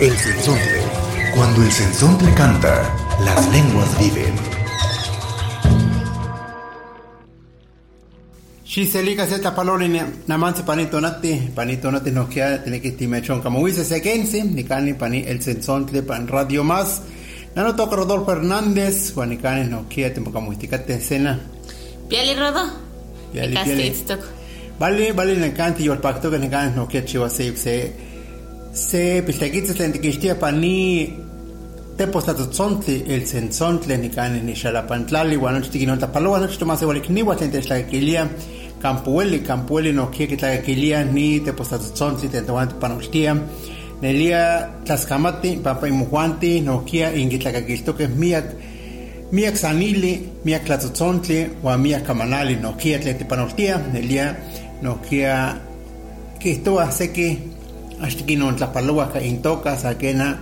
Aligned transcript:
El 0.00 0.16
sensontle. 0.16 0.82
Cuando 1.36 1.62
el 1.62 1.70
sensontle 1.70 2.34
canta, 2.34 2.82
las 3.24 3.52
lenguas 3.52 3.98
viven. 4.00 4.34
Xiselika 8.64 9.24
se 9.26 9.38
tapaloli 9.38 9.88
namansi 10.26 10.64
panito 10.64 11.00
nati, 11.00 11.52
panito 11.54 11.92
nati 11.92 12.10
no 12.10 12.28
kia 12.28 12.60
tiene 12.64 12.80
que 12.80 12.90
timechon 12.90 13.40
como 13.40 13.60
huise 13.60 13.84
sequensi, 13.84 14.42
ni 14.42 14.64
cani 14.64 14.94
pani 14.94 15.22
el 15.28 15.40
sensontle 15.40 16.02
pan 16.02 16.26
radio 16.26 16.64
más. 16.64 17.02
Nano 17.54 17.76
toca 17.76 17.94
Rodolfo 17.94 18.32
Hernández, 18.32 19.14
guanicani 19.14 19.70
no 19.70 19.88
kia 19.88 20.12
tempo 20.12 20.32
como 20.32 20.52
isticate 20.52 20.94
escena. 20.94 21.38
Piali 22.08 22.34
Rodo. 22.34 22.64
Piali, 23.32 23.56
piali. 23.62 23.94
Vale, 24.76 25.12
vale, 25.12 25.36
ne 25.36 25.52
canti 25.52 25.84
yo 25.84 25.92
el 25.92 26.00
pacto 26.00 26.32
que 26.32 26.38
ne 26.40 26.50
cani 26.50 26.74
no 26.74 26.88
kia 26.88 27.04
chiva 27.04 27.30
se 27.30 28.13
se 28.74 28.88
se 28.90 29.22
piltequitze 29.22 29.74
tlen 29.74 29.92
tiquixtia 29.92 30.34
pani 30.34 31.14
te 31.96 32.08
postato 32.08 32.48
tzontli 32.48 33.04
el 33.06 33.24
sensontle 33.24 33.96
ni 33.96 34.08
cani 34.10 34.40
ni 34.40 34.52
xalapantlali, 34.52 35.36
guano 35.36 35.60
chitiquino 35.60 35.96
tapaloa, 35.96 36.40
no 36.40 36.48
chito 36.48 36.66
más 36.66 36.82
igual 36.82 36.96
ikniwa 36.96 37.36
tlen 37.36 37.52
techlaquilia, 37.52 38.28
campueli, 38.82 39.42
campueli 39.42 39.92
no 39.92 40.10
kia 40.10 40.26
que 40.26 40.36
tlaquilia 40.36 41.04
ni 41.04 41.40
te 41.40 41.52
postato 41.52 41.92
tzontli 41.92 42.28
tlen 42.28 42.46
toante 42.46 42.74
panoxtia, 42.74 43.36
nelia 44.02 44.70
tlascamati, 44.84 45.60
papa 45.62 45.86
imujuanti, 45.86 46.60
no 46.60 46.82
kia 46.84 47.14
inquitlacaquiltoque 47.14 48.08
miak, 48.08 48.44
miak 49.30 49.56
sanili, 49.56 50.18
miak 50.44 50.64
tlatzontli, 50.64 51.62
o 51.62 51.78
miak 51.78 52.02
kamanali, 52.02 52.56
no 52.56 52.74
kia 52.74 52.98
tlen 52.98 53.18
tipanoltia, 53.18 53.78
nelia 53.92 54.34
no 54.82 54.98
kia 55.08 55.60
kihtoa 56.40 56.90
seki 56.90 57.53
axtiki 58.00 58.36
non 58.36 58.56
tlapaloa 58.56 59.12
ka 59.12 59.20
intoka 59.20 59.76
sakena 59.76 60.38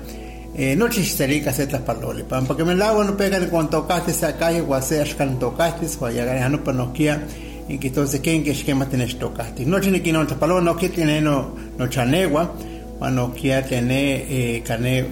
eh, 0.56 0.77
no 0.77 0.89
chixtelika 0.89 1.53
se 1.53 1.67
tlapaloli 1.67 2.25
pampa 2.25 2.56
que 2.56 2.64
me 2.64 2.75
lago 2.75 3.05
no 3.05 3.17
pega 3.17 3.39
con 3.50 3.69
tocaste 3.70 4.12
sa 4.12 4.36
calle 4.36 4.61
o 4.61 4.81
se 4.81 5.00
axkan 5.00 5.39
tocaste 5.39 5.86
o 6.00 6.11
ya 6.11 6.25
gana 6.25 6.58
pa 6.62 6.73
no 6.73 6.92
kia 6.92 7.20
en 7.69 7.78
que 7.78 7.89
entonces 7.89 8.20
ken 8.20 8.42
que 8.42 8.53
esquema 8.53 8.86
tenés 8.86 9.19
tocaste 9.19 9.67
no 9.67 9.80
tiene 9.80 10.03
que 10.03 10.12
no 10.12 10.27
tlapaloa 10.27 10.61
no 10.61 10.77
que 10.77 10.89
tiene 10.89 11.20
no 11.20 11.55
no 11.78 11.86
chanegua 11.89 12.53
o 13.00 13.11
no 13.11 13.33
kia 13.34 13.62
tiene 13.62 14.27
eh, 14.28 14.62
cane 14.62 15.06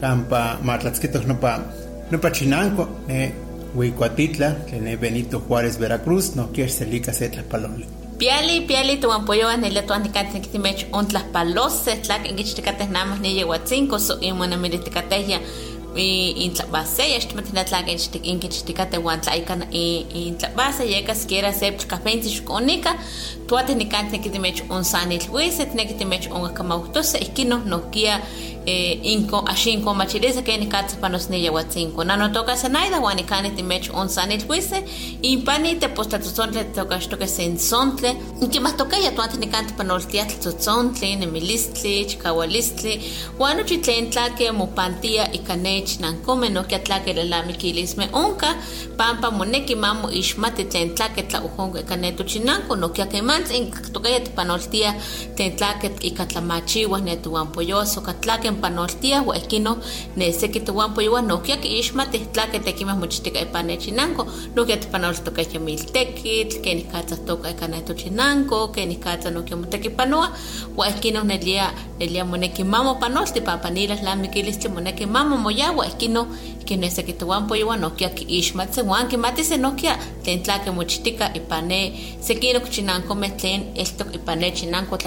campa 0.00 0.58
matlatzquitos 0.62 1.26
no 1.26 1.38
pa 1.40 1.58
no 2.10 2.20
pa 2.20 2.30
chinanco 2.30 2.88
eh, 3.08 3.32
Huicuatitla, 3.74 4.66
tiene 4.66 4.96
Benito 4.96 5.40
Juárez, 5.40 5.78
Veracruz, 5.78 6.36
no 6.36 6.48
selika 6.68 7.12
se 7.12 7.28
tlapaloli. 7.28 8.03
Piali, 8.18 8.60
piali, 8.60 9.00
tu 9.00 9.10
ampoyo 9.10 9.50
en 9.50 9.64
el 9.64 9.84
tuan 9.86 10.04
ticate 10.04 10.40
que 10.40 10.48
timech 10.48 10.86
on 10.92 11.08
tlas 11.08 11.24
palos, 11.32 11.82
tlak 11.84 12.28
en 12.28 12.36
gichticate 12.36 12.86
namas 12.88 13.18
ni 13.18 13.34
yehuatzinco, 13.34 13.98
so 13.98 14.18
y 14.20 14.32
mona 14.32 14.56
militicate 14.56 15.26
ya 15.26 15.40
y 15.96 16.44
in 16.44 16.52
tlabase, 16.52 17.10
ya 17.10 17.16
estimatina 17.16 17.64
tlak 17.64 17.88
en 17.88 18.40
gichticate 18.40 18.98
wan 18.98 19.20
tlaikan 19.20 19.66
in 19.72 20.38
tlabase, 20.38 20.86
yeka 20.86 21.14
siquiera 21.14 21.52
se 21.52 21.72
cafenti 21.88 22.30
shkonika, 22.30 22.96
tu 23.48 23.56
atinicante 23.56 24.20
que 24.20 24.30
timech 24.30 24.62
on 24.70 24.84
sanil 24.84 25.22
huise, 25.28 25.66
tiene 25.66 25.88
que 25.88 25.94
timech 25.94 26.30
on 26.30 26.54
kamautos, 26.54 27.14
ikino 27.14 27.64
no 27.64 27.90
kia 27.90 28.22
eh, 28.66 28.98
inko 29.02 29.44
ashinko 29.46 29.94
machirisa 29.94 30.42
que 30.42 30.56
ni 30.58 30.66
katsa 30.66 30.96
panos 30.96 31.28
ni 31.30 31.44
yehuatzinco. 31.44 32.04
Nano 32.04 32.28
toca 32.28 32.56
senaida, 32.56 33.00
wanikani 33.00 33.50
timech 33.50 33.90
on 33.94 34.08
sanil 34.08 34.40
huise, 34.46 34.82
impani 35.22 35.78
te 35.80 35.88
postatuzontle 35.88 36.64
toca 36.74 37.00
shtoke 37.00 37.26
sensontle, 37.26 38.14
que 38.50 38.60
más 38.60 38.76
toca 38.76 38.96
ya 38.98 39.10
tuante 39.12 39.36
ni 39.38 39.46
kanti 39.46 39.74
panoltia 39.74 40.24
tlutzontli, 40.24 41.16
nemilistli, 41.16 42.06
chikawalistli, 42.06 43.00
wano 43.38 43.62
chitlen 43.64 44.10
tlake 44.10 44.52
mupantia 44.52 45.32
ikanech 45.32 46.00
nankome 46.00 46.48
no 46.50 46.64
que 46.64 46.78
tlake 46.78 47.12
lelamikilisme 47.12 48.08
onka, 48.12 48.54
pampa 48.96 49.30
moneki 49.30 49.74
mamo 49.74 50.10
ishmati 50.10 50.64
tlen 50.64 50.94
tlake 50.94 51.22
tlaujongo 51.22 51.78
ikanetu 51.78 52.24
chinanko, 52.24 52.76
no 52.76 52.88
que 52.88 53.04
kemantz 53.06 53.50
in 53.50 53.70
toca 53.92 54.08
ya 54.08 54.20
panoltia 54.20 54.94
tlen 55.36 55.56
tlake 55.56 55.90
netuampoyoso, 57.04 58.00
katlake 58.00 58.50
panoltia 58.50 58.53
wa 58.53 58.53
ikino 58.53 58.53
ne 60.16 60.32
seki 60.32 60.60
tuampoyowa 60.60 61.22
no 61.22 61.38
que 61.38 61.54
ishmati 61.54 62.18
tlake 62.32 62.58
tekimah 62.58 62.96
mochitika 62.96 63.40
ipanechinanko, 63.40 64.26
no 64.54 64.64
que 64.64 64.76
panoltoka 64.76 65.42
yamiltekitl, 65.42 66.60
que 66.62 66.74
nikatsa 66.74 67.16
toka 67.26 67.50
ikanetu 67.50 67.94
chinanko, 67.94 68.72
que 68.72 68.86
nikatsa 68.86 69.30
no 69.30 69.42
que 69.42 69.54
motekipanoa, 69.54 70.30
wa 70.76 70.88
ikino 70.88 71.24
nelia 71.24 71.72
nelia 71.98 72.24
moneki 72.24 72.64
mamo 72.64 72.94
panolti 72.94 73.40
papanilas 73.40 74.02
lamikilistli 74.02 74.68
moneki 74.68 75.06
mamo 75.06 75.36
moya 75.36 75.72
wa 75.72 75.86
ikino 75.86 76.26
que 76.66 76.76
ne 76.76 76.90
seki 76.90 77.12
tuampoyowa 77.12 77.76
no 77.76 77.90
que 77.90 78.06
ishmatse 78.28 78.82
wan 78.82 79.08
que 79.08 79.16
matise 79.16 79.56
no 79.58 79.72
que 79.72 79.88
tlen 80.22 80.42
tlake 80.42 80.70
mochitika 80.70 81.34
ipane 81.34 81.92
sekino 82.20 82.60
chinanko 82.60 83.14
me 83.14 83.28
tlen 83.28 83.76
estok 83.76 84.14
ipane 84.14 84.50
chinanko 84.50 84.98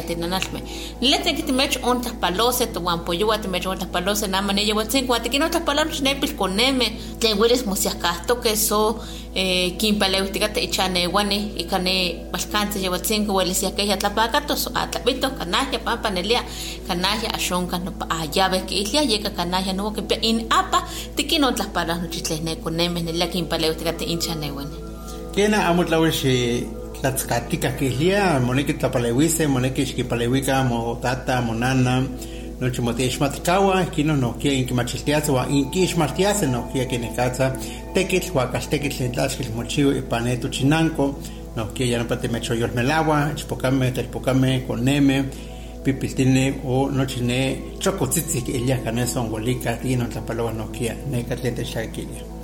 tlatinanalme. 3.38 3.38
Letre 3.38 3.42
que 3.42 3.48
timech 3.48 3.68
on 3.68 3.78
tlapalose 3.78 3.78
tuampoyowa 3.78 3.78
timech 3.78 3.78
on 3.78 3.78
tlapalose 3.78 4.28
namane 4.28 4.66
yewatzen 4.68 5.08
kuatikino 5.08 5.50
tlapalaro 5.50 5.90
chinepil 5.90 6.36
koneme 6.36 6.98
tlen 7.20 7.40
wilis 7.40 7.66
mosiakasto 7.66 8.42
que 8.42 8.56
so 8.56 9.00
eh, 9.36 9.78
kimpaleutikate 9.78 10.64
ichanewani 10.64 11.54
ikane 11.58 12.26
balkanse 12.32 12.80
yewatzen 12.80 13.30
welis 13.30 13.64
yakeya 13.64 13.98
tlapakato 13.98 14.56
so 14.56 14.72
atlapito 14.74 15.30
kanahya 15.30 15.80
pampa 15.80 16.10
nelia 16.10 16.44
kanahya 16.88 17.34
axonka 17.34 17.78
nopa 17.80 18.08
ayabe 18.10 18.66
que 18.66 18.76
ilia 18.76 19.02
yeka 19.02 19.30
kanahya 19.30 19.74
no 19.74 19.92
que 19.92 20.16
in 20.22 20.48
apa 20.50 20.84
tikino 21.16 21.52
tlapala 21.52 21.96
no 21.96 22.08
chitlene 22.08 22.56
koneme 22.56 23.02
nelia 23.02 23.28
kimpaleutikate 23.28 24.06
inchanewani. 24.06 24.78
Kena 25.34 25.68
amo 25.68 25.84
tlawish 25.84 26.26
tlatzkatika 27.02 27.72
kihlia, 27.78 28.40
moneki 28.40 28.74
tlapalewise, 28.74 29.48
moneki 29.48 29.86
xkipalewika 29.86 30.64
mo 30.64 30.98
tata, 31.02 31.42
mo 31.42 31.54
nana, 31.54 32.04
nochi 32.60 32.82
motiexmatikawa, 32.82 33.86
kino 33.86 34.16
no 34.16 34.34
kia 34.34 34.52
inkimachiltiase, 34.54 35.32
wa 35.32 35.48
inkixmartiase 35.48 36.48
no 36.48 36.64
kia 36.74 36.86
kinekatza, 36.86 37.56
tekitl, 37.94 38.32
huakastekitl, 38.32 39.04
intlaxkil 39.04 39.52
mochiu, 39.56 39.92
ipanetu 39.98 40.50
chinanko, 40.50 41.16
no 41.56 41.66
kia 41.66 41.86
ya 41.86 42.00
no 42.00 42.06
pate 42.06 42.28
mechoyolmelawa, 42.28 43.32
ichpokame, 43.36 43.92
telpokame, 43.92 44.60
koneme, 44.68 45.26
pipiltine 45.84 46.62
o 46.66 46.90
nochi 46.90 47.22
ne 47.22 47.62
chocotzitzik 47.80 48.48
ilia 48.50 48.78
kaneson 48.78 49.30
golika, 49.30 49.74
tino 49.78 50.06
tlapaloa 50.06 50.54
no 50.54 50.68
kia, 50.68 50.96
ne 51.12 51.24
katlete 51.24 51.66
shakilia. 51.66 52.37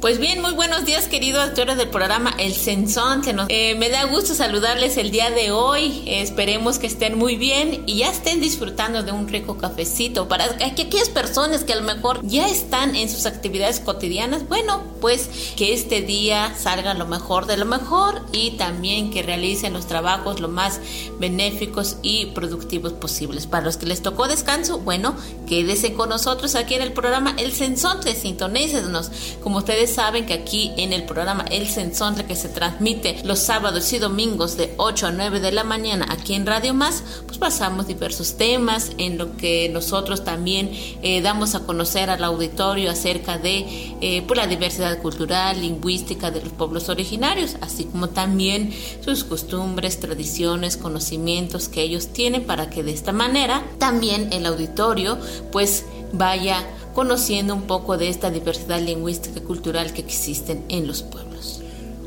Pues 0.00 0.18
bien, 0.18 0.40
muy 0.42 0.52
buenos 0.52 0.84
días, 0.84 1.08
queridos 1.08 1.42
actores 1.42 1.76
del 1.78 1.88
programa 1.88 2.32
El 2.38 2.54
Sensón. 2.54 3.24
Se 3.24 3.32
nos- 3.32 3.46
eh, 3.48 3.74
me 3.76 3.88
da 3.88 4.04
gusto 4.04 4.34
saludarles 4.34 4.98
el 4.98 5.10
día 5.10 5.30
de 5.30 5.50
hoy. 5.50 6.04
Esperemos 6.06 6.78
que 6.78 6.86
estén 6.86 7.16
muy 7.18 7.36
bien 7.36 7.82
y 7.86 7.98
ya 7.98 8.10
estén 8.10 8.40
disfrutando 8.40 9.02
de 9.02 9.10
un 9.10 9.26
rico 9.26 9.56
cafecito. 9.56 10.28
Para 10.28 10.44
aqu- 10.58 10.70
aquellas 10.70 11.08
personas 11.08 11.64
que 11.64 11.72
a 11.72 11.76
lo 11.76 11.82
mejor 11.82 12.20
ya 12.24 12.46
están 12.46 12.94
en 12.94 13.08
sus 13.08 13.26
actividades 13.26 13.80
cotidianas, 13.80 14.46
bueno, 14.48 14.82
pues 15.00 15.28
que 15.56 15.72
este 15.72 16.02
día 16.02 16.54
salga 16.56 16.94
lo 16.94 17.06
mejor 17.06 17.46
de 17.46 17.56
lo 17.56 17.64
mejor 17.64 18.20
y 18.32 18.52
también 18.52 19.10
que 19.10 19.22
realicen 19.22 19.72
los 19.72 19.86
trabajos 19.86 20.40
lo 20.40 20.48
más 20.48 20.78
benéficos 21.18 21.96
y 22.02 22.26
productivos 22.26 22.92
posibles. 22.92 23.46
Para 23.46 23.64
los 23.64 23.76
que 23.78 23.86
les 23.86 24.02
tocó 24.02 24.28
descanso, 24.28 24.78
bueno, 24.78 25.16
quédese 25.48 25.94
con 25.94 26.10
nosotros 26.10 26.54
aquí 26.54 26.74
en 26.74 26.82
el 26.82 26.92
programa 26.92 27.34
El 27.38 27.52
Sensón. 27.52 27.96
Sintonícenos. 28.06 29.10
Como 29.42 29.58
ustedes 29.58 29.85
saben 29.86 30.26
que 30.26 30.34
aquí 30.34 30.72
en 30.76 30.92
el 30.92 31.04
programa 31.04 31.44
El 31.50 31.68
Sensontle 31.68 32.24
que 32.24 32.36
se 32.36 32.48
transmite 32.48 33.20
los 33.24 33.38
sábados 33.38 33.92
y 33.92 33.98
domingos 33.98 34.56
de 34.56 34.74
8 34.76 35.08
a 35.08 35.10
9 35.12 35.40
de 35.40 35.52
la 35.52 35.64
mañana 35.64 36.06
aquí 36.10 36.34
en 36.34 36.46
Radio 36.46 36.74
Más, 36.74 37.02
pues 37.26 37.38
pasamos 37.38 37.86
diversos 37.86 38.36
temas 38.36 38.92
en 38.98 39.18
lo 39.18 39.36
que 39.36 39.68
nosotros 39.68 40.24
también 40.24 40.70
eh, 41.02 41.20
damos 41.22 41.54
a 41.54 41.60
conocer 41.60 42.10
al 42.10 42.24
auditorio 42.24 42.90
acerca 42.90 43.38
de 43.38 43.94
eh, 44.00 44.22
pues, 44.26 44.36
la 44.36 44.46
diversidad 44.46 45.00
cultural, 45.00 45.60
lingüística 45.60 46.30
de 46.30 46.42
los 46.42 46.52
pueblos 46.52 46.88
originarios, 46.88 47.56
así 47.60 47.84
como 47.84 48.08
también 48.08 48.72
sus 49.04 49.24
costumbres, 49.24 50.00
tradiciones, 50.00 50.76
conocimientos 50.76 51.68
que 51.68 51.82
ellos 51.82 52.08
tienen 52.08 52.44
para 52.44 52.70
que 52.70 52.82
de 52.82 52.92
esta 52.92 53.12
manera 53.12 53.64
también 53.78 54.32
el 54.32 54.46
auditorio 54.46 55.18
pues 55.52 55.84
vaya 56.12 56.64
conociendo 56.96 57.54
un 57.54 57.64
poco 57.64 57.98
de 57.98 58.08
esta 58.08 58.30
diversidad 58.30 58.80
lingüística 58.80 59.38
y 59.38 59.42
cultural 59.42 59.92
que 59.92 60.00
existen 60.00 60.64
en 60.70 60.86
los 60.86 61.02
pueblos. 61.02 61.60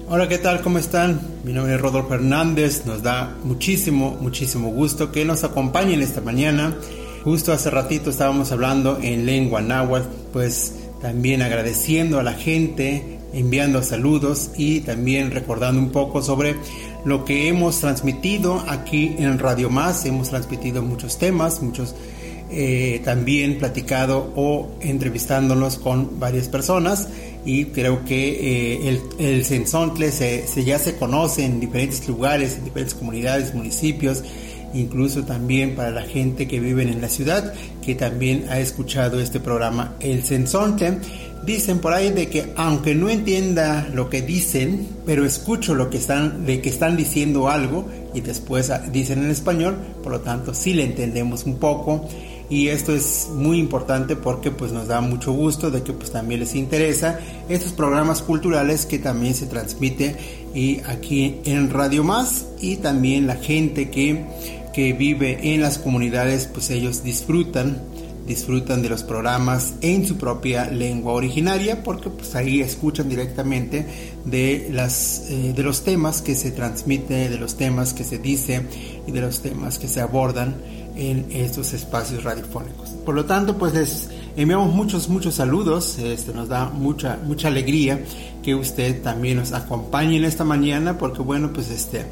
Hola, 0.10 0.28
¿qué 0.28 0.40
tal? 0.40 0.62
¿Cómo 0.64 0.80
están? 0.80 1.22
Mi 1.44 1.54
nombre 1.54 1.76
es 1.76 1.80
Rodolfo 1.80 2.16
Hernández. 2.16 2.88
Nos 2.88 3.04
da 3.04 3.38
muchísimo, 3.44 4.18
muchísimo 4.20 4.72
gusto 4.72 5.12
que 5.12 5.26
nos 5.26 5.44
acompañen 5.44 6.02
esta 6.02 6.22
mañana. 6.22 6.76
Justo 7.24 7.54
hace 7.54 7.70
ratito 7.70 8.10
estábamos 8.10 8.52
hablando 8.52 8.98
en 9.00 9.28
lengua 9.28 9.62
náhuatl, 9.62 10.08
pues 10.34 10.74
también 11.04 11.44
agradeciendo 11.44 12.20
a 12.20 12.24
la 12.24 12.34
gente, 12.34 13.20
enviando 13.32 13.84
saludos 13.84 14.50
y 14.58 14.80
también 14.80 15.30
recordando 15.30 15.80
un 15.80 15.92
poco 15.92 16.24
sobre 16.24 16.56
lo 17.06 17.26
que 17.26 17.48
hemos 17.48 17.80
transmitido 17.80 18.64
aquí 18.68 19.16
en 19.20 19.38
Radio 19.38 19.70
Más. 19.70 20.04
Hemos 20.06 20.30
transmitido 20.30 20.82
muchos 20.82 21.20
temas, 21.20 21.62
muchos 21.62 21.94
eh, 22.52 23.02
también 23.04 23.58
platicado 23.60 24.34
o 24.36 24.70
entrevistándonos 24.82 25.78
con 25.78 26.20
varias 26.20 26.48
personas 26.48 27.08
y 27.46 27.66
creo 27.66 28.04
que 28.06 28.30
eh, 28.32 28.90
el, 28.90 29.02
el 29.18 29.46
Sensontle 29.46 30.12
se, 30.12 30.46
ya 30.64 30.80
se 30.80 30.96
conoce 30.96 31.46
en 31.46 31.60
diferentes 31.60 32.08
lugares, 32.08 32.58
en 32.58 32.66
diferentes 32.66 32.94
comunidades, 32.94 33.54
municipios, 33.54 34.24
incluso 34.74 35.24
también 35.24 35.76
para 35.76 35.92
la 35.92 36.04
gente 36.04 36.48
que 36.48 36.60
vive 36.60 36.84
en 36.84 37.02
la 37.02 37.10
ciudad, 37.10 37.54
que 37.84 37.96
también 37.96 38.46
ha 38.50 38.60
escuchado 38.60 39.20
este 39.20 39.40
programa 39.40 39.96
El 40.00 40.24
Sensontle. 40.24 41.00
Dicen 41.46 41.80
por 41.80 41.94
ahí 41.94 42.12
de 42.12 42.28
que 42.28 42.52
aunque 42.58 42.94
no 42.94 43.10
entienda 43.10 43.88
lo 43.94 44.10
que 44.10 44.22
dicen, 44.22 44.88
pero 45.06 45.26
escucho 45.26 45.74
lo 45.74 45.90
que 45.90 45.98
están, 45.98 46.46
de 46.46 46.62
que 46.62 46.70
están 46.70 46.98
diciendo 46.98 47.48
algo 47.48 47.88
y 48.14 48.22
después 48.22 48.72
dicen 48.92 49.24
en 49.24 49.32
español, 49.32 49.78
por 50.04 50.12
lo 50.12 50.20
tanto 50.20 50.54
sí 50.54 50.74
le 50.74 50.84
entendemos 50.84 51.46
un 51.46 51.58
poco 51.58 52.08
y 52.50 52.70
esto 52.70 52.96
es 52.96 53.30
muy 53.34 53.60
importante 53.60 54.16
porque 54.16 54.50
pues 54.50 54.72
nos 54.72 54.88
da 54.88 55.02
mucho 55.02 55.32
gusto 55.32 55.70
de 55.70 55.84
que 55.84 55.94
pues 55.94 56.12
también 56.12 56.40
les 56.40 56.56
interesa 56.56 57.20
estos 57.48 57.74
programas 57.74 58.22
culturales 58.24 58.86
que 58.86 58.98
también 58.98 59.36
se 59.36 59.46
transmite 59.46 60.16
y 60.56 60.82
aquí 60.88 61.42
en 61.46 61.70
Radio 61.70 62.04
Más 62.04 62.48
y 62.60 62.78
también 62.78 63.28
la 63.28 63.36
gente 63.36 63.90
que, 63.92 64.26
que 64.74 64.94
vive 64.94 65.54
en 65.54 65.62
las 65.62 65.78
comunidades 65.78 66.48
pues 66.48 66.72
ellos 66.72 67.04
disfrutan 67.04 67.84
disfrutan 68.26 68.84
de 68.84 68.90
los 68.90 69.02
programas 69.02 69.74
en 69.82 70.06
su 70.06 70.18
propia 70.18 70.70
lengua 70.70 71.14
originaria 71.14 71.84
porque 71.84 72.12
pues 72.12 72.36
ahí 72.36 72.62
escuchan 72.62 73.10
directamente 73.10 73.88
de 74.26 74.70
las 74.72 75.26
eh, 75.30 75.54
de 75.56 75.64
los 75.64 75.84
temas 75.84 76.22
que 76.22 76.36
se 76.36 76.52
transmite 76.52 77.28
de 77.28 77.38
los 77.40 77.58
temas 77.58 77.94
que 77.94 78.04
se 78.04 78.20
dice 78.20 78.62
y 79.08 79.12
de 79.12 79.22
los 79.22 79.42
temas 79.42 79.80
que 79.80 79.88
se 79.88 80.00
abordan 80.00 80.56
en 80.96 81.28
estos 81.32 81.74
espacios 81.74 82.24
radiofónicos. 82.24 82.90
Por 83.06 83.16
lo 83.16 83.26
tanto, 83.26 83.58
pues 83.58 83.74
les 83.74 84.10
enviamos 84.36 84.74
muchos, 84.74 85.10
muchos 85.10 85.36
saludos. 85.36 85.98
Este, 86.00 86.34
nos 86.34 86.50
da 86.50 86.66
mucha, 86.66 87.18
mucha 87.24 87.48
alegría 87.48 88.04
que 88.44 88.56
usted 88.56 89.02
también 89.02 89.38
nos 89.38 89.52
acompañe 89.52 90.18
en 90.18 90.26
esta 90.26 90.44
mañana, 90.44 90.98
porque 90.98 91.22
bueno, 91.22 91.52
pues 91.54 91.70
este, 91.70 92.06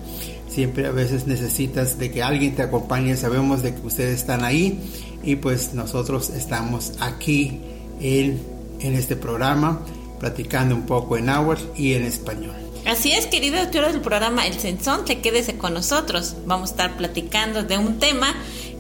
siempre 0.50 0.88
a 0.88 0.92
veces 0.92 1.28
necesitas 1.28 1.98
de 1.98 2.12
que 2.12 2.24
alguien 2.24 2.56
te 2.56 2.64
acompañe. 2.64 3.16
Sabemos 3.16 3.62
de 3.62 3.76
que 3.76 3.86
ustedes 3.86 4.20
están 4.20 4.44
ahí 4.44 4.80
y 5.24 5.36
pues 5.36 5.74
nosotros 5.74 6.30
estamos 6.30 6.94
aquí 7.00 7.60
en, 8.00 8.42
en 8.80 8.94
este 8.94 9.16
programa 9.16 9.82
platicando 10.20 10.76
un 10.76 10.86
poco 10.86 11.18
en 11.18 11.26
náhuatl 11.26 11.64
y 11.76 11.94
en 11.94 12.04
español. 12.04 12.56
Así 12.88 13.12
es, 13.12 13.26
queridos 13.26 13.70
tú 13.70 13.80
del 13.80 14.00
programa 14.00 14.48
El 14.48 14.58
Sensón, 14.58 15.04
te 15.04 15.20
quédese 15.20 15.58
con 15.58 15.74
nosotros. 15.74 16.38
Vamos 16.46 16.70
a 16.70 16.72
estar 16.72 16.98
platicando 16.98 17.64
de 17.64 17.78
un 17.78 18.00
tema 18.00 18.34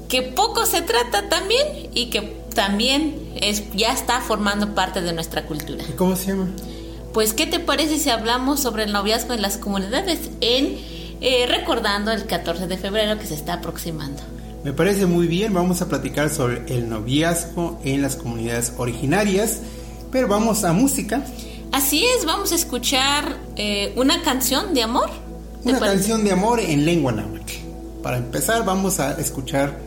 que 0.07 0.21
poco 0.21 0.65
se 0.65 0.81
trata 0.81 1.29
también 1.29 1.89
y 1.93 2.09
que 2.09 2.21
también 2.53 3.15
es, 3.41 3.63
ya 3.73 3.93
está 3.93 4.21
formando 4.21 4.73
parte 4.73 5.01
de 5.01 5.13
nuestra 5.13 5.45
cultura. 5.45 5.83
¿Cómo 5.97 6.15
se 6.15 6.27
llama? 6.27 6.47
Pues, 7.13 7.33
¿qué 7.33 7.45
te 7.45 7.59
parece 7.59 7.99
si 7.99 8.09
hablamos 8.09 8.59
sobre 8.59 8.83
el 8.83 8.93
noviazgo 8.93 9.33
en 9.33 9.41
las 9.41 9.57
comunidades 9.57 10.29
en 10.41 10.77
eh, 11.19 11.45
recordando 11.47 12.11
el 12.11 12.25
14 12.25 12.67
de 12.67 12.77
febrero 12.77 13.19
que 13.19 13.25
se 13.25 13.33
está 13.33 13.53
aproximando? 13.53 14.21
Me 14.63 14.73
parece 14.73 15.05
muy 15.05 15.27
bien, 15.27 15.53
vamos 15.53 15.81
a 15.81 15.87
platicar 15.87 16.29
sobre 16.29 16.63
el 16.67 16.89
noviazgo 16.89 17.79
en 17.83 18.01
las 18.01 18.15
comunidades 18.15 18.73
originarias, 18.77 19.61
pero 20.11 20.27
vamos 20.27 20.63
a 20.63 20.73
música. 20.73 21.23
Así 21.71 22.05
es, 22.05 22.25
vamos 22.25 22.51
a 22.51 22.55
escuchar 22.55 23.37
eh, 23.55 23.93
una 23.95 24.21
canción 24.23 24.73
de 24.73 24.83
amor. 24.83 25.09
Una 25.63 25.79
canción 25.79 26.23
de 26.23 26.31
amor 26.31 26.59
en 26.59 26.85
lengua 26.85 27.11
náhuatl. 27.11 27.53
Para 28.03 28.17
empezar, 28.17 28.63
vamos 28.65 28.99
a 28.99 29.19
escuchar 29.19 29.86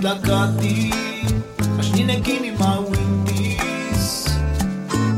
slagati 0.00 0.92
Aš 1.80 1.92
ni 1.92 2.04
nekini 2.04 2.50
ma 2.58 2.78
wintis 2.88 4.28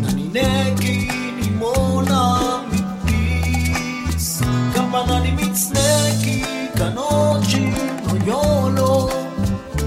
Na 0.02 0.10
ni 0.14 0.30
nekini 0.32 1.50
mona 1.58 2.22
mitis. 2.70 4.42
Kampana 4.74 5.20
ni 5.20 5.30
mitzneki 5.32 6.42
kanochi 6.78 7.60
no 8.06 8.14
yolo. 8.26 9.10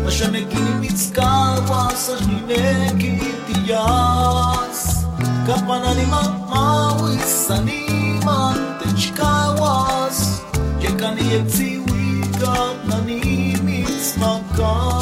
Aš 0.08 0.20
nekini 0.32 0.72
mitskawas 0.82 2.10
Aš 2.10 2.22
ni 2.28 2.38
nekini 2.48 3.32
tiyas. 3.48 5.06
Kampana 5.48 5.94
ni 5.94 6.06
mamawis 6.06 7.52
Ani 7.52 8.20
man 8.26 8.58
techkawas 8.80 10.42
Yekani 10.84 11.24
yetziwikat 11.34 12.81
Nani 14.58 15.01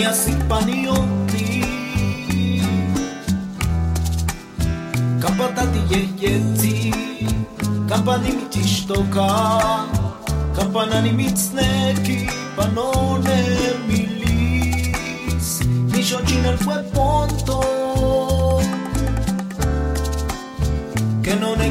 Nije 0.00 0.14
si 0.14 0.32
panio 0.48 0.94
ti 1.32 1.64
Kapata 5.20 5.62
ti 5.62 5.94
je 5.94 6.08
jeci 6.20 6.92
ti 8.50 8.68
štoka 8.68 9.28
Kapana 10.56 11.00
mi 11.12 11.28
cneki 11.36 12.28
Panone 12.56 13.44
mi 13.88 14.08
lis 14.20 15.60
Mi 15.92 16.02
fue 16.56 16.82
ponto 16.94 17.60
Que 21.22 21.34
non 21.34 21.60
è 21.60 21.70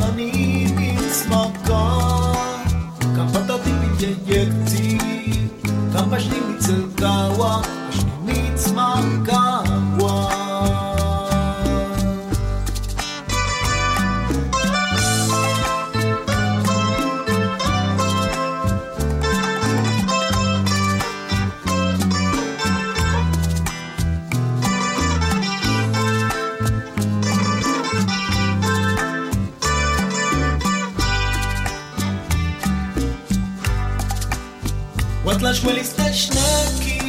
واتلاش 35.25 35.65
ولسلاش 35.65 36.29
ناكيس 36.31 37.01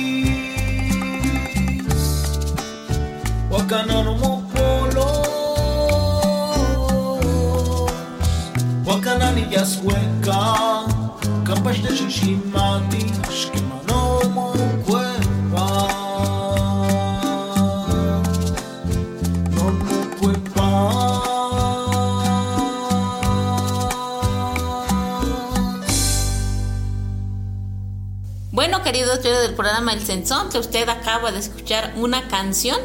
وكان 3.50 3.90
رمو 3.90 4.37
بولو 4.54 5.23
وكان 8.87 9.35
نياس 9.35 9.78
وكا 9.85 10.57
كان 11.47 11.62
باش 11.62 11.78
دجن 11.78 12.11
شي 12.11 12.37
مادي 12.54 13.07
أشكي 13.28 13.62
Queridos 29.12 29.26
oyentes 29.26 29.49
del 29.49 29.57
programa 29.57 29.92
El 29.92 30.00
Sensón, 30.00 30.49
que 30.49 30.59
usted 30.59 30.88
acaba 30.88 31.33
de 31.33 31.38
escuchar 31.38 31.92
una 31.99 32.28
canción 32.28 32.78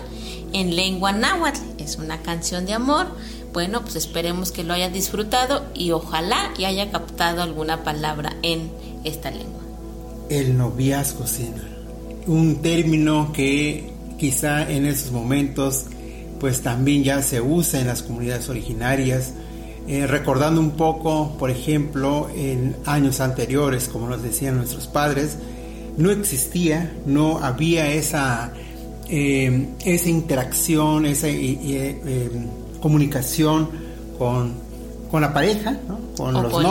en 0.52 0.76
lengua 0.76 1.14
náhuatl. 1.14 1.62
Es 1.78 1.96
una 1.96 2.22
canción 2.22 2.66
de 2.66 2.74
amor. 2.74 3.08
Bueno, 3.54 3.82
pues 3.82 3.96
esperemos 3.96 4.52
que 4.52 4.66
lo 4.66 4.74
haya 4.74 4.90
disfrutado 4.90 5.66
y 5.74 5.92
ojalá 5.92 6.52
y 6.58 6.66
haya 6.66 6.92
captado 6.92 7.42
alguna 7.42 7.86
palabra 7.86 8.36
en 8.42 8.70
esta 9.06 9.32
lengua. 9.32 9.62
El 10.30 10.58
noviazgo, 10.58 11.26
Sina. 11.28 11.64
Un 12.26 12.62
término 12.62 13.32
que 13.32 13.94
quizá 14.20 14.70
en 14.70 14.86
esos 14.86 15.12
momentos 15.12 15.86
pues 16.42 16.62
también 16.62 17.06
ya 17.06 17.22
se 17.22 17.40
usa 17.40 17.80
en 17.80 17.88
las 17.88 18.04
comunidades 18.04 18.50
originarias. 18.50 19.32
Eh, 19.88 20.06
recordando 20.08 20.60
un 20.60 20.72
poco, 20.72 21.38
por 21.40 21.52
ejemplo, 21.52 22.28
en 22.36 22.76
años 22.86 23.22
anteriores, 23.22 23.88
como 23.88 24.10
nos 24.10 24.22
decían 24.22 24.58
nuestros 24.58 24.88
padres, 24.88 25.38
no 25.98 26.12
existía, 26.12 26.94
no 27.06 27.40
había 27.40 27.92
esa, 27.92 28.54
eh, 29.10 29.68
esa 29.84 30.10
interacción, 30.10 31.06
esa 31.06 31.28
eh, 31.28 31.58
eh, 32.06 32.32
comunicación 32.82 33.70
con, 34.18 34.54
con 35.12 35.22
la 35.22 35.34
pareja, 35.34 35.78
¿no? 35.88 36.00
con 36.18 36.34
los 36.34 36.52
con 36.52 36.64
la- 36.64 36.70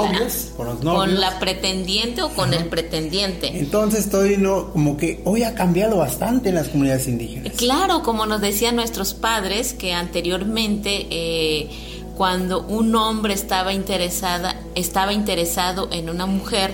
con 0.57 0.67
los 0.67 0.83
novios. 0.83 0.99
Con 1.09 1.21
la 1.21 1.39
pretendiente 1.39 2.23
o 2.23 2.31
con 2.31 2.53
el 2.55 2.65
pretendiente. 2.67 3.57
Entonces 3.59 4.01
estoy 4.07 4.37
no, 4.37 4.73
como 4.73 4.97
que 4.97 5.21
hoy 5.25 5.43
ha 5.45 5.55
cambiado 5.55 5.99
bastante 5.99 6.49
en 6.51 6.57
las 6.57 6.69
comunidades 6.69 7.07
indígenas. 7.09 7.53
Claro, 7.57 8.03
como 8.03 8.27
nos 8.27 8.41
decían 8.41 8.77
nuestros 8.77 9.15
padres, 9.15 9.73
que 9.73 9.93
anteriormente 9.93 11.07
eh, 11.11 11.69
cuando 12.17 12.63
un 12.67 12.95
hombre 12.97 13.35
estaba 13.35 13.73
interesada, 13.73 14.61
estaba 14.75 15.13
interesado 15.13 15.89
en 15.93 16.11
una 16.11 16.27
mujer, 16.27 16.73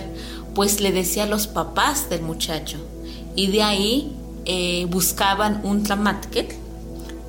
pues 0.54 0.80
le 0.80 0.92
decía 0.92 1.24
a 1.24 1.26
los 1.26 1.46
papás 1.46 2.08
del 2.10 2.22
muchacho. 2.22 2.78
Y 3.34 3.48
de 3.48 3.62
ahí 3.62 4.12
eh, 4.44 4.86
buscaban 4.90 5.60
un 5.64 5.82
tlamatquetl 5.82 6.54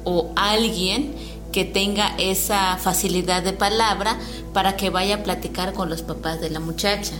o 0.03 0.31
alguien 0.35 1.13
que 1.51 1.63
tenga 1.63 2.15
esa 2.17 2.77
facilidad 2.77 3.43
de 3.43 3.53
palabra 3.53 4.17
para 4.53 4.75
que 4.75 4.89
vaya 4.89 5.15
a 5.15 5.23
platicar 5.23 5.73
con 5.73 5.89
los 5.89 6.01
papás 6.01 6.41
de 6.41 6.49
la 6.49 6.59
muchacha. 6.59 7.13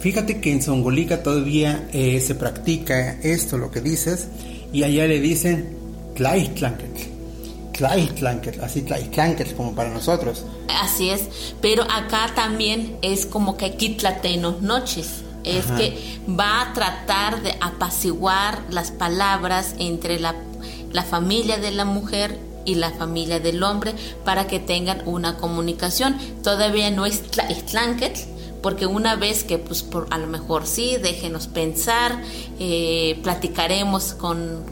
Fíjate 0.00 0.38
que 0.40 0.52
en 0.52 0.62
Songolica 0.62 1.22
todavía 1.22 1.88
eh, 1.92 2.20
se 2.20 2.34
practica 2.34 3.18
esto, 3.22 3.56
lo 3.56 3.70
que 3.70 3.80
dices, 3.80 4.28
y 4.70 4.82
allá 4.82 5.06
le 5.06 5.18
dicen 5.18 5.76
Tlaixtlanquetl. 6.14 7.14
Tlaixtlanquetl, 7.72 8.60
así 8.60 8.82
Tlaixtlanquetl 8.82 9.54
como 9.54 9.74
para 9.74 9.88
nosotros. 9.88 10.44
Así 10.68 11.08
es, 11.08 11.22
pero 11.62 11.84
acá 11.84 12.32
también 12.34 12.98
es 13.00 13.24
como 13.24 13.56
que 13.56 13.76
quitlatenos 13.76 14.60
noches. 14.60 15.23
Es 15.44 15.66
Ajá. 15.66 15.76
que 15.76 16.18
va 16.28 16.62
a 16.62 16.72
tratar 16.72 17.42
de 17.42 17.54
apaciguar 17.60 18.62
las 18.70 18.90
palabras 18.90 19.74
entre 19.78 20.18
la, 20.18 20.34
la 20.92 21.02
familia 21.02 21.58
de 21.58 21.70
la 21.70 21.84
mujer 21.84 22.38
y 22.64 22.76
la 22.76 22.90
familia 22.90 23.40
del 23.40 23.62
hombre 23.62 23.92
para 24.24 24.46
que 24.46 24.58
tengan 24.58 25.02
una 25.06 25.36
comunicación. 25.36 26.16
Todavía 26.42 26.90
no 26.90 27.04
es 27.04 27.30
tla- 27.30 27.50
es 27.50 27.66
tlanquetl, 27.66 28.20
porque 28.62 28.86
una 28.86 29.16
vez 29.16 29.44
que 29.44 29.58
pues 29.58 29.82
por, 29.82 30.06
a 30.10 30.16
lo 30.16 30.26
mejor 30.26 30.66
sí, 30.66 30.96
déjenos 30.96 31.46
pensar, 31.46 32.22
eh, 32.58 33.18
platicaremos 33.22 34.14
con, 34.14 34.64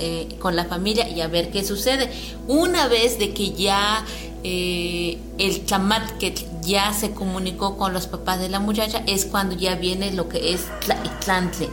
eh, 0.00 0.36
con 0.40 0.56
la 0.56 0.64
familia 0.64 1.08
y 1.08 1.20
a 1.20 1.28
ver 1.28 1.52
qué 1.52 1.62
sucede. 1.64 2.10
Una 2.48 2.88
vez 2.88 3.20
de 3.20 3.32
que 3.32 3.52
ya 3.52 4.04
eh, 4.44 5.18
el 5.38 5.64
chamat 5.66 6.18
que 6.18 6.34
ya 6.62 6.92
se 6.92 7.10
comunicó 7.12 7.76
con 7.76 7.92
los 7.92 8.06
papás 8.06 8.40
de 8.40 8.48
la 8.48 8.60
muchacha 8.60 9.02
es 9.06 9.24
cuando 9.24 9.56
ya 9.56 9.74
viene 9.76 10.12
lo 10.12 10.28
que 10.28 10.52
es 10.54 10.66
tla- 10.86 11.18
tlantle. 11.20 11.68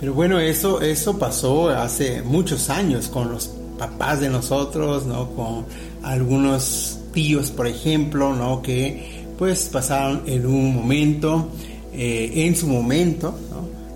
Pero 0.00 0.12
bueno, 0.14 0.38
eso, 0.38 0.80
eso 0.80 1.18
pasó 1.18 1.70
hace 1.70 2.22
muchos 2.22 2.68
años 2.70 3.08
con 3.08 3.32
los 3.32 3.50
papás 3.78 4.20
de 4.20 4.28
nosotros, 4.28 5.06
¿no? 5.06 5.30
Con 5.30 5.64
algunos 6.02 6.98
tíos, 7.12 7.50
por 7.50 7.66
ejemplo, 7.66 8.34
¿no? 8.34 8.60
Que 8.62 9.24
pues 9.38 9.68
pasaron 9.72 10.22
en 10.26 10.46
un 10.46 10.74
momento, 10.74 11.48
eh, 11.92 12.30
en 12.46 12.54
su 12.56 12.66
momento. 12.66 13.34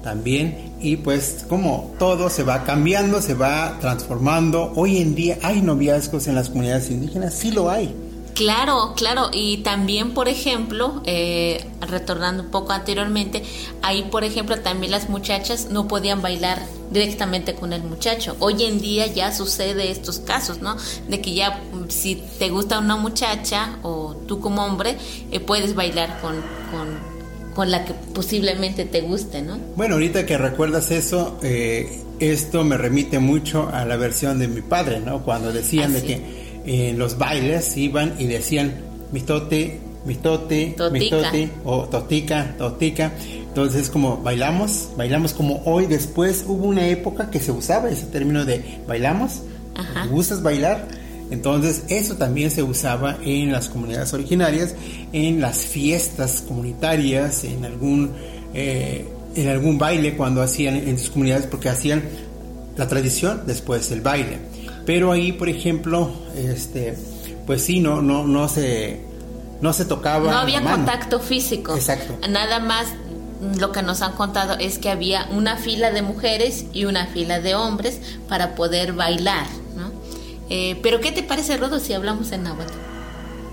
También, 0.02 0.69
y 0.80 0.96
pues 0.96 1.44
como 1.48 1.92
todo 1.98 2.30
se 2.30 2.42
va 2.42 2.64
cambiando, 2.64 3.20
se 3.20 3.34
va 3.34 3.78
transformando. 3.80 4.72
Hoy 4.74 4.98
en 4.98 5.14
día 5.14 5.38
hay 5.42 5.60
noviazgos 5.60 6.26
en 6.26 6.34
las 6.34 6.48
comunidades 6.48 6.90
indígenas, 6.90 7.34
sí 7.34 7.50
lo 7.50 7.70
hay. 7.70 7.94
Claro, 8.34 8.94
claro, 8.96 9.28
y 9.32 9.58
también, 9.58 10.14
por 10.14 10.28
ejemplo, 10.28 11.02
eh, 11.04 11.62
retornando 11.80 12.44
un 12.44 12.50
poco 12.50 12.72
anteriormente, 12.72 13.42
ahí, 13.82 14.08
por 14.10 14.24
ejemplo, 14.24 14.58
también 14.60 14.92
las 14.92 15.10
muchachas 15.10 15.68
no 15.70 15.88
podían 15.88 16.22
bailar 16.22 16.58
directamente 16.90 17.54
con 17.54 17.72
el 17.72 17.82
muchacho. 17.82 18.36
Hoy 18.40 18.64
en 18.64 18.80
día 18.80 19.06
ya 19.08 19.34
sucede 19.34 19.90
estos 19.90 20.20
casos, 20.20 20.62
¿no? 20.62 20.76
De 21.08 21.20
que 21.20 21.34
ya 21.34 21.60
mm, 21.72 21.90
si 21.90 22.16
te 22.38 22.48
gusta 22.48 22.78
una 22.78 22.96
muchacha 22.96 23.78
o 23.82 24.16
tú 24.26 24.40
como 24.40 24.64
hombre, 24.64 24.96
eh, 25.30 25.40
puedes 25.40 25.74
bailar 25.74 26.20
con, 26.22 26.36
con, 26.70 27.09
con 27.54 27.70
la 27.70 27.84
que 27.84 27.94
posiblemente 28.14 28.84
te 28.84 29.00
guste, 29.00 29.42
¿no? 29.42 29.58
Bueno, 29.76 29.94
ahorita 29.94 30.26
que 30.26 30.38
recuerdas 30.38 30.90
eso, 30.90 31.38
eh, 31.42 32.00
esto 32.20 32.64
me 32.64 32.76
remite 32.76 33.18
mucho 33.18 33.68
a 33.72 33.84
la 33.84 33.96
versión 33.96 34.38
de 34.38 34.48
mi 34.48 34.60
padre, 34.60 35.00
¿no? 35.00 35.22
Cuando 35.22 35.52
decían 35.52 35.92
de 35.92 36.02
que 36.02 36.20
en 36.64 36.98
los 36.98 37.18
bailes 37.18 37.76
iban 37.76 38.14
y 38.18 38.26
decían 38.26 38.74
mitote, 39.12 39.80
mitote, 40.04 40.74
Totica. 40.76 41.16
mitote, 41.16 41.50
o 41.64 41.88
totica, 41.88 42.54
totica. 42.56 43.12
Entonces, 43.48 43.90
como 43.90 44.18
bailamos, 44.18 44.90
bailamos 44.96 45.32
como 45.32 45.62
hoy, 45.64 45.86
después 45.86 46.44
hubo 46.46 46.66
una 46.66 46.86
época 46.86 47.30
que 47.30 47.40
se 47.40 47.50
usaba 47.52 47.90
ese 47.90 48.06
término 48.06 48.44
de 48.44 48.78
bailamos, 48.86 49.42
Ajá. 49.74 50.02
¿te 50.02 50.08
gustas 50.08 50.42
bailar? 50.42 50.86
Entonces, 51.30 51.84
eso 51.88 52.16
también 52.16 52.50
se 52.50 52.62
usaba 52.62 53.18
en 53.22 53.52
las 53.52 53.68
comunidades 53.68 54.12
originarias, 54.12 54.74
en 55.12 55.40
las 55.40 55.58
fiestas 55.58 56.42
comunitarias, 56.46 57.44
en 57.44 57.64
algún, 57.64 58.10
eh, 58.52 59.06
en 59.36 59.48
algún 59.48 59.78
baile 59.78 60.16
cuando 60.16 60.42
hacían 60.42 60.76
en 60.76 60.98
sus 60.98 61.10
comunidades, 61.10 61.46
porque 61.46 61.68
hacían 61.68 62.02
la 62.76 62.88
tradición 62.88 63.42
después 63.46 63.90
el 63.92 64.00
baile. 64.00 64.38
Pero 64.86 65.12
ahí, 65.12 65.32
por 65.32 65.48
ejemplo, 65.48 66.10
este, 66.36 66.96
pues 67.46 67.62
sí, 67.62 67.80
no, 67.80 68.02
no, 68.02 68.26
no 68.26 68.48
se, 68.48 69.00
no 69.60 69.72
se 69.72 69.84
tocaba 69.84 70.30
No 70.30 70.38
había 70.38 70.60
mano. 70.60 70.78
contacto 70.78 71.20
físico. 71.20 71.74
Exacto. 71.76 72.16
Nada 72.28 72.58
más 72.58 72.86
lo 73.58 73.72
que 73.72 73.82
nos 73.82 74.02
han 74.02 74.12
contado 74.12 74.56
es 74.58 74.78
que 74.78 74.90
había 74.90 75.26
una 75.30 75.56
fila 75.56 75.90
de 75.90 76.02
mujeres 76.02 76.66
y 76.72 76.84
una 76.84 77.06
fila 77.06 77.40
de 77.40 77.54
hombres 77.54 78.00
para 78.28 78.54
poder 78.54 78.92
bailar. 78.92 79.46
Eh, 80.50 80.78
Pero 80.82 81.00
¿qué 81.00 81.12
te 81.12 81.22
parece, 81.22 81.56
Rodo, 81.56 81.78
si 81.80 81.92
hablamos 81.92 82.32
en 82.32 82.42
náhuatl? 82.42 82.72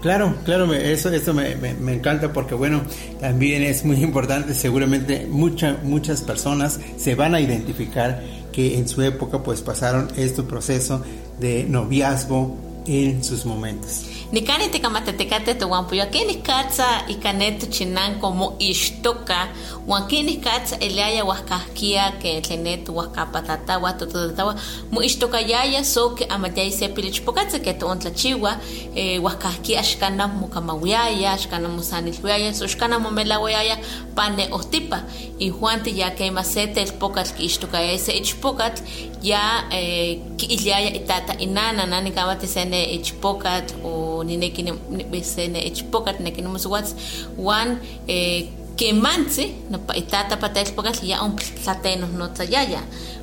Claro, 0.01 0.35
claro, 0.45 0.71
eso, 0.73 1.09
eso 1.09 1.33
me, 1.33 1.55
me- 1.55 1.93
encanta 1.93 2.31
porque, 2.31 2.53
bueno, 2.53 2.81
también 3.19 3.63
es 3.63 3.83
muy 3.83 3.97
importante, 4.03 4.53
seguramente 4.53 5.25
mucha- 5.29 5.77
muchas 5.83 6.21
personas 6.21 6.79
se 6.97 7.15
van 7.15 7.33
a 7.33 7.41
identificar 7.41 8.21
que 8.51 8.77
en 8.77 8.87
su 8.87 9.01
época 9.01 9.41
pues 9.43 9.61
pasaron 9.61 10.07
este 10.15 10.43
proceso 10.43 11.03
de 11.39 11.63
noviazgo 11.67 12.57
en 12.85 13.23
sus 13.23 13.45
momentos. 13.45 14.05
Nikani 14.31 14.67
tikamatete 14.69 15.53
tu 15.53 15.71
wampuyo 15.71 16.03
akini 16.03 16.35
katsa 16.35 17.07
ikanetu 17.07 17.67
chinan 17.67 18.19
como 18.19 18.55
ishtoka 18.59 19.47
wakini 19.87 20.37
katsa 20.37 20.79
eliaya 20.79 21.23
wakahkia 21.25 22.11
que 22.19 22.41
tlenetu 22.41 22.97
wakapatata 22.97 23.79
watututawa 23.79 24.55
mu 24.91 25.01
ishtoka 25.01 25.39
yaya 25.39 25.83
so 25.85 26.09
que 26.09 26.25
amatay 26.25 26.71
se 26.71 26.89
pilichpokatsa 26.89 27.59
que 27.59 27.73
tu 27.73 27.87
ontlachiwa 27.87 28.57
eh, 28.95 29.21
mu 29.21 30.47
kamawiyaya 30.47 31.31
ashkana 31.31 31.69
mu 31.69 31.81
sanilwiyaya 31.81 32.53
so 32.53 32.65
ashkana 32.65 32.99
mu 32.99 33.11
melawiyaya 33.11 33.77
pane 34.13 34.49
ostipa. 34.51 35.03
Y 35.39 35.51
juanti 35.51 35.97
ya 35.99 36.15
que 36.15 36.31
masete 36.31 36.81
el 36.81 36.91
pokat 36.93 37.33
que 37.37 37.43
ishtoka 37.43 37.81
ese 37.81 38.11
ichpokat 38.11 38.81
ya 39.21 39.65
eh, 39.71 40.19
ki 40.37 40.45
iliaya 40.45 40.93
itata 40.93 41.37
inana 41.37 41.85
nani 41.85 42.11
kamati 42.11 42.47
sene 42.47 42.85
ichpokat 42.93 43.73
o 43.83 44.23
ninekini 44.23 44.73
sene 45.23 45.59
ichpokat 45.67 46.19
nekini 46.19 46.47
muswats 46.47 46.95
wan 47.37 47.79
eh, 48.07 48.47
que 48.77 48.93
mansi 48.93 49.53
no 49.69 49.79
pa 49.79 49.93
itata 49.97 50.37
pata 50.37 50.61
ichpokat 50.61 51.03
ya 51.03 51.23
un 51.23 51.35
tlatenos 51.35 52.09
no 52.13 52.27
tsayaya 52.27 52.81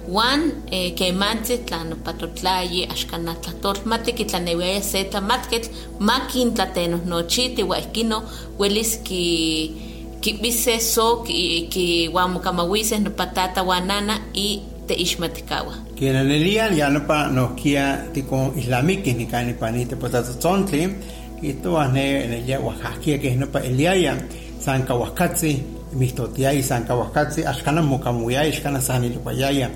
wan 0.09 0.53
eh, 0.71 0.95
que 0.95 1.13
mansi 1.13 1.59
tla 1.65 1.85
no 1.85 1.97
patotlayi 1.97 2.87
ashkana 2.91 3.35
tlatol 3.35 3.77
matiki 3.85 4.25
tlanewiaya 4.25 4.83
se 4.83 5.05
tlamatket 5.05 5.71
makin 6.01 6.55
tlatenos 6.55 7.05
no 7.07 7.23
chiti 7.23 7.63
wa 7.63 7.79
ikino 7.79 8.23
welis 8.59 8.99
ki 9.07 9.23
kibise 10.21 10.81
so 10.81 11.23
ki 11.23 11.69
ki 11.71 12.09
wamukamawise 12.09 12.99
no 12.99 13.11
patata 13.11 13.63
wanana 13.63 14.19
y 14.35 14.74
te 14.87 14.95
el 16.11 16.45
día 16.45 16.71
ya 16.73 16.91
no 16.91 17.07
pa 17.07 17.29
no 17.29 17.55
kia 17.55 18.07
tico 18.13 18.53
islamik 18.57 19.07
ni 19.17 19.27
cani 19.27 19.55
panite 19.55 19.97
potato 19.97 20.35
tontli 20.35 20.89
y 21.43 21.53
to 21.55 21.79
ane 21.79 22.25
en 22.25 22.33
el 22.33 22.47
día 22.47 22.61
Oaxaca 22.61 23.19
que 23.19 23.37
no 23.37 23.47
pa 23.47 23.61
el 23.61 23.77
día 23.77 23.97
ya 23.97 24.19
san 24.61 24.83
kawakatsi 24.83 25.63
mistotia 25.93 26.53
y 26.53 26.63
san 26.63 26.85
kawakatsi 26.85 27.45
ashkana 27.45 27.83
mukamuya 27.83 28.43
ashkana 28.43 28.81
sani 28.81 29.09
lupayaya 29.09 29.71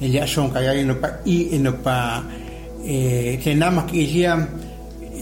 el 0.00 0.12
día 0.12 0.26
shon 0.26 0.50
kaya 0.50 0.82
no 0.84 1.00
pa 1.00 1.20
y 1.24 1.58
no 1.58 1.76
pa 1.82 2.22
eh 2.84 3.40
que 3.42 3.54
nada 3.54 3.70
más 3.70 3.84
que 3.90 3.98
día 3.98 4.48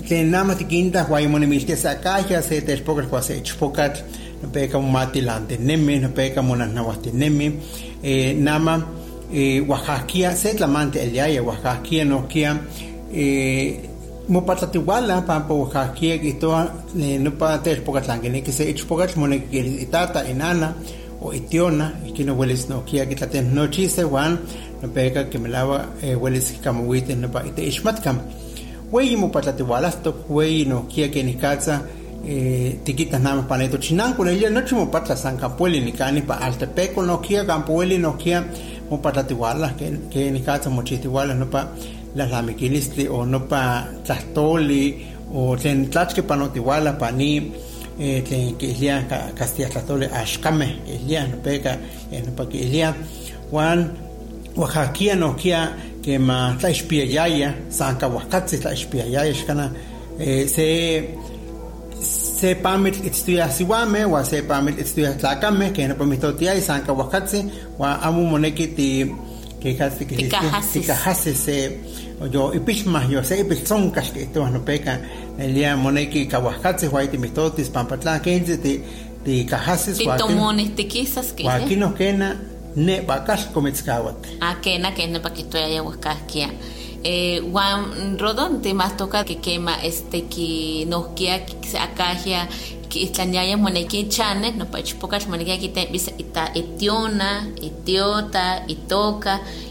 que 0.07 0.25
nada 0.25 0.45
más 0.45 0.59
tiquinta 0.59 1.05
guaymone 1.05 1.47
milte 1.47 1.77
sakaya 1.77 2.43
se 2.43 2.63
te 2.63 2.77
chpokat 2.77 3.97
no 4.43 4.49
peka 4.51 4.79
mati 4.79 5.21
lante 5.21 5.59
neme 5.59 6.01
no 6.01 6.09
peka 6.11 6.43
monas 6.43 6.71
nawasti 6.71 7.13
neme. 7.13 7.53
Eh 8.03 8.35
nama 8.35 8.85
eh, 9.33 9.61
Oaxaquia, 9.67 10.37
se 10.37 10.55
tlamante 10.55 11.03
el 11.03 11.12
yaya 11.12 11.43
Oaxaquia 11.43 12.05
no 12.05 12.29
kia 12.29 12.61
eh, 13.12 13.89
mo 14.29 14.43
patlatiwala 14.43 15.27
pampa 15.27 15.55
Oaxaquia 15.55 16.21
que 16.21 16.35
toa 16.35 16.73
eh, 16.99 17.19
no 17.19 17.31
pa 17.33 17.59
ter 17.62 17.83
pokatlangene 17.83 18.43
que 18.43 18.53
se 18.53 18.73
pokat 18.87 19.17
mone 19.17 19.45
que 19.51 19.59
itata 19.59 20.29
enana 20.29 20.75
o 21.21 21.33
itiona 21.33 21.95
que 22.15 22.25
no 22.25 22.35
hueles 22.35 22.69
no 22.69 22.85
kia 22.85 23.07
que 23.07 23.43
no 23.43 23.67
chise 23.69 24.05
wan 24.05 24.39
no 24.83 24.89
peka 24.89 25.29
que 25.31 25.39
me 25.39 25.49
lava 25.49 25.91
eh, 26.03 26.15
hueles 26.15 26.55
kamuite 26.62 27.17
no 27.17 27.29
pa 27.29 27.43
ite 27.47 27.67
ishmatkam 27.67 28.21
wey 28.93 29.17
mo 29.17 29.29
patlatiwala 29.29 29.91
sto 29.91 30.15
wey 30.29 30.65
no 30.65 30.87
kia 30.89 31.09
que 31.11 31.23
ni 31.23 31.35
katsa 31.35 31.83
eh, 32.25 32.79
tiquitas 32.85 33.21
nada 33.21 33.37
más 33.37 33.47
paneto 33.47 33.79
chinán 33.79 34.15
con 34.15 34.29
ella 34.29 34.51
no 34.51 34.65
chimo 34.65 34.91
patla 34.91 35.17
san 35.17 35.37
ni 35.37 35.93
cani 35.93 36.23
pa 36.23 36.35
altepeco 36.37 37.03
no 37.03 37.21
kia 37.21 37.45
campueli 37.45 37.99
no 37.99 38.17
mo 38.93 38.99
patlatiwala 39.01 39.73
que 39.79 39.87
que 40.13 40.31
ni 40.31 40.41
katsa 40.45 40.69
mo 40.69 40.83
chitiwala 40.85 41.33
no 41.35 41.47
pa 41.47 41.61
las 42.15 42.29
lamiquilistli 42.31 43.09
o 43.09 43.25
no 43.25 43.41
pa 43.51 43.89
tlastoli 44.05 44.85
o 45.33 45.57
tlen 45.57 45.88
tlachke 45.88 46.23
pa 46.29 46.37
notiwala 46.37 46.93
pa 47.01 47.09
ni 47.11 47.33
eh, 47.99 48.21
tlen 48.27 48.55
que 48.61 48.66
ilia 48.75 48.97
castilla 49.38 49.69
tlastoli 49.73 50.07
ashkame 50.21 50.69
ilia 50.95 51.27
no 51.27 51.37
peka 51.45 51.73
eh, 52.12 52.21
no 52.21 52.33
pa 52.37 52.45
que 52.45 52.59
ilia. 52.66 52.95
Wan 53.51 53.79
Oaxaquia 54.57 55.16
no 55.16 55.33
kia 55.33 55.73
que 56.05 56.19
ma 56.19 56.55
tla 56.61 56.69
ispiayaya 56.71 57.55
san 57.71 57.97
kahuacatzi 57.97 58.61
tla 58.61 58.73
ispiayaya 58.77 59.33
xkana 59.33 59.73
eh, 60.21 60.45
se 60.55 60.66
se 62.42 62.55
pamit 62.57 62.96
estudia 63.07 63.46
siwame 63.50 64.05
wa 64.05 64.24
se 64.24 64.42
pamit 64.42 64.78
estudia 64.78 65.12
tlakame 65.20 65.70
que 65.72 65.87
no 65.88 65.94
pamitotia 65.94 66.55
y 66.55 66.61
san 66.61 66.83
kahuacatzi 66.87 67.40
wa 67.78 68.02
amu 68.02 68.26
moneki 68.26 68.66
ti 68.76 68.88
tikahasis 70.83 71.44
se 71.44 71.78
yo 72.33 72.52
ipishma 72.55 73.05
yo 73.11 73.22
se 73.24 73.35
ipilzonkas 73.40 74.11
que 74.11 74.22
esto 74.24 74.48
no 74.50 74.61
peca 74.64 74.98
el 75.38 75.55
día 75.55 75.76
moneki 75.76 76.26
kahuacatzi 76.26 76.87
wa 76.88 77.05
iti 77.05 77.18
mitotis 77.18 77.68
pampatla 77.70 78.18
kenzi 78.20 78.57
ti 78.59 78.81
ti 79.24 79.44
kahasis 79.44 79.98
wa 80.07 80.16
kin- 80.16 80.26
titomones 80.26 80.68
tikisas 80.76 81.33
que 81.37 81.44
wa 81.46 81.55
aquí 81.55 81.76
nos 81.76 81.92
quena 81.94 82.28
ne 82.76 83.00
bakash 83.02 83.44
kometzkawat 83.55 84.16
que 87.03 87.41
no 87.41 87.41
que 87.41 87.41
eh, 87.41 87.41
Juan 87.51 88.19
Rodón 88.19 88.62
te 88.62 88.75
más 88.75 88.97
toca 88.97 89.25
que 89.25 89.38
quema 89.38 89.75
este 89.83 90.25
que 90.25 90.85
nos 90.87 91.09
queda 91.09 91.45
que 91.45 91.79
acajia 91.79 92.49
que 92.88 93.05
extrañaya 93.05 93.57
moneki 93.57 94.09
chane 94.09 94.53
no 94.53 94.67
pa 94.67 94.83
chpocas 94.83 95.27
moneki 95.27 95.59
que 95.59 95.69
te 95.69 95.87
visa 95.87 96.12
ita 96.19 96.53
etiona 96.55 97.49
etiota 97.62 98.65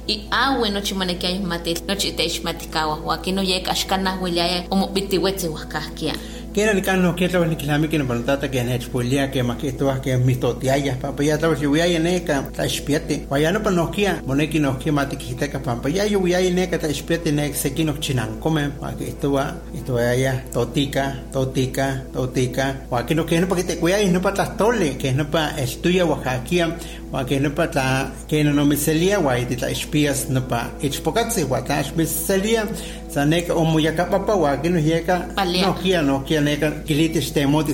y 0.08 0.28
ah 0.32 0.58
bueno 0.58 0.82
chimoneki 0.82 1.28
ay 1.28 1.39
mate 1.39 1.76
no 1.88 1.96
chite 1.96 2.26
ishmatikawa 2.26 2.96
wa 2.96 3.15
aquí 3.15 3.32
no 3.32 3.44
llega 3.44 3.72
ashkana 3.72 4.17
huilaya 4.20 4.67
como 4.70 4.88
bitiwetze 4.88 5.48
huascasquia 5.48 6.15
Kena 6.54 6.74
ni 6.74 6.82
kano 6.82 7.14
kia 7.14 7.30
trabajo 7.30 7.50
ni 7.50 7.56
kilami 7.56 7.88
que 7.88 7.98
no 7.98 8.06
palantata 8.06 8.52
que 8.52 8.62
ne 8.62 8.76
expolia 8.76 9.32
que 9.32 9.42
ma 9.42 9.58
que 9.58 9.72
toas 9.72 10.02
que 10.02 10.18
mistotiaya 10.18 10.98
pampa 11.00 11.24
ya 11.24 11.38
trabajo 11.38 11.62
yo 11.62 11.76
ya 11.78 11.98
neka 11.98 12.52
ta 12.52 12.66
espiate 12.66 13.26
vaya 13.30 13.54
no 13.54 13.64
pa 13.64 13.72
no 13.72 13.90
kia 13.90 14.22
moneki 14.28 14.60
no 14.60 14.78
kia 14.78 14.92
mate 14.92 15.16
que 15.16 15.32
hita 15.32 15.48
pampa 15.64 15.88
ya 15.88 16.04
yo 16.06 16.20
ya 16.28 16.42
neka 16.42 16.78
ta 16.78 16.90
espiate 16.90 17.32
ne 17.32 17.54
se 17.54 17.74
kino 17.74 17.94
chinan 18.02 18.38
come 18.42 18.68
pa 18.68 18.92
que 18.98 19.08
esto 19.08 19.32
va 19.32 19.56
esto 19.74 19.98
ya 19.98 20.44
totica 20.52 21.24
totica 21.32 22.04
totica 22.12 22.82
wa 22.90 23.06
que 23.06 23.16
no 23.16 23.26
que 23.26 23.40
no 23.40 23.48
pa 23.48 23.56
que 23.56 23.64
te 23.64 23.78
cuida 23.78 24.02
y 24.02 24.10
no 24.10 24.22
pa 24.22 24.34
tastole 24.34 24.98
que 24.98 25.14
no 25.14 25.32
pa 25.32 25.56
estudia 25.58 26.06
Oaxaca 26.06 26.76
wa 27.12 27.26
que 27.26 27.39
no 27.39 27.52
pa 27.52 27.67
ta 27.67 28.12
que 28.28 28.43
no 28.43 28.54
no 28.54 28.65
me 28.65 28.76
selia 28.76 29.19
wa 29.19 29.38
y 29.38 29.45
ta 29.45 29.69
espias 29.69 30.30
no 30.30 30.47
pa 30.47 30.71
expocatse 30.82 31.43
wa 31.43 31.62
ta 31.63 31.82
espias 31.82 32.10
sa 33.10 33.26
neka 33.26 33.54
o 33.54 33.65
muyaka 33.65 34.10
papa 34.10 34.36
wa 34.36 34.62
que 34.62 34.69
no 34.69 34.80
llega 34.80 35.28
Palea. 35.36 35.67
no 35.67 35.76
kia 35.76 36.02
no 36.02 36.24
kia 36.24 36.41
neka 36.41 36.84
kilitis 36.86 37.34
te 37.34 37.45
moti 37.45 37.74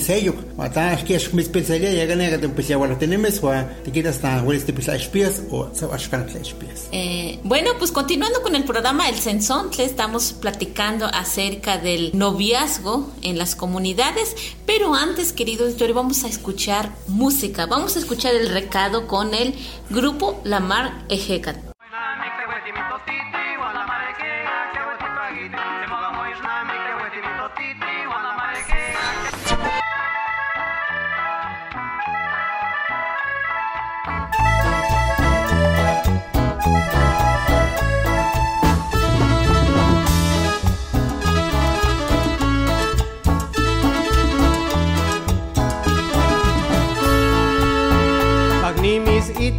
bueno, 7.43 7.71
pues 7.77 7.91
continuando 7.91 8.41
con 8.41 8.55
el 8.55 8.63
programa 8.63 9.07
El 9.07 9.15
Sensontle, 9.15 9.85
estamos 9.85 10.33
platicando 10.33 11.05
acerca 11.05 11.77
del 11.77 12.09
noviazgo 12.13 13.11
en 13.21 13.37
las 13.37 13.55
comunidades, 13.55 14.35
pero 14.65 14.95
antes, 14.95 15.31
queridos, 15.31 15.77
Yori, 15.77 15.93
vamos 15.93 16.23
a 16.23 16.27
escuchar 16.27 16.91
música, 17.07 17.67
vamos 17.67 17.95
a 17.95 17.99
escuchar 17.99 18.33
el 18.33 18.49
recado 18.49 19.07
con 19.07 19.35
el 19.35 19.53
grupo 19.91 20.41
Lamar 20.43 21.05
Ejecat. 21.09 21.66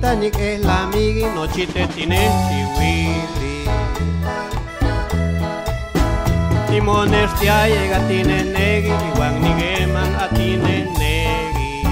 Itanik 0.08 0.38
es 0.40 0.64
la 0.64 0.84
amigui 0.84 1.26
nochite 1.34 1.86
tine 1.88 2.16
chiwili. 2.48 3.68
monestia 6.80 7.68
llega 7.68 7.98
tine 8.08 8.38
negi, 8.44 8.88
iguan 9.08 9.34
nigeman 9.42 10.14
atine 10.24 10.88
negi. 10.98 11.84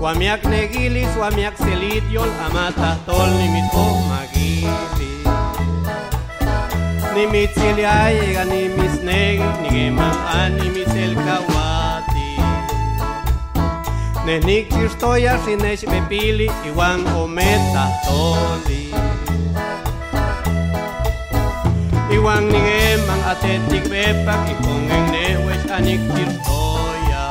Wamiak 0.00 0.44
negilis, 0.44 1.10
wamiak 1.18 1.58
selitiol, 1.58 2.30
amata 2.46 2.96
tol 3.04 3.30
nimit 3.38 3.74
o 3.74 3.86
magili. 4.06 5.10
Nimitzilia 7.14 8.12
llega 8.14 8.44
nimis 8.44 8.94
negi, 8.94 8.97
Nehnik 14.28 14.68
chistoya 14.68 15.40
sinesh 15.40 15.88
bepili, 15.88 16.52
iguan 16.68 17.00
ometa 17.16 17.88
toli. 18.04 18.92
Iwang 22.12 22.44
nige 22.52 23.00
mang 23.08 23.24
atetik 23.24 23.88
bepak 23.88 24.52
ikongeng 24.52 25.08
newes 25.16 25.64
anik 25.72 26.04
tirtoya. 26.12 27.24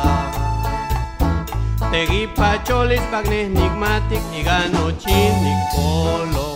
Tegi 1.94 2.26
pacholis 2.34 3.06
pag 3.14 3.30
nigmatik 3.30 4.24
igano 4.34 4.90
chinik 4.98 5.62
polo. 5.78 6.50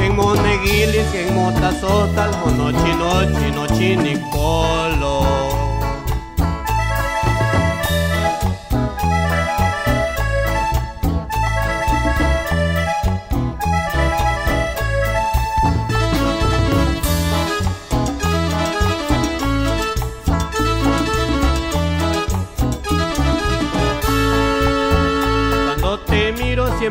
Eng 0.00 0.16
mo 0.16 0.32
negilis 0.40 1.12
eng 1.20 1.36
mo 1.36 1.52
tasotal 1.52 2.32
hono 2.40 2.72
chino 2.80 3.12
chino 3.36 3.64
chinik 3.76 4.20
polo 4.32 4.89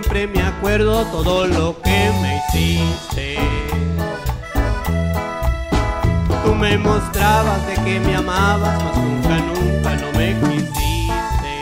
siempre 0.01 0.27
me 0.27 0.41
acuerdo 0.41 1.03
todo 1.05 1.45
lo 1.45 1.75
que 1.81 2.11
me 2.21 2.37
hiciste. 2.37 3.37
Tú 6.45 6.55
me 6.55 6.77
mostrabas 6.77 7.67
de 7.67 7.73
que 7.83 7.99
me 7.99 8.15
amabas, 8.15 8.81
mas 8.81 8.97
nunca, 8.97 9.37
nunca 9.39 9.95
no 9.95 10.17
me 10.17 10.35
quisiste. 10.39 11.55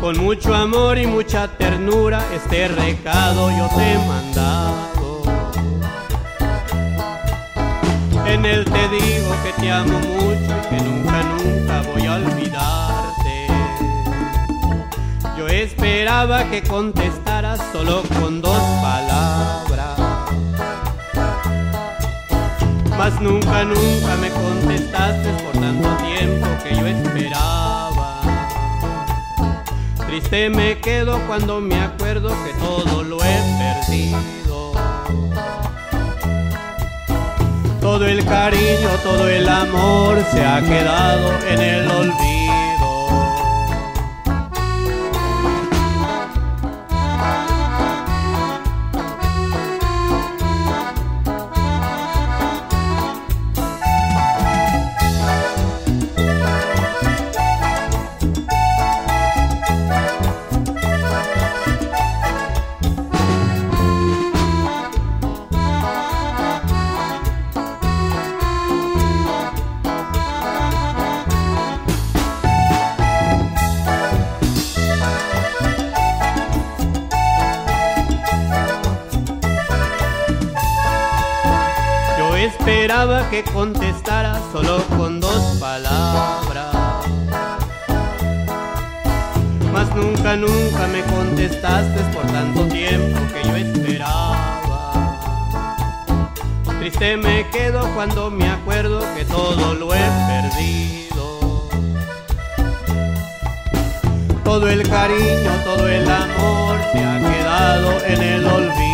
Con 0.00 0.18
mucho 0.18 0.54
amor 0.54 0.98
y 0.98 1.06
mucha 1.06 1.48
ternura 1.48 2.22
este 2.34 2.68
recado 2.68 3.50
yo 3.50 3.68
te 3.74 3.92
he 3.92 3.98
mandado. 4.06 5.22
En 8.26 8.44
él 8.44 8.64
te 8.64 8.88
digo 8.88 9.34
que 9.42 9.52
te 9.60 9.70
amo 9.70 9.98
mucho 9.98 10.54
y 10.58 10.68
que 10.68 10.82
nunca, 10.82 11.22
nunca 11.22 11.82
voy 11.92 12.06
a 12.06 12.14
olvidarte. 12.14 12.91
Esperaba 15.62 16.42
que 16.50 16.60
contestaras 16.60 17.60
solo 17.72 18.02
con 18.18 18.42
dos 18.42 18.58
palabras. 18.82 19.96
Mas 22.98 23.20
nunca, 23.20 23.62
nunca 23.62 24.16
me 24.20 24.28
contestaste 24.30 25.28
por 25.44 25.52
tanto 25.52 25.88
tiempo 25.98 26.48
que 26.64 26.74
yo 26.74 26.84
esperaba. 26.84 28.20
Triste 30.08 30.50
me 30.50 30.80
quedo 30.80 31.20
cuando 31.28 31.60
me 31.60 31.80
acuerdo 31.80 32.30
que 32.30 32.52
todo 32.54 33.04
lo 33.04 33.18
he 33.22 33.38
perdido. 33.86 34.72
Todo 37.80 38.04
el 38.04 38.24
cariño, 38.24 38.88
todo 39.04 39.28
el 39.28 39.48
amor 39.48 40.24
se 40.32 40.44
ha 40.44 40.60
quedado 40.60 41.30
en 41.46 41.60
el 41.60 41.88
olvido. 41.88 42.41
Que 83.32 83.42
contestara 83.44 84.38
solo 84.52 84.84
con 84.94 85.18
dos 85.18 85.56
palabras. 85.58 86.76
Mas 89.72 89.88
nunca, 89.96 90.36
nunca 90.36 90.86
me 90.88 91.00
contestaste 91.04 92.00
por 92.12 92.26
tanto 92.26 92.66
tiempo 92.66 93.18
que 93.32 93.48
yo 93.48 93.56
esperaba. 93.56 94.92
Triste 96.78 97.16
me 97.16 97.48
quedo 97.48 97.88
cuando 97.94 98.30
me 98.30 98.46
acuerdo 98.50 99.00
que 99.16 99.24
todo 99.24 99.72
lo 99.76 99.94
he 99.94 100.08
perdido. 100.28 101.70
Todo 104.44 104.68
el 104.68 104.86
cariño, 104.86 105.52
todo 105.64 105.88
el 105.88 106.10
amor 106.10 106.78
se 106.92 106.98
ha 106.98 107.18
quedado 107.18 108.04
en 108.04 108.22
el 108.22 108.46
olvido. 108.46 108.91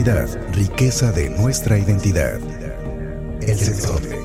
Diversidad, 0.00 0.30
riqueza 0.54 1.12
de 1.12 1.28
nuestra 1.28 1.78
identidad. 1.78 2.40
El 3.42 3.58
sensontle. 3.58 4.18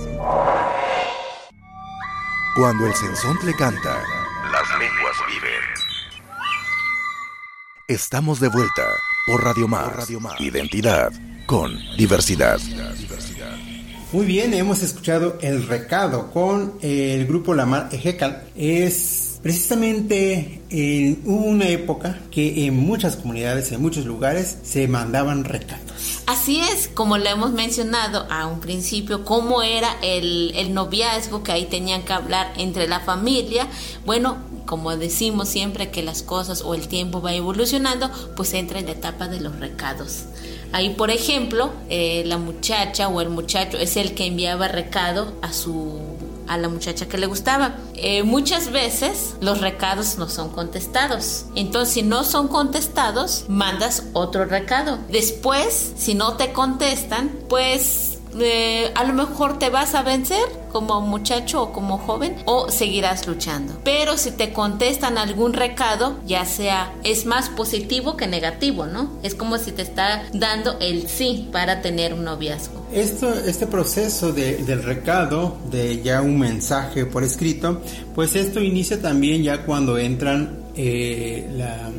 Cuando 2.55 2.87
el 2.87 2.93
sensontle 2.93 3.53
canta, 3.55 4.01
las 4.53 4.79
lenguas 4.79 5.17
viven. 5.27 5.61
Estamos 7.89 8.39
de 8.39 8.47
vuelta 8.47 8.83
por 9.27 9.43
Radio 9.43 9.67
Más. 9.67 10.09
Identidad 10.39 11.11
con 11.45 11.77
diversidad. 11.97 12.59
Muy 14.13 14.25
bien, 14.25 14.53
hemos 14.53 14.81
escuchado 14.81 15.37
el 15.41 15.67
recado 15.67 16.31
con 16.31 16.77
el 16.81 17.27
grupo 17.27 17.53
Lamar 17.53 17.89
Ejecal. 17.91 18.43
Es 18.55 19.24
precisamente 19.45 20.63
en 20.71 21.21
una 21.23 21.67
época 21.69 22.17
que 22.31 22.65
en 22.65 22.75
muchas 22.77 23.15
comunidades, 23.15 23.71
en 23.71 23.79
muchos 23.79 24.03
lugares, 24.03 24.57
se 24.63 24.87
mandaban 24.87 25.43
recados. 25.43 26.23
Así 26.25 26.61
es, 26.61 26.87
como 26.87 27.19
lo 27.19 27.29
hemos 27.29 27.51
mencionado 27.51 28.25
a 28.31 28.47
un 28.47 28.59
principio, 28.59 29.23
cómo 29.23 29.61
era 29.61 29.97
el, 30.01 30.51
el 30.55 30.73
noviazgo 30.73 31.43
que 31.43 31.51
ahí 31.51 31.65
tenían 31.65 32.01
que 32.01 32.13
hablar 32.13 32.53
entre 32.57 32.87
la 32.87 33.01
familia. 33.01 33.67
Bueno, 34.03 34.37
como 34.65 34.97
decimos 34.97 35.47
siempre 35.47 35.91
que 35.91 36.01
las 36.01 36.23
cosas 36.23 36.63
o 36.63 36.73
el 36.73 36.87
tiempo 36.87 37.21
va 37.21 37.35
evolucionando, 37.35 38.09
pues 38.35 38.51
entra 38.55 38.79
en 38.79 38.87
la 38.87 38.93
etapa 38.93 39.27
de 39.27 39.41
los 39.41 39.59
recados. 39.59 40.23
Ahí, 40.71 40.89
por 40.89 41.11
ejemplo, 41.11 41.71
eh, 41.89 42.23
la 42.25 42.39
muchacha 42.39 43.09
o 43.09 43.21
el 43.21 43.29
muchacho 43.29 43.77
es 43.77 43.95
el 43.95 44.15
que 44.15 44.25
enviaba 44.25 44.67
recado 44.69 45.35
a 45.43 45.53
su 45.53 46.14
a 46.47 46.57
la 46.57 46.69
muchacha 46.69 47.07
que 47.07 47.17
le 47.17 47.27
gustaba. 47.27 47.75
Eh, 47.95 48.23
muchas 48.23 48.71
veces 48.71 49.35
los 49.41 49.61
recados 49.61 50.17
no 50.17 50.29
son 50.29 50.49
contestados. 50.49 51.45
Entonces, 51.55 51.93
si 51.93 52.03
no 52.03 52.23
son 52.23 52.47
contestados, 52.47 53.45
mandas 53.47 54.03
otro 54.13 54.45
recado. 54.45 54.99
Después, 55.09 55.93
si 55.97 56.13
no 56.13 56.37
te 56.37 56.53
contestan, 56.53 57.31
pues 57.49 58.14
a 58.95 59.03
lo 59.05 59.13
mejor 59.13 59.59
te 59.59 59.69
vas 59.69 59.95
a 59.95 60.01
vencer 60.03 60.43
como 60.71 60.99
muchacho 61.01 61.61
o 61.63 61.71
como 61.71 61.97
joven 61.97 62.35
o 62.45 62.69
seguirás 62.69 63.27
luchando. 63.27 63.79
Pero 63.85 64.17
si 64.17 64.31
te 64.31 64.51
contestan 64.51 65.17
algún 65.17 65.53
recado, 65.53 66.17
ya 66.25 66.43
sea 66.45 66.93
es 67.03 67.25
más 67.25 67.47
positivo 67.49 68.17
que 68.17 68.27
negativo, 68.27 68.85
¿no? 68.85 69.09
Es 69.23 69.35
como 69.35 69.57
si 69.57 69.71
te 69.71 69.81
está 69.83 70.23
dando 70.33 70.77
el 70.81 71.07
sí 71.07 71.47
para 71.51 71.81
tener 71.81 72.13
un 72.13 72.25
noviazgo. 72.25 72.85
Esto, 72.93 73.33
este 73.33 73.67
proceso 73.67 74.31
de- 74.33 74.57
del 74.57 74.83
recado, 74.83 75.57
de 75.71 76.01
ya 76.01 76.21
un 76.21 76.37
mensaje 76.39 77.05
por 77.05 77.23
escrito, 77.23 77.81
pues 78.13 78.35
esto 78.35 78.59
inicia 78.61 79.01
también 79.01 79.43
ya 79.43 79.65
cuando 79.65 79.97
entran 79.97 80.65
eh, 80.77 81.49
la 81.55 81.89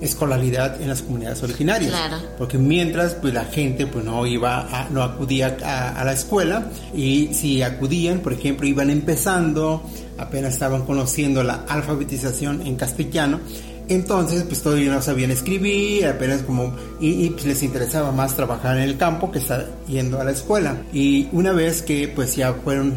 escolaridad 0.00 0.80
en 0.80 0.88
las 0.88 1.02
comunidades 1.02 1.42
originarias. 1.42 1.90
Claro. 1.92 2.16
Porque 2.38 2.58
mientras 2.58 3.14
pues 3.14 3.32
la 3.34 3.44
gente 3.44 3.86
pues 3.86 4.04
no 4.04 4.26
iba 4.26 4.60
a- 4.60 4.88
no 4.90 5.02
acudía 5.02 5.56
a, 5.64 6.00
a 6.00 6.04
la 6.04 6.12
escuela 6.12 6.66
y 6.94 7.30
si 7.32 7.62
acudían, 7.62 8.20
por 8.20 8.32
ejemplo, 8.32 8.66
iban 8.66 8.90
empezando, 8.90 9.82
apenas 10.18 10.54
estaban 10.54 10.82
conociendo 10.84 11.42
la 11.42 11.64
alfabetización 11.68 12.66
en 12.66 12.76
castellano, 12.76 13.40
entonces 13.88 14.42
pues 14.44 14.62
todavía 14.62 14.92
no 14.92 15.00
sabían 15.02 15.30
escribir, 15.30 16.06
apenas 16.06 16.42
como 16.42 16.74
y, 17.00 17.26
y, 17.26 17.30
pues, 17.30 17.44
les 17.44 17.62
interesaba 17.62 18.10
más 18.12 18.34
trabajar 18.36 18.76
en 18.78 18.82
el 18.84 18.96
campo 18.96 19.30
que 19.30 19.38
estar 19.38 19.66
yendo 19.88 20.20
a 20.20 20.24
la 20.24 20.30
escuela. 20.32 20.76
Y 20.92 21.28
una 21.32 21.52
vez 21.52 21.82
que 21.82 22.08
pues 22.08 22.36
ya 22.36 22.52
fueron 22.54 22.94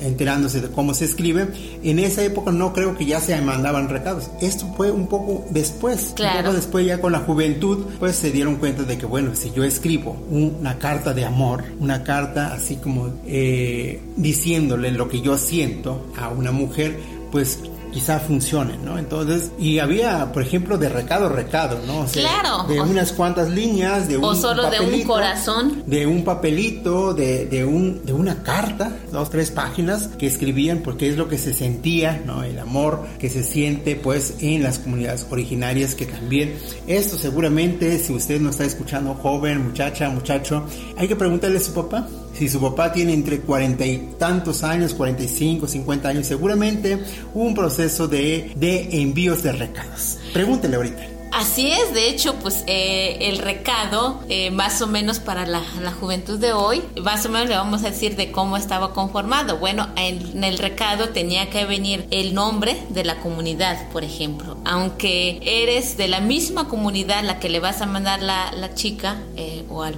enterándose 0.00 0.60
de 0.60 0.68
cómo 0.68 0.94
se 0.94 1.04
escribe, 1.04 1.48
en 1.82 1.98
esa 1.98 2.22
época 2.24 2.50
no 2.52 2.72
creo 2.72 2.96
que 2.96 3.04
ya 3.04 3.20
se 3.20 3.40
mandaban 3.40 3.88
recados. 3.88 4.30
Esto 4.40 4.72
fue 4.76 4.90
un 4.90 5.06
poco 5.08 5.44
después, 5.50 6.08
un 6.10 6.14
Claro. 6.14 6.42
poco 6.44 6.54
después 6.56 6.86
ya 6.86 7.00
con 7.00 7.12
la 7.12 7.20
juventud, 7.20 7.84
pues 7.98 8.16
se 8.16 8.30
dieron 8.30 8.56
cuenta 8.56 8.82
de 8.84 8.98
que, 8.98 9.06
bueno, 9.06 9.34
si 9.34 9.50
yo 9.52 9.64
escribo 9.64 10.16
una 10.30 10.78
carta 10.78 11.12
de 11.14 11.24
amor, 11.24 11.64
una 11.80 12.02
carta 12.04 12.52
así 12.54 12.76
como 12.76 13.10
eh, 13.26 14.00
diciéndole 14.16 14.90
lo 14.92 15.08
que 15.08 15.20
yo 15.20 15.36
siento 15.38 16.06
a 16.16 16.28
una 16.28 16.52
mujer, 16.52 16.98
pues 17.30 17.58
quizá 17.92 18.18
funcione, 18.18 18.78
¿no? 18.78 18.98
Entonces, 18.98 19.52
y 19.58 19.78
había, 19.78 20.32
por 20.32 20.42
ejemplo, 20.42 20.78
de 20.78 20.88
recado 20.88 21.26
a 21.26 21.28
recado, 21.28 21.80
¿no? 21.86 22.00
O 22.00 22.06
sea, 22.08 22.22
Claro. 22.22 22.64
De 22.64 22.80
unas 22.80 23.12
cuantas 23.12 23.50
líneas, 23.50 24.08
de 24.08 24.16
un 24.16 24.24
O 24.24 24.34
solo 24.34 24.62
de 24.70 24.80
un 24.80 24.86
papelito, 24.86 25.08
corazón. 25.08 25.82
de 25.86 26.06
un 26.06 26.24
papelito, 26.24 27.14
de, 27.14 27.46
de, 27.46 27.64
un, 27.64 28.04
de 28.04 28.12
una 28.12 28.42
carta, 28.42 28.96
dos, 29.10 29.30
tres 29.30 29.50
páginas 29.50 30.08
que 30.18 30.26
escribían 30.26 30.78
porque 30.78 31.08
es 31.08 31.16
lo 31.16 31.28
que 31.28 31.38
se 31.38 31.52
sentía, 31.54 32.22
¿no? 32.26 32.42
El 32.42 32.58
amor 32.58 33.04
que 33.18 33.28
se 33.28 33.42
siente 33.44 33.96
pues 33.96 34.34
en 34.40 34.62
las 34.62 34.78
comunidades 34.78 35.26
originarias 35.30 35.94
que 35.94 36.06
también 36.06 36.54
esto 36.86 37.16
seguramente 37.16 37.98
si 37.98 38.12
usted 38.12 38.40
no 38.40 38.50
está 38.50 38.64
escuchando 38.64 39.14
joven, 39.14 39.64
muchacha, 39.68 40.08
muchacho, 40.08 40.64
hay 40.96 41.08
que 41.08 41.16
preguntarle 41.16 41.58
a 41.58 41.60
su 41.60 41.72
papá. 41.74 42.06
Si 42.34 42.48
su 42.48 42.60
papá 42.60 42.92
tiene 42.92 43.12
entre 43.12 43.40
cuarenta 43.40 43.84
y 43.86 44.14
tantos 44.18 44.64
años, 44.64 44.94
45, 44.94 45.66
50 45.66 46.08
años, 46.08 46.26
seguramente 46.26 46.98
hubo 47.34 47.44
un 47.44 47.54
proceso 47.54 48.08
de, 48.08 48.52
de 48.56 49.00
envíos 49.02 49.42
de 49.42 49.52
recados. 49.52 50.18
Pregúntele 50.32 50.76
ahorita. 50.76 51.12
Así 51.32 51.70
es, 51.72 51.94
de 51.94 52.10
hecho, 52.10 52.34
pues 52.34 52.62
eh, 52.66 53.16
el 53.22 53.38
recado, 53.38 54.20
eh, 54.28 54.50
más 54.50 54.82
o 54.82 54.86
menos 54.86 55.18
para 55.18 55.46
la, 55.46 55.62
la 55.80 55.90
juventud 55.90 56.38
de 56.38 56.52
hoy, 56.52 56.82
más 57.02 57.24
o 57.24 57.30
menos 57.30 57.48
le 57.48 57.56
vamos 57.56 57.82
a 57.84 57.88
decir 57.88 58.16
de 58.16 58.30
cómo 58.30 58.58
estaba 58.58 58.92
conformado. 58.92 59.56
Bueno, 59.56 59.88
en, 59.96 60.20
en 60.36 60.44
el 60.44 60.58
recado 60.58 61.08
tenía 61.08 61.48
que 61.48 61.64
venir 61.64 62.06
el 62.10 62.34
nombre 62.34 62.76
de 62.90 63.04
la 63.04 63.18
comunidad, 63.20 63.88
por 63.92 64.04
ejemplo. 64.04 64.58
Aunque 64.66 65.40
eres 65.42 65.96
de 65.96 66.08
la 66.08 66.20
misma 66.20 66.68
comunidad 66.68 67.24
la 67.24 67.40
que 67.40 67.48
le 67.48 67.60
vas 67.60 67.80
a 67.80 67.86
mandar 67.86 68.22
la, 68.22 68.52
la 68.52 68.74
chica 68.74 69.16
eh, 69.36 69.64
o 69.70 69.82
al 69.82 69.94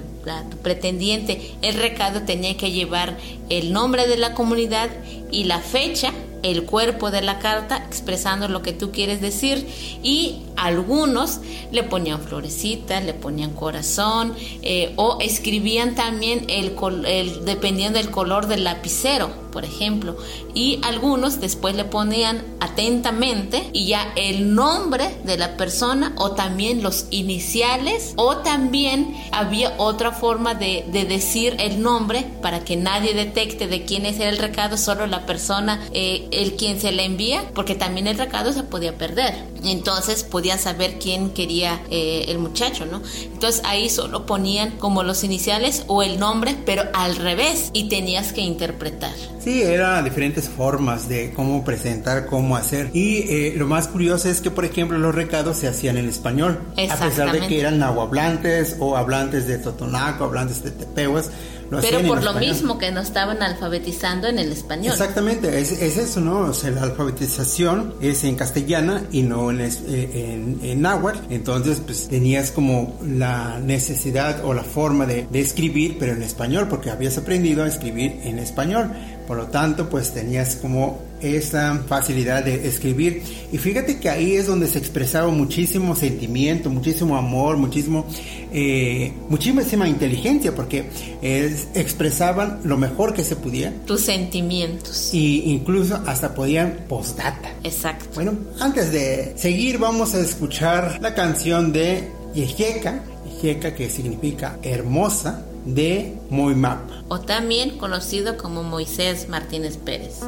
tu 0.49 0.57
pretendiente, 0.57 1.55
el 1.61 1.75
recado 1.75 2.23
tenía 2.23 2.57
que 2.57 2.71
llevar 2.71 3.17
el 3.49 3.71
nombre 3.73 4.07
de 4.07 4.17
la 4.17 4.33
comunidad 4.33 4.89
y 5.31 5.45
la 5.45 5.59
fecha 5.59 6.11
el 6.45 6.63
cuerpo 6.65 7.09
de 7.09 7.21
la 7.21 7.39
carta 7.39 7.77
expresando 7.77 8.47
lo 8.47 8.61
que 8.61 8.71
tú 8.71 8.91
quieres 8.91 9.19
decir 9.19 9.67
y 10.03 10.43
algunos 10.55 11.39
le 11.71 11.83
ponían 11.83 12.21
florecitas, 12.21 13.03
le 13.03 13.13
ponían 13.13 13.51
corazón 13.51 14.35
eh, 14.61 14.93
o 14.95 15.17
escribían 15.21 15.95
también 15.95 16.45
el, 16.47 16.75
dependiendo 17.45 17.99
del 17.99 18.11
color 18.11 18.47
del 18.47 18.63
lapicero, 18.63 19.29
por 19.51 19.65
ejemplo, 19.65 20.17
y 20.53 20.79
algunos 20.83 21.41
después 21.41 21.75
le 21.75 21.85
ponían 21.85 22.43
atentamente 22.59 23.69
y 23.73 23.87
ya 23.87 24.13
el 24.15 24.53
nombre 24.53 25.17
de 25.23 25.37
la 25.37 25.57
persona 25.57 26.13
o 26.17 26.31
también 26.31 26.83
los 26.83 27.07
iniciales 27.09 28.13
o 28.17 28.37
también 28.37 29.15
había 29.31 29.73
otra 29.77 30.11
forma 30.11 30.53
de, 30.53 30.85
de 30.91 31.05
decir 31.05 31.55
el 31.59 31.81
nombre 31.81 32.25
para 32.41 32.63
que 32.63 32.75
nadie 32.75 33.13
detecte 33.13 33.67
de 33.67 33.85
quién 33.85 34.05
es 34.05 34.19
el 34.19 34.37
recado, 34.37 34.77
solo 34.77 35.07
la 35.07 35.25
persona, 35.25 35.81
eh, 35.93 36.27
el 36.41 36.55
quien 36.55 36.79
se 36.79 36.91
le 36.91 37.05
envía, 37.05 37.43
porque 37.53 37.75
también 37.75 38.07
el 38.07 38.17
recado 38.17 38.53
se 38.53 38.63
podía 38.63 38.97
perder. 38.97 39.33
Entonces 39.63 40.23
podían 40.23 40.59
saber 40.59 40.99
quién 40.99 41.31
quería 41.31 41.81
eh, 41.89 42.25
el 42.27 42.39
muchacho, 42.39 42.85
¿no? 42.85 43.01
Entonces 43.23 43.61
ahí 43.65 43.89
solo 43.89 44.25
ponían 44.25 44.71
como 44.71 45.03
los 45.03 45.23
iniciales 45.23 45.83
o 45.87 46.03
el 46.03 46.19
nombre, 46.19 46.55
pero 46.65 46.83
al 46.93 47.15
revés 47.15 47.71
y 47.73 47.89
tenías 47.89 48.33
que 48.33 48.41
interpretar. 48.41 49.13
Sí, 49.39 49.61
eran 49.61 50.03
diferentes 50.03 50.49
formas 50.49 51.07
de 51.07 51.31
cómo 51.33 51.63
presentar, 51.63 52.25
cómo 52.25 52.55
hacer. 52.55 52.89
Y 52.93 53.19
eh, 53.29 53.53
lo 53.55 53.67
más 53.67 53.87
curioso 53.87 54.27
es 54.27 54.41
que, 54.41 54.49
por 54.49 54.65
ejemplo, 54.65 54.97
los 54.97 55.13
recados 55.13 55.57
se 55.57 55.67
hacían 55.67 55.97
en 55.97 56.09
español. 56.09 56.59
A 56.89 56.95
pesar 56.97 57.31
de 57.31 57.45
que 57.47 57.59
eran 57.59 57.77
nahuablantes 57.77 58.77
o 58.79 58.97
hablantes 58.97 59.47
de 59.47 59.59
Totonaco, 59.59 60.23
hablantes 60.23 60.63
de 60.63 60.71
Tepehuas. 60.71 61.29
Lo 61.69 61.81
Pero 61.81 61.99
por 62.03 62.23
lo 62.23 62.29
español. 62.31 62.39
mismo 62.53 62.77
que 62.77 62.91
nos 62.91 63.07
estaban 63.07 63.41
alfabetizando 63.41 64.27
en 64.27 64.37
el 64.39 64.51
español. 64.51 64.93
Exactamente, 64.93 65.59
es, 65.59 65.71
es 65.71 65.97
eso, 65.97 66.21
¿no? 66.21 66.41
O 66.41 66.53
sea, 66.53 66.69
la 66.71 66.83
alfabetización 66.83 67.95
es 68.01 68.23
en 68.23 68.35
castellana 68.35 69.03
y 69.11 69.23
no 69.23 69.49
en, 69.51 69.61
es- 69.61 69.81
eh, 69.87 70.09
en, 70.33 70.59
en 70.63 70.81
náhuatl. 70.81 71.19
Entonces, 71.33 71.81
pues 71.85 72.07
tenías 72.07 72.51
como 72.51 72.99
la 73.03 73.59
necesidad 73.59 74.43
o 74.45 74.53
la 74.53 74.63
forma 74.63 75.05
de, 75.05 75.27
de 75.31 75.41
escribir, 75.41 75.97
pero 75.99 76.13
en 76.13 76.21
español, 76.23 76.67
porque 76.69 76.89
habías 76.91 77.17
aprendido 77.17 77.63
a 77.63 77.67
escribir 77.67 78.19
en 78.23 78.39
español. 78.39 78.91
Por 79.27 79.37
lo 79.37 79.47
tanto, 79.47 79.89
pues 79.89 80.13
tenías 80.13 80.55
como 80.57 80.99
esa 81.25 81.83
facilidad 81.87 82.43
de 82.43 82.67
escribir. 82.67 83.23
Y 83.51 83.57
fíjate 83.57 83.99
que 83.99 84.09
ahí 84.09 84.35
es 84.35 84.47
donde 84.47 84.67
se 84.67 84.77
expresaba 84.79 85.29
muchísimo 85.31 85.95
sentimiento, 85.95 86.69
muchísimo 86.69 87.17
amor, 87.17 87.57
muchísimo, 87.57 88.05
eh, 88.53 89.13
muchísima 89.29 89.87
inteligencia, 89.87 90.53
porque 90.53 90.85
es- 91.21 91.67
expresaban 91.73 92.59
lo 92.63 92.77
mejor 92.77 93.13
que 93.13 93.23
se 93.23 93.35
podía 93.35 93.73
Tus 93.85 94.01
sentimientos. 94.01 95.09
y 95.13 95.43
incluso 95.51 96.01
hasta 96.05 96.33
podían 96.35 96.85
postdata. 96.87 97.49
Exacto. 97.63 98.05
Bueno, 98.15 98.33
antes 98.59 98.91
de 98.91 99.33
seguir 99.37 99.77
vamos 99.79 100.13
a 100.13 100.19
escuchar 100.19 100.99
la 101.01 101.13
canción 101.13 101.71
de 101.73 102.09
Yejeka, 102.33 103.01
Yejeka 103.41 103.73
que 103.75 103.89
significa 103.89 104.57
hermosa, 104.63 105.45
de 105.65 106.13
Moimap. 106.29 106.79
O 107.07 107.19
también 107.21 107.79
conocido 107.79 108.37
como 108.37 108.61
Moisés 108.61 109.27
Martínez 109.29 109.77
Pérez. 109.77 110.19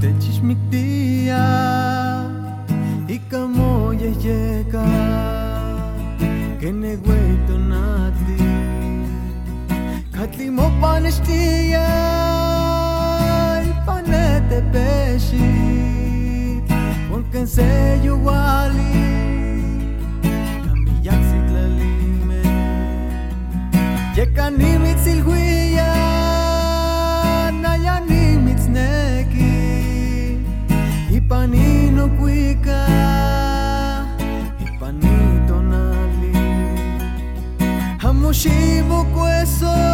Τέτοιες 0.00 0.40
μικτία 0.40 1.44
Η 3.06 3.20
καμόγια 3.28 4.08
γέκα 4.08 4.84
Και 6.58 6.70
νεγουέ 6.70 7.38
τον 7.46 7.72
άκτη 7.72 8.42
Κάτι 10.10 10.50
μου 10.50 10.72
πανεστία 10.80 11.86
Η 13.64 13.82
πανέτε 13.86 14.64
πέσει. 14.72 15.52
Πονκανσέ 17.10 17.98
γιουάλι. 18.02 18.82
Καμιλιάξει 20.66 21.42
τλαλίμε 21.48 22.40
Και 24.14 24.24
κανίμι 24.24 24.93
Chimo 38.44 39.06
queso 39.06 39.93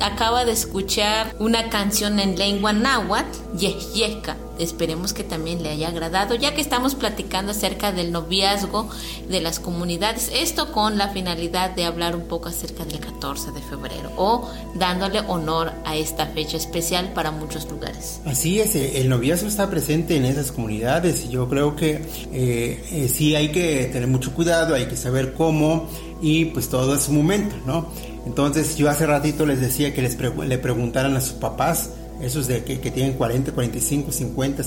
acaba 0.00 0.44
de 0.44 0.52
escuchar 0.52 1.34
una 1.38 1.68
canción 1.70 2.18
en 2.20 2.38
lengua 2.38 2.72
náhuatl, 2.72 3.56
Yesyeska. 3.56 4.36
Esperemos 4.58 5.14
que 5.14 5.24
también 5.24 5.62
le 5.62 5.70
haya 5.70 5.88
agradado, 5.88 6.34
ya 6.34 6.54
que 6.54 6.60
estamos 6.60 6.94
platicando 6.94 7.52
acerca 7.52 7.92
del 7.92 8.12
noviazgo 8.12 8.90
de 9.28 9.40
las 9.40 9.58
comunidades. 9.58 10.30
Esto 10.34 10.70
con 10.72 10.98
la 10.98 11.08
finalidad 11.08 11.70
de 11.70 11.86
hablar 11.86 12.14
un 12.14 12.28
poco 12.28 12.50
acerca 12.50 12.84
del 12.84 13.00
14 13.00 13.52
de 13.52 13.62
febrero 13.62 14.10
o 14.16 14.50
dándole 14.74 15.20
honor 15.20 15.72
a 15.86 15.96
esta 15.96 16.26
fecha 16.26 16.58
especial 16.58 17.12
para 17.14 17.30
muchos 17.30 17.70
lugares. 17.70 18.20
Así 18.26 18.60
es, 18.60 18.74
eh, 18.74 19.00
el 19.00 19.08
noviazgo 19.08 19.48
está 19.48 19.70
presente 19.70 20.16
en 20.16 20.26
esas 20.26 20.52
comunidades 20.52 21.24
y 21.24 21.30
yo 21.30 21.48
creo 21.48 21.74
que 21.74 22.02
eh, 22.32 22.84
eh, 22.92 23.08
sí 23.08 23.34
hay 23.34 23.52
que 23.52 23.88
tener 23.92 24.08
mucho 24.08 24.34
cuidado, 24.34 24.74
hay 24.74 24.86
que 24.86 24.96
saber 24.96 25.32
cómo 25.32 25.88
y 26.20 26.46
pues 26.46 26.68
todo 26.68 26.94
es 26.94 27.02
su 27.02 27.12
momento, 27.12 27.56
¿no? 27.64 27.88
Entonces 28.26 28.76
yo 28.76 28.88
hace 28.90 29.06
ratito 29.06 29.46
les 29.46 29.60
decía 29.60 29.94
que 29.94 30.02
les 30.02 30.18
pregu- 30.18 30.44
le 30.44 30.58
preguntaran 30.58 31.16
a 31.16 31.20
sus 31.20 31.32
papás, 31.34 31.90
esos 32.22 32.46
de 32.46 32.62
que, 32.64 32.80
que 32.80 32.90
tienen 32.90 33.14
40, 33.14 33.52
45, 33.52 34.12
50, 34.12 34.62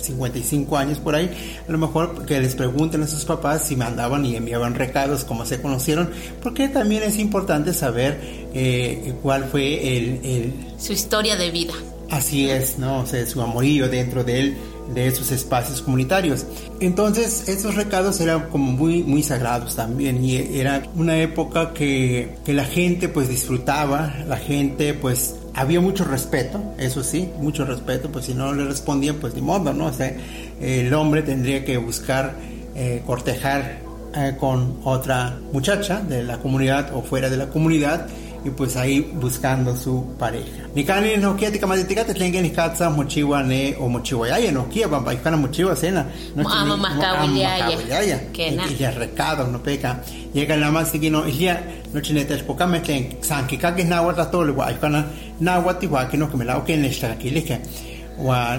55 0.00 0.76
años 0.76 0.98
por 0.98 1.14
ahí, 1.14 1.30
a 1.68 1.70
lo 1.72 1.78
mejor 1.78 2.24
que 2.26 2.40
les 2.40 2.54
pregunten 2.54 3.02
a 3.02 3.06
sus 3.08 3.24
papás 3.24 3.66
si 3.66 3.76
mandaban 3.76 4.24
y 4.24 4.36
enviaban 4.36 4.74
recados, 4.74 5.24
cómo 5.24 5.46
se 5.46 5.60
conocieron, 5.60 6.10
porque 6.42 6.68
también 6.68 7.02
es 7.04 7.18
importante 7.18 7.72
saber 7.72 8.18
eh, 8.54 9.14
cuál 9.22 9.44
fue 9.44 9.96
el- 9.96 10.20
el, 10.24 10.52
Su 10.78 10.92
historia 10.92 11.36
de 11.36 11.50
vida. 11.50 11.74
Así 12.10 12.50
es, 12.50 12.78
¿no? 12.78 13.00
O 13.00 13.06
sea, 13.06 13.24
su 13.26 13.40
amorío 13.40 13.88
dentro 13.88 14.22
de 14.22 14.38
él, 14.40 14.56
de 14.94 15.06
esos 15.06 15.30
espacios 15.32 15.82
comunitarios. 15.82 16.46
Entonces, 16.80 17.48
esos 17.48 17.74
recados 17.74 18.20
eran 18.20 18.48
como 18.48 18.72
muy, 18.72 19.02
muy 19.02 19.22
sagrados 19.22 19.76
también 19.76 20.24
y 20.24 20.36
era 20.36 20.82
una 20.96 21.18
época 21.18 21.72
que, 21.72 22.36
que 22.44 22.52
la 22.52 22.64
gente 22.64 23.08
pues 23.08 23.28
disfrutaba, 23.28 24.14
la 24.26 24.36
gente 24.36 24.94
pues 24.94 25.36
había 25.54 25.80
mucho 25.80 26.04
respeto, 26.04 26.74
eso 26.78 27.02
sí, 27.02 27.28
mucho 27.40 27.64
respeto, 27.64 28.10
pues 28.10 28.26
si 28.26 28.34
no 28.34 28.52
le 28.52 28.64
respondían 28.64 29.16
pues 29.16 29.34
ni 29.34 29.42
modo, 29.42 29.72
¿no? 29.72 29.86
O 29.86 29.92
sea, 29.92 30.14
el 30.60 30.92
hombre 30.94 31.22
tendría 31.22 31.64
que 31.64 31.76
buscar 31.76 32.34
eh, 32.74 33.02
cortejar 33.06 33.80
eh, 34.14 34.36
con 34.38 34.78
otra 34.84 35.38
muchacha 35.52 36.00
de 36.00 36.22
la 36.22 36.38
comunidad 36.38 36.94
o 36.94 37.02
fuera 37.02 37.28
de 37.28 37.36
la 37.36 37.48
comunidad 37.48 38.08
y 38.44 38.50
pues 38.50 38.76
ahí 38.76 39.00
buscando 39.00 39.76
su 39.76 40.04
pareja. 40.18 40.66
Nikani 40.74 41.16
no 41.16 41.36
kia 41.36 41.50
tika 41.52 41.66
matitika 41.66 42.04
te 42.04 42.14
tlengue 42.14 42.42
nikatsa 42.42 42.90
mochiwa 42.90 43.42
ne 43.42 43.76
o 43.80 43.88
mochiwa 43.88 44.28
yaya 44.28 44.50
no 44.52 44.68
kia 44.68 44.88
bamba 44.88 45.12
ikana 45.14 45.36
mochiwa 45.36 45.76
sena 45.76 46.06
no 46.34 46.48
Ama 46.48 46.76
mahkawiliaya. 46.76 48.32
Kena. 48.32 48.64
y 48.66 48.76
ya 48.76 48.90
recado 48.90 49.46
no 49.46 49.62
peca 49.62 50.00
llega 50.34 50.56
la 50.56 50.70
más 50.70 50.90
que 50.90 51.10
no 51.10 51.26
ya 51.28 51.62
no 51.92 52.00
chinete 52.00 52.34
es 52.34 52.42
poca 52.42 52.66
me 52.66 52.80
tlen 52.80 53.18
sanki 53.22 53.58
kage 53.58 53.84
na 53.84 54.02
wata 54.02 54.26
tole 54.30 54.52
wa 54.52 54.70
ikana 54.72 55.04
na 55.40 55.58
wati 55.58 55.86
wa 55.86 56.08
que 56.08 56.16
no 56.16 56.28
que 56.30 56.36
me 56.36 56.44
la 56.44 56.58
o 56.58 56.64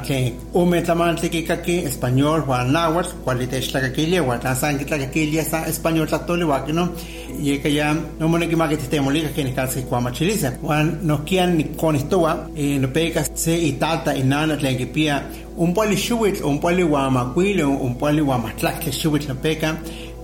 que 0.05 0.33
ume 0.53 0.83
kaki 0.83 1.77
español 1.85 2.43
wa 2.47 2.63
náhuatl 2.63 3.09
cualite 3.23 3.57
es 3.57 3.73
la 3.73 3.91
que 3.91 4.07
le 4.07 4.19
wa 4.19 4.39
tan 4.39 4.55
sanki 4.55 4.85
la 4.85 5.09
que 5.09 5.25
le 5.25 5.39
está 5.39 5.67
español 5.67 6.07
la 6.11 6.25
tole 6.25 6.43
wa 6.43 6.65
que 6.65 6.73
no 6.73 6.91
y 7.39 7.57
que 7.59 7.73
ya 7.73 7.95
no 8.19 8.27
mone 8.27 8.47
que 8.47 8.55
más 8.55 8.69
que 8.69 8.77
te 8.77 9.01
molika 9.01 9.29
que 9.29 9.43
ni 9.43 9.53
casi 9.53 9.83
kwa 9.83 10.01
machiliza 10.01 10.53
wa 10.61 10.83
no 10.83 11.23
kian 11.23 11.57
ni 11.57 11.63
con 11.75 11.95
esto 11.95 12.19
wa 12.19 12.47
no 12.55 12.87
peca 12.93 13.23
se 13.33 13.57
y 13.57 13.73
tata 13.73 14.15
y 14.15 14.23
nana 14.23 14.57
tlen 14.57 14.77
que 14.77 14.87
pia 14.87 15.23
un 15.57 15.73
poli 15.73 15.95
shuwit 15.95 16.41
un 16.41 16.59
poli 16.59 16.83
wa 16.83 17.09
makwilo 17.09 17.69
un 17.69 17.95
poli 17.95 18.21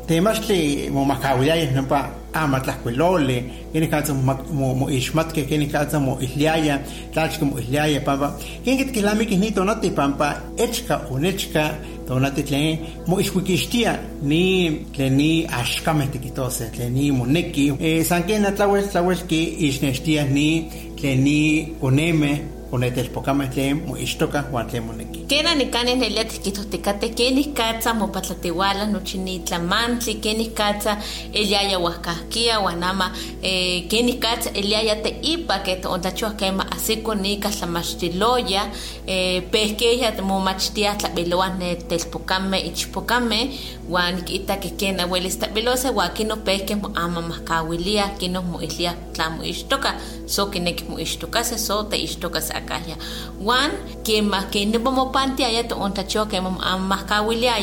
wa 0.09 0.21
matlak 0.21 0.39
que 0.39 0.39
shuwit 0.39 0.39
no 0.39 0.39
peca 0.39 0.39
temas 0.39 0.39
que 0.39 0.89
mo 0.89 1.05
makawiyay 1.05 1.73
no 1.73 1.83
pa 1.83 2.09
ama 2.33 2.59
tlakuelole 2.59 3.43
kini 3.73 3.87
kansa 3.87 4.13
mo 4.13 4.33
mo 4.51 4.75
mo 4.75 4.89
ishmat 4.89 5.33
ke 5.33 5.45
kini 5.47 5.67
kansa 5.67 5.99
mo 5.99 6.17
ihliaya 6.21 6.79
tach 7.13 7.41
mo 7.41 7.59
ihliaya 7.59 8.01
pampa 8.01 8.37
kin 8.63 8.77
kit 8.77 8.91
kilami 8.91 9.25
kinito 9.25 9.63
nati 9.63 9.91
pampa 9.91 10.41
echka 10.57 11.07
unechka 11.11 11.77
tonati 12.07 12.43
tlen 12.43 12.79
mo 13.07 13.19
ishwikishtia 13.19 13.99
ni 14.21 14.85
tlen 14.93 15.13
ni 15.13 15.45
ashkameh 15.45 16.09
tikitose 16.11 16.71
tlen 16.71 16.93
ni 16.93 17.11
moneki. 17.11 17.73
Eh, 17.79 18.03
san 18.03 18.23
ken 18.23 18.45
atlawel 18.45 18.89
tlawel 18.89 19.27
ki 19.27 19.69
ishneshtia 19.69 20.25
ni 20.25 20.69
tlen 20.97 21.23
ni 21.23 21.67
koneme 21.81 22.41
konetelpokame 22.71 23.47
tlen 23.53 23.81
mo 23.87 23.97
ishtoka 23.97 24.41
huan 24.49 24.67
tlen 24.67 24.83
moneki 24.83 25.18
Kena 25.29 25.55
nikani 25.55 25.95
nelia 25.95 26.25
tikitotikate 26.25 27.09
kenih 27.09 27.53
katsa 27.53 27.93
mopatlatiwala 27.93 28.85
nochi 28.85 29.17
ni 29.17 29.39
tlamantli 29.39 30.15
kenih 30.15 30.53
katsa 30.53 30.97
eliaya 31.33 31.77
huascahkia 31.77 32.59
wanama 32.59 33.11
eh, 33.41 33.87
kenih 33.87 34.19
katsa 34.19 34.49
eliaya 34.53 34.95
te 34.95 35.09
ipa 35.21 35.59
que 35.59 35.81
ontlachoa 35.85 36.31
kema 36.31 36.71
asiko 36.71 37.15
nika 37.15 37.49
tlamachtiloya 37.49 38.69
eh, 39.05 39.43
pehkeya 39.51 40.21
momachtia 40.21 40.95
tlabiloa 40.95 41.49
ne 41.49 41.75
telpokame 41.75 42.59
ichpokame 42.59 43.53
wan 43.89 44.15
nikita 44.15 44.57
que 44.57 44.69
kena 44.69 45.05
welis 45.05 45.37
tlabilose 45.39 45.89
wan 45.89 46.13
kino 46.13 46.35
pehke 46.37 46.75
mo 46.75 46.91
ama 46.95 47.21
mahkawilia 47.21 48.09
kino 48.17 48.41
mo 48.41 48.61
ilia 48.61 48.93
tlamo 49.13 49.43
ishtoka 49.43 49.93
so 50.25 50.45
kineki 50.45 50.83
mo 50.89 50.99
ishtokase 50.99 51.57
so 51.57 51.83
te 51.83 51.97
ishtokase 51.97 52.53
kakaya 52.53 52.97
wan 53.41 53.71
que 54.03 54.21
más 54.21 54.45
que 54.45 54.65
no 54.65 54.79
vamos 54.79 55.18
panti 55.19 55.43
allá 55.43 55.63
to 55.67 55.75
onta 55.75 56.03
cho 56.07 56.25
que 56.29 56.39
más 56.39 57.03
kawilia 57.03 57.53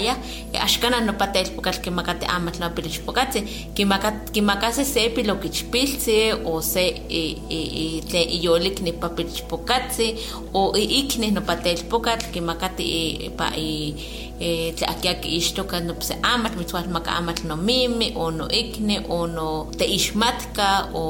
ashkana 0.67 1.01
no 1.01 1.13
patel 1.21 1.47
pokal 1.57 1.77
que 1.83 1.91
makate 1.91 2.27
amat 2.37 2.59
la 2.61 2.69
pilish 2.75 3.01
pokate 3.07 3.41
que 3.75 3.85
makat 3.93 4.31
que 4.35 4.43
makase 4.43 4.85
se 4.85 5.09
pilo 5.15 5.41
que 5.41 5.49
chpilse 5.49 6.19
o 6.45 6.61
se 6.73 6.85
e 7.21 7.23
e 7.57 8.03
te 8.11 8.21
yolik 8.45 8.77
ni 8.85 8.93
papilish 8.93 9.43
pokate 9.51 10.07
o 10.53 10.61
ikne 10.77 11.33
no 11.33 11.41
patel 11.49 11.79
pokal 11.91 12.19
que 12.33 12.41
makate 12.41 12.85
pa 13.39 13.47
e 13.57 13.71
eh, 14.41 14.75
tlakia 14.77 15.15
que 15.21 15.29
ishtoka 15.29 15.81
no 15.81 15.95
pse 16.01 16.15
amat 16.35 16.53
mitzual 16.59 16.87
maka 16.97 17.11
amat 17.21 17.39
no 17.49 17.57
mimi 17.57 18.13
o 18.23 18.31
no 18.31 18.45
ikne 18.63 18.97
o 19.09 19.27
no 19.27 19.49
te 19.79 19.85
ishmatka 19.99 20.69
o 20.93 21.05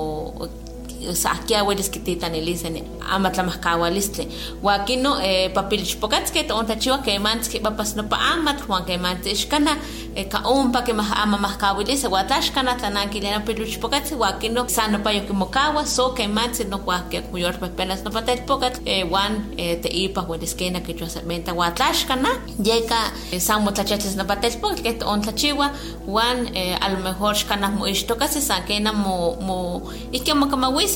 sahkia 1.15 1.65
welis 1.65 1.91
kititanilisani 1.91 2.83
ama 3.11 3.31
tlamahkawalistli 3.31 4.29
wakino 4.63 5.21
eh, 5.23 5.53
papilixpokatski 5.55 6.45
toontachiwa 6.45 6.99
kemantzki 6.99 7.61
papas 7.61 7.97
nopa 7.97 8.19
amatl 8.19 8.65
huan 8.67 8.85
kemantzki 8.85 9.31
ixkana 9.31 9.77
eh, 10.15 10.29
ka 10.29 10.39
ompa 10.45 10.83
ke 10.83 10.93
mah 10.93 11.23
ama 11.23 11.39
mahkawilisa 11.39 12.09
watlaxkana 12.09 12.75
tlanankiliana 12.75 13.41
pilixpokatzi 13.41 14.15
wakino 14.15 14.69
sa 14.69 14.89
nopa 14.89 15.13
yokimokawa 15.13 15.87
so 15.87 16.11
kemantzki 16.11 16.65
nokuahkia 16.65 17.23
kuyorpepenas 17.23 18.05
nopa 18.05 18.23
telpokatl 18.23 18.81
eh, 18.85 19.13
wan 19.13 19.45
eh, 19.57 19.81
te 19.81 19.89
ipa 19.89 20.25
welis 20.29 20.55
kena 20.57 20.81
kichwasamenta 20.81 21.53
watlaxkana 21.55 22.29
yeka 22.65 22.97
eh, 23.33 23.41
san 23.41 23.63
motlachachis 23.63 24.17
nopa 24.17 24.37
telpokatl 24.37 24.83
ke 24.83 24.93
toontachiwa 24.93 25.71
wan 26.07 26.49
eh, 26.55 26.79
a 26.81 26.89
lo 26.89 26.99
mejor 26.99 27.35
xkanah 27.35 27.71
moixtokatzi 27.79 28.41
san 28.41 28.63
kena 28.67 28.93
mo, 28.93 29.37
mo 29.41 29.83
ikkia 30.13 30.35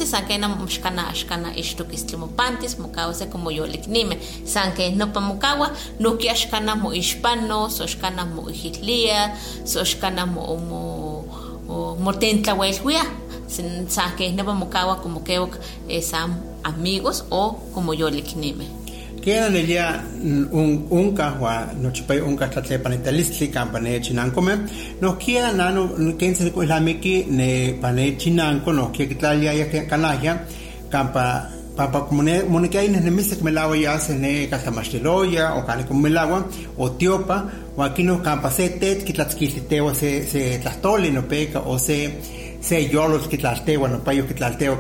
mokamawisi 0.01 0.07
san 0.07 0.27
kena 0.27 0.49
xkana 0.67 1.09
axkana 1.09 1.55
ixtokistli 1.57 2.17
mopantis 2.17 2.79
mokawase 2.79 3.27
como 3.31 3.51
yoliknimeh 3.51 4.19
san 4.45 4.73
ken 4.75 4.97
nopa 4.99 5.21
mokawa 5.21 5.71
nohki 6.01 6.29
axkana 6.29 6.75
moixpano 6.77 7.69
so 7.71 7.85
xkana 7.87 8.25
moijitlia 8.25 9.37
so 9.65 9.81
xkana 9.85 10.27
mo 10.27 10.57
mo 10.57 11.25
o- 11.69 11.97
motentlauelhuia 12.01 13.03
Sin- 13.49 13.89
san 13.89 14.17
ken 14.17 14.37
nopa 14.37 14.55
mokawa 14.55 14.97
como 15.03 15.21
kewak 15.21 15.59
eh, 15.89 16.03
san 16.03 16.35
amigos 16.65 17.25
o 17.31 17.53
como 17.75 17.93
yoliknimeh 17.95 18.69
Quedan 19.21 19.55
ella 19.55 20.03
un 20.23 20.87
unca 20.91 21.37
wa 21.39 21.67
no 21.79 21.91
chipay 21.91 22.21
unca 22.21 22.49
tatle 22.49 22.79
panetalistli 22.79 23.51
campa 23.51 23.79
ne 23.79 24.01
chinanco 24.01 24.41
me. 24.41 24.55
No 25.01 25.17
queda 25.17 25.53
nano 25.53 25.89
kense 26.17 26.51
ko 26.53 26.63
islamiki 26.63 27.27
ne 27.29 27.75
pane 27.81 28.17
chinanco 28.17 28.73
no 28.73 28.91
que 28.91 29.07
tlalia 29.07 29.53
ya 29.53 29.69
que 29.69 29.87
canalla 29.87 30.45
campa 30.91 31.51
papa 31.77 32.07
como 32.07 32.23
ne 32.23 32.43
monike 32.43 32.79
ay 32.79 32.89
ne 32.89 33.11
mise 33.11 33.37
que 33.37 33.45
me 33.45 33.51
lawa 33.51 33.77
ya 33.77 33.99
se 33.99 34.15
ne 34.19 34.49
casa 34.49 34.71
masteloya 34.71 35.55
o 35.55 35.65
cane 35.65 35.85
como 35.87 36.01
me 36.01 36.11
lawa 36.11 36.45
o 36.77 36.91
tiopa 36.91 37.49
o 37.77 37.83
aquí 37.83 38.03
no 38.03 38.23
campa 38.23 38.51
se 38.51 38.71
tet 38.81 39.05
que 39.05 39.13
tlatzquiliteo 39.13 39.95
se 39.95 40.27
se 40.27 40.59
tlastoli 40.59 41.11
no 41.11 41.23
peca 41.23 41.61
o 41.61 41.79
se 41.79 41.97
se 42.61 42.89
yolos 42.89 43.27
que 43.27 43.39
tlaltewa 43.39 43.89
no 43.89 44.05
payo 44.05 44.27
que 44.27 44.35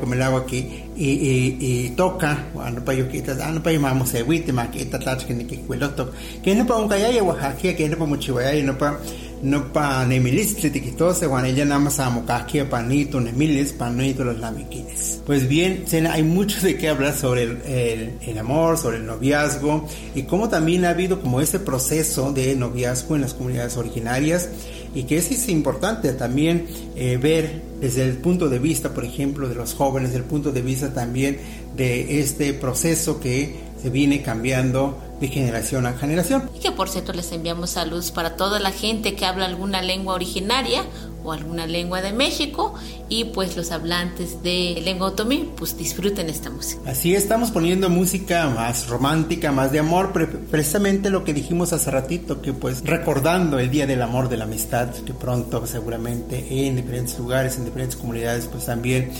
me 0.06 0.16
lawa 0.16 0.44
que 0.44 0.58
y, 0.96 1.08
y, 1.08 1.56
y 1.60 1.90
toca 1.90 2.46
no 2.54 2.84
payo 2.84 3.08
que 3.08 3.22
ta 3.22 3.34
no 3.50 3.62
payo 3.62 3.80
mamo 3.80 4.06
se 4.06 4.22
wite 4.22 4.52
ma 4.52 4.70
que 4.70 4.84
ta 4.84 4.98
tlach 4.98 5.24
que 5.24 5.34
ni 5.34 5.44
que 5.44 5.60
cueloto 5.60 6.12
que 6.42 6.54
no 6.54 6.66
pa 6.66 6.76
un 6.76 6.88
cayaya 6.88 7.22
oaxaca 7.22 7.74
que 7.74 7.88
no 7.88 7.96
pa 7.96 8.04
muchiwaya 8.04 8.62
no 8.62 8.76
pa 8.76 8.98
no 9.42 9.72
pa 9.72 10.04
nemilis 10.04 10.56
tletiquitose 10.56 11.26
wan 11.26 11.46
ella 11.46 11.64
nada 11.64 11.80
más 11.80 11.98
amo 12.00 12.26
caquia 12.26 12.68
panito 12.68 13.18
nemilis 13.18 13.72
panito 13.72 14.24
los 14.24 14.38
lamiquines 14.38 15.22
pues 15.24 15.48
bien 15.48 15.84
hay 16.10 16.22
mucho 16.22 16.60
de 16.60 16.76
qué 16.76 16.90
hablar 16.90 17.16
sobre 17.16 17.44
el, 17.44 17.62
el, 17.64 18.18
el 18.20 18.38
amor 18.38 18.76
sobre 18.76 18.98
el 18.98 19.06
noviazgo 19.06 19.88
y 20.14 20.24
cómo 20.24 20.50
también 20.50 20.84
ha 20.84 20.90
habido 20.90 21.22
como 21.22 21.40
ese 21.40 21.58
proceso 21.58 22.30
de 22.32 22.54
noviazgo 22.54 23.16
en 23.16 23.22
las 23.22 23.32
comunidades 23.32 23.78
originarias 23.78 24.50
y 24.94 25.04
que 25.04 25.18
es 25.18 25.48
importante 25.48 26.12
también 26.12 26.66
eh, 26.96 27.16
ver 27.16 27.62
desde 27.80 28.04
el 28.04 28.16
punto 28.18 28.48
de 28.48 28.58
vista, 28.58 28.92
por 28.92 29.04
ejemplo, 29.04 29.48
de 29.48 29.54
los 29.54 29.74
jóvenes, 29.74 30.10
desde 30.10 30.24
el 30.24 30.28
punto 30.28 30.52
de 30.52 30.62
vista 30.62 30.92
también 30.92 31.38
de 31.76 32.20
este 32.20 32.52
proceso 32.52 33.20
que 33.20 33.69
se 33.80 33.90
viene 33.90 34.22
cambiando 34.22 34.98
de 35.20 35.28
generación 35.28 35.84
a 35.86 35.92
generación. 35.92 36.48
Y 36.56 36.60
que 36.60 36.72
por 36.72 36.88
cierto 36.88 37.12
les 37.12 37.30
enviamos 37.32 37.70
saludos 37.70 38.10
para 38.10 38.36
toda 38.36 38.58
la 38.58 38.70
gente 38.72 39.14
que 39.14 39.26
habla 39.26 39.44
alguna 39.46 39.82
lengua 39.82 40.14
originaria 40.14 40.82
o 41.22 41.32
alguna 41.32 41.66
lengua 41.66 42.00
de 42.00 42.14
México 42.14 42.72
y 43.10 43.24
pues 43.26 43.54
los 43.54 43.70
hablantes 43.70 44.42
de 44.42 44.80
lengua 44.82 45.08
otomí 45.08 45.50
pues 45.58 45.76
disfruten 45.76 46.30
esta 46.30 46.48
música. 46.48 46.80
Así 46.90 47.14
estamos 47.14 47.50
poniendo 47.50 47.90
música 47.90 48.48
más 48.48 48.88
romántica, 48.88 49.52
más 49.52 49.70
de 49.72 49.80
amor, 49.80 50.14
pre- 50.14 50.26
precisamente 50.26 51.10
lo 51.10 51.22
que 51.22 51.34
dijimos 51.34 51.74
hace 51.74 51.90
ratito, 51.90 52.40
que 52.40 52.54
pues 52.54 52.82
recordando 52.82 53.58
el 53.58 53.70
Día 53.70 53.86
del 53.86 54.00
Amor, 54.00 54.30
de 54.30 54.38
la 54.38 54.44
Amistad, 54.44 54.88
que 55.04 55.12
pronto 55.12 55.66
seguramente 55.66 56.66
en 56.66 56.76
diferentes 56.76 57.18
lugares, 57.18 57.58
en 57.58 57.66
diferentes 57.66 57.96
comunidades, 57.96 58.46
pues 58.46 58.64
también 58.64 59.10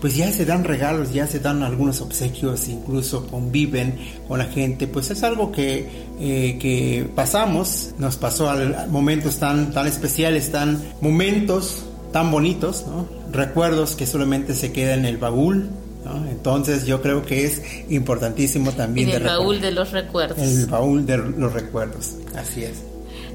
pues 0.00 0.16
ya 0.16 0.32
se 0.32 0.44
dan 0.44 0.64
regalos, 0.64 1.12
ya 1.12 1.26
se 1.26 1.40
dan 1.40 1.62
algunos 1.62 2.00
obsequios, 2.00 2.68
incluso 2.68 3.26
conviven 3.26 3.98
con 4.26 4.38
la 4.38 4.46
gente, 4.46 4.86
pues 4.86 5.10
es 5.10 5.22
algo 5.22 5.52
que, 5.52 5.86
eh, 6.18 6.56
que 6.60 7.08
pasamos, 7.14 7.90
nos 7.98 8.16
pasó 8.16 8.48
a 8.50 8.86
momentos 8.88 9.38
tan, 9.38 9.72
tan 9.72 9.86
especiales, 9.86 10.50
tan 10.50 10.82
momentos 11.00 11.84
tan 12.12 12.30
bonitos, 12.30 12.86
¿no? 12.88 13.06
recuerdos 13.30 13.94
que 13.94 14.04
solamente 14.06 14.54
se 14.54 14.72
quedan 14.72 15.00
en 15.00 15.04
el 15.06 15.16
baúl, 15.18 15.68
¿no? 16.04 16.26
entonces 16.28 16.84
yo 16.86 17.00
creo 17.02 17.24
que 17.24 17.44
es 17.44 17.62
importantísimo 17.88 18.72
también 18.72 19.10
En 19.10 19.14
el 19.16 19.22
de 19.22 19.28
baúl 19.28 19.56
recordar- 19.56 19.60
de 19.60 19.70
los 19.72 19.90
recuerdos. 19.92 20.38
el 20.38 20.66
baúl 20.66 21.06
de 21.06 21.18
los 21.18 21.52
recuerdos, 21.52 22.14
así 22.34 22.64
es. 22.64 22.82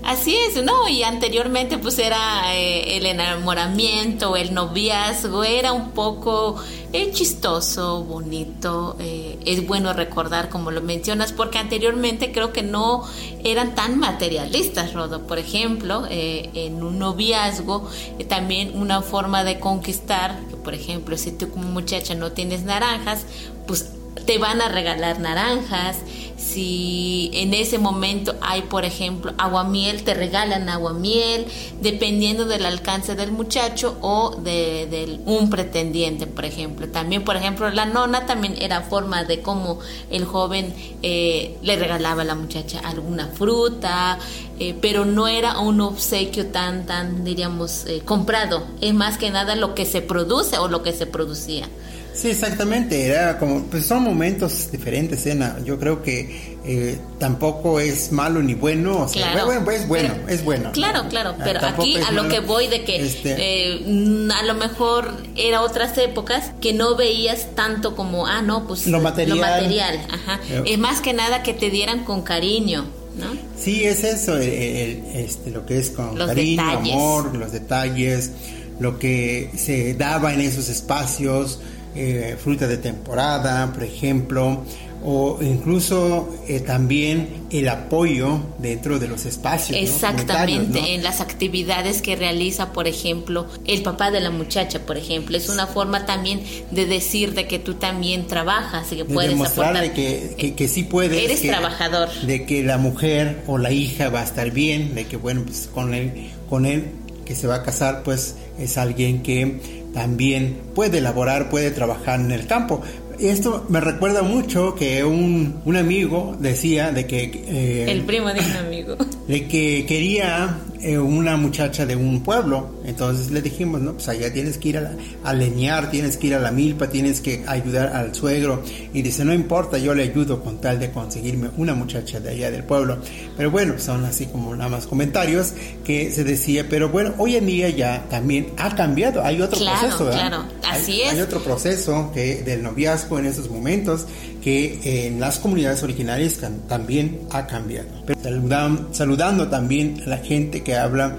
Así 0.05 0.35
es, 0.35 0.63
¿no? 0.63 0.87
Y 0.87 1.01
anteriormente 1.01 1.79
pues 1.79 1.97
era 1.97 2.53
eh, 2.53 2.95
el 2.97 3.07
enamoramiento, 3.07 4.35
el 4.35 4.53
noviazgo, 4.53 5.43
era 5.43 5.73
un 5.73 5.91
poco 5.91 6.61
eh, 6.93 7.09
chistoso, 7.11 8.03
bonito. 8.03 8.97
eh, 8.99 9.39
es 9.45 9.65
bueno 9.65 9.93
recordar 9.93 10.49
como 10.49 10.69
lo 10.69 10.81
mencionas, 10.81 11.33
porque 11.33 11.57
anteriormente 11.57 12.31
creo 12.31 12.53
que 12.53 12.61
no 12.61 13.03
eran 13.43 13.73
tan 13.73 13.97
materialistas, 13.97 14.93
Rodo. 14.93 15.25
Por 15.25 15.39
ejemplo, 15.39 16.05
en 16.07 16.83
un 16.83 16.99
noviazgo 16.99 17.89
también 18.27 18.79
una 18.79 19.01
forma 19.01 19.43
de 19.43 19.59
conquistar, 19.59 20.39
que 20.51 20.55
por 20.55 20.75
ejemplo, 20.75 21.17
si 21.17 21.31
tú 21.31 21.49
como 21.49 21.67
muchacha 21.67 22.13
no 22.13 22.31
tienes 22.31 22.63
naranjas, 22.63 23.25
pues 23.65 23.89
te 24.25 24.37
van 24.37 24.61
a 24.61 24.69
regalar 24.69 25.19
naranjas. 25.19 25.97
Si 26.37 27.31
en 27.33 27.53
ese 27.53 27.79
momento 27.79 28.35
hay, 28.41 28.63
por 28.63 28.85
ejemplo, 28.85 29.33
aguamiel, 29.37 30.03
te 30.03 30.13
regalan 30.13 30.69
aguamiel, 30.69 31.45
dependiendo 31.81 32.45
del 32.45 32.65
alcance 32.65 33.15
del 33.15 33.31
muchacho 33.31 33.97
o 34.01 34.35
de, 34.35 35.19
un 35.25 35.49
pretendiente, 35.49 36.27
por 36.27 36.45
ejemplo. 36.45 36.87
También, 36.87 37.23
por 37.23 37.35
ejemplo, 37.35 37.69
la 37.71 37.85
nona 37.85 38.25
también 38.25 38.55
era 38.59 38.81
forma 38.81 39.23
de 39.23 39.41
cómo 39.41 39.79
el 40.09 40.25
joven 40.25 40.73
eh, 41.01 41.57
le 41.61 41.75
regalaba 41.77 42.21
a 42.21 42.25
la 42.25 42.35
muchacha 42.35 42.79
alguna 42.79 43.27
fruta, 43.27 44.19
eh, 44.59 44.75
pero 44.79 45.03
no 45.03 45.27
era 45.27 45.59
un 45.59 45.81
obsequio 45.81 46.47
tan, 46.47 46.85
tan, 46.85 47.23
diríamos, 47.23 47.85
eh, 47.85 48.01
comprado. 48.05 48.65
Es 48.81 48.93
más 48.93 49.17
que 49.17 49.29
nada 49.31 49.55
lo 49.55 49.73
que 49.73 49.85
se 49.85 50.01
produce 50.01 50.57
o 50.57 50.67
lo 50.67 50.83
que 50.83 50.93
se 50.93 51.05
producía. 51.07 51.67
Sí, 52.15 52.29
exactamente, 52.29 53.05
era 53.05 53.37
como, 53.37 53.63
pues 53.65 53.85
son 53.85 54.03
momentos 54.03 54.71
diferentes, 54.71 55.25
Ena. 55.25 55.57
Yo 55.65 55.77
creo 55.77 56.01
que 56.01 56.55
eh, 56.65 56.97
tampoco 57.19 57.79
es 57.79 58.11
malo 58.11 58.41
ni 58.41 58.53
bueno, 58.55 59.01
o 59.01 59.07
sea, 59.07 59.31
Claro. 59.33 59.45
bueno, 59.47 59.69
es 59.71 59.87
bueno, 59.87 60.13
Pero- 60.15 60.29
es 60.29 60.43
bueno. 60.45 60.71
Claro, 60.71 61.07
claro, 61.09 61.31
Ah, 61.37 61.41
pero 61.43 61.59
tampoco 61.59 61.83
aquí 61.83 61.95
a 61.97 62.11
lo 62.11 62.23
malo. 62.23 62.29
que 62.33 62.39
voy 62.39 62.67
de 62.67 62.83
que 62.85 63.01
Este, 63.05 63.35
eh, 63.37 64.29
a 64.33 64.43
lo 64.43 64.53
mejor 64.55 65.13
era 65.35 65.61
otras 65.61 65.97
épocas 65.97 66.51
que 66.61 66.73
no 66.73 66.95
veías 66.95 67.53
tanto 67.53 67.95
como, 67.95 68.25
ah, 68.25 68.41
no, 68.41 68.65
pues 68.65 68.87
Lo 68.87 69.01
material. 69.01 69.39
material, 69.39 69.99
ajá. 70.09 70.39
Eh. 70.49 70.63
Es 70.67 70.77
más 70.79 71.01
que 71.01 71.13
nada 71.13 71.43
que 71.43 71.53
te 71.53 71.69
dieran 71.69 72.03
con 72.05 72.21
cariño, 72.23 72.85
¿no? 73.19 73.27
Sí, 73.59 73.83
es 73.83 74.03
eso, 74.03 74.37
el- 74.37 74.49
el- 74.49 75.03
este, 75.15 75.51
lo 75.51 75.65
que 75.65 75.77
es 75.79 75.89
con 75.89 76.17
Los 76.17 76.27
cariño, 76.29 76.63
detalles. 76.65 76.93
amor, 76.93 77.35
los 77.35 77.51
detalles, 77.51 78.31
lo 78.79 78.97
que 78.99 79.51
se 79.57 79.93
daba 79.93 80.33
en 80.33 80.41
esos 80.41 80.67
espacios, 80.69 81.59
eh, 81.95 82.35
fruta 82.41 82.67
de 82.67 82.77
temporada, 82.77 83.71
por 83.73 83.83
ejemplo, 83.83 84.63
o 85.07 85.37
incluso 85.41 86.35
eh, 86.47 86.61
también 86.61 87.45
el 87.51 87.69
apoyo 87.69 88.39
dentro 88.57 88.97
de 88.97 89.07
los 89.07 89.25
espacios. 89.27 89.77
Exactamente, 89.79 90.95
en 90.95 91.03
las 91.03 91.21
actividades 91.21 92.01
que 92.01 92.15
realiza, 92.15 92.73
por 92.73 92.87
ejemplo, 92.87 93.45
el 93.67 93.83
papá 93.83 94.09
de 94.09 94.19
la 94.19 94.31
muchacha, 94.31 94.79
por 94.79 94.97
ejemplo, 94.97 95.37
es 95.37 95.47
una 95.49 95.67
forma 95.67 96.07
también 96.07 96.41
de 96.71 96.87
decir 96.87 97.35
de 97.35 97.47
que 97.47 97.59
tú 97.59 97.75
también 97.75 98.25
trabajas 98.25 98.91
y 98.91 98.95
que 98.95 99.03
de 99.03 99.13
puedes 99.13 99.29
demostrarle 99.31 99.79
aportar. 99.79 99.95
que, 99.95 100.35
que, 100.37 100.55
que 100.55 100.67
sí 100.67 100.83
puedes. 100.83 101.23
Eres 101.23 101.41
que- 101.41 101.49
trabajador. 101.49 102.09
De 102.25 102.45
que 102.45 102.63
la 102.63 102.79
mujer 102.79 103.43
o 103.45 103.59
la 103.59 103.71
hija 103.71 104.09
va 104.09 104.21
a 104.21 104.23
estar 104.23 104.49
bien, 104.49 104.95
de 104.95 105.05
que 105.05 105.17
bueno, 105.17 105.43
pues 105.45 105.69
con 105.71 105.93
él, 105.93 106.31
con 106.49 106.65
él 106.65 106.85
que 107.25 107.35
se 107.35 107.45
va 107.45 107.55
a 107.55 107.63
casar, 107.63 108.01
pues 108.03 108.35
es 108.57 108.77
alguien 108.77 109.21
que 109.21 109.84
también 109.95 110.57
puede 110.75 110.99
elaborar, 110.99 111.49
puede 111.49 111.71
trabajar 111.71 112.19
en 112.19 112.31
el 112.31 112.45
campo. 112.45 112.81
esto 113.19 113.65
me 113.69 113.79
recuerda 113.79 114.21
mucho 114.21 114.75
que 114.75 115.03
un, 115.05 115.61
un 115.65 115.75
amigo 115.77 116.35
decía 116.37 116.91
de 116.91 117.07
que... 117.07 117.23
eh, 117.47 117.85
El 117.89 118.01
primo 118.01 118.27
de 118.27 118.41
un 118.41 118.51
amigo. 118.57 118.95
de 119.27 119.47
que 119.47 119.85
quería 119.87 120.57
eh, 120.91 120.97
una 120.99 121.35
muchacha 121.37 121.85
de 121.85 121.95
un 121.95 122.21
pueblo. 122.23 122.75
Entonces 122.85 123.31
le 123.31 123.41
dijimos, 123.41 123.81
no, 123.81 123.93
pues 123.93 124.07
allá 124.09 124.31
tienes 124.31 124.57
que 124.57 124.69
ir 124.69 124.77
a, 124.77 124.81
la- 124.81 124.95
a 125.23 125.33
leñar, 125.33 125.89
tienes 125.91 126.17
que 126.17 126.27
ir 126.27 126.35
a 126.35 126.39
la 126.39 126.51
milpa, 126.51 126.87
tienes 126.89 127.21
que 127.21 127.43
ayudar 127.47 127.87
al 127.95 128.13
suegro. 128.13 128.61
Y 128.93 129.01
dice, 129.01 129.25
no 129.25 129.33
importa, 129.33 129.77
yo 129.77 129.93
le 129.93 130.03
ayudo 130.03 130.41
con 130.43 130.61
tal 130.61 130.79
de 130.79 130.91
conseguirme 130.91 131.49
una 131.57 131.73
muchacha 131.73 132.19
de 132.19 132.29
allá 132.29 132.51
del 132.51 132.63
pueblo. 132.63 132.97
Pero 133.37 133.51
bueno, 133.51 133.73
son 133.79 134.05
así 134.05 134.27
como 134.27 134.55
nada 134.55 134.69
más 134.69 134.87
comentarios 134.87 135.53
que 135.83 136.11
se 136.11 136.23
decía, 136.23 136.65
pero 136.69 136.89
bueno, 136.89 137.13
hoy 137.17 137.35
en 137.35 137.45
día 137.45 137.69
ya 137.69 138.05
también 138.09 138.47
ha 138.57 138.75
cambiado, 138.75 139.23
hay 139.23 139.41
otro 139.41 139.59
Claro, 139.59 139.79
proceso. 139.79 140.05
¿verdad? 140.05 140.19
claro, 140.27 140.45
así 140.69 140.91
Hay- 140.93 141.01
es. 141.01 141.13
Hay 141.13 141.21
otro 141.21 141.43
proceso 141.43 142.11
que 142.13 142.43
del 142.43 142.61
noviazgo 142.63 143.19
en 143.19 143.25
esos 143.25 143.49
momentos 143.49 144.05
que 144.45 144.79
eh, 144.83 145.07
en 145.07 145.19
las 145.19 145.39
comunidades 145.39 145.81
originarias 145.81 146.39
también 146.69 147.21
ha 147.31 147.47
cambiado. 147.47 147.87
Pero 148.05 148.19
saludan- 148.21 148.89
saludando 148.91 149.47
también 149.47 149.99
a 150.05 150.09
la 150.09 150.17
gente 150.19 150.61
que 150.61 150.75
habla 150.75 151.17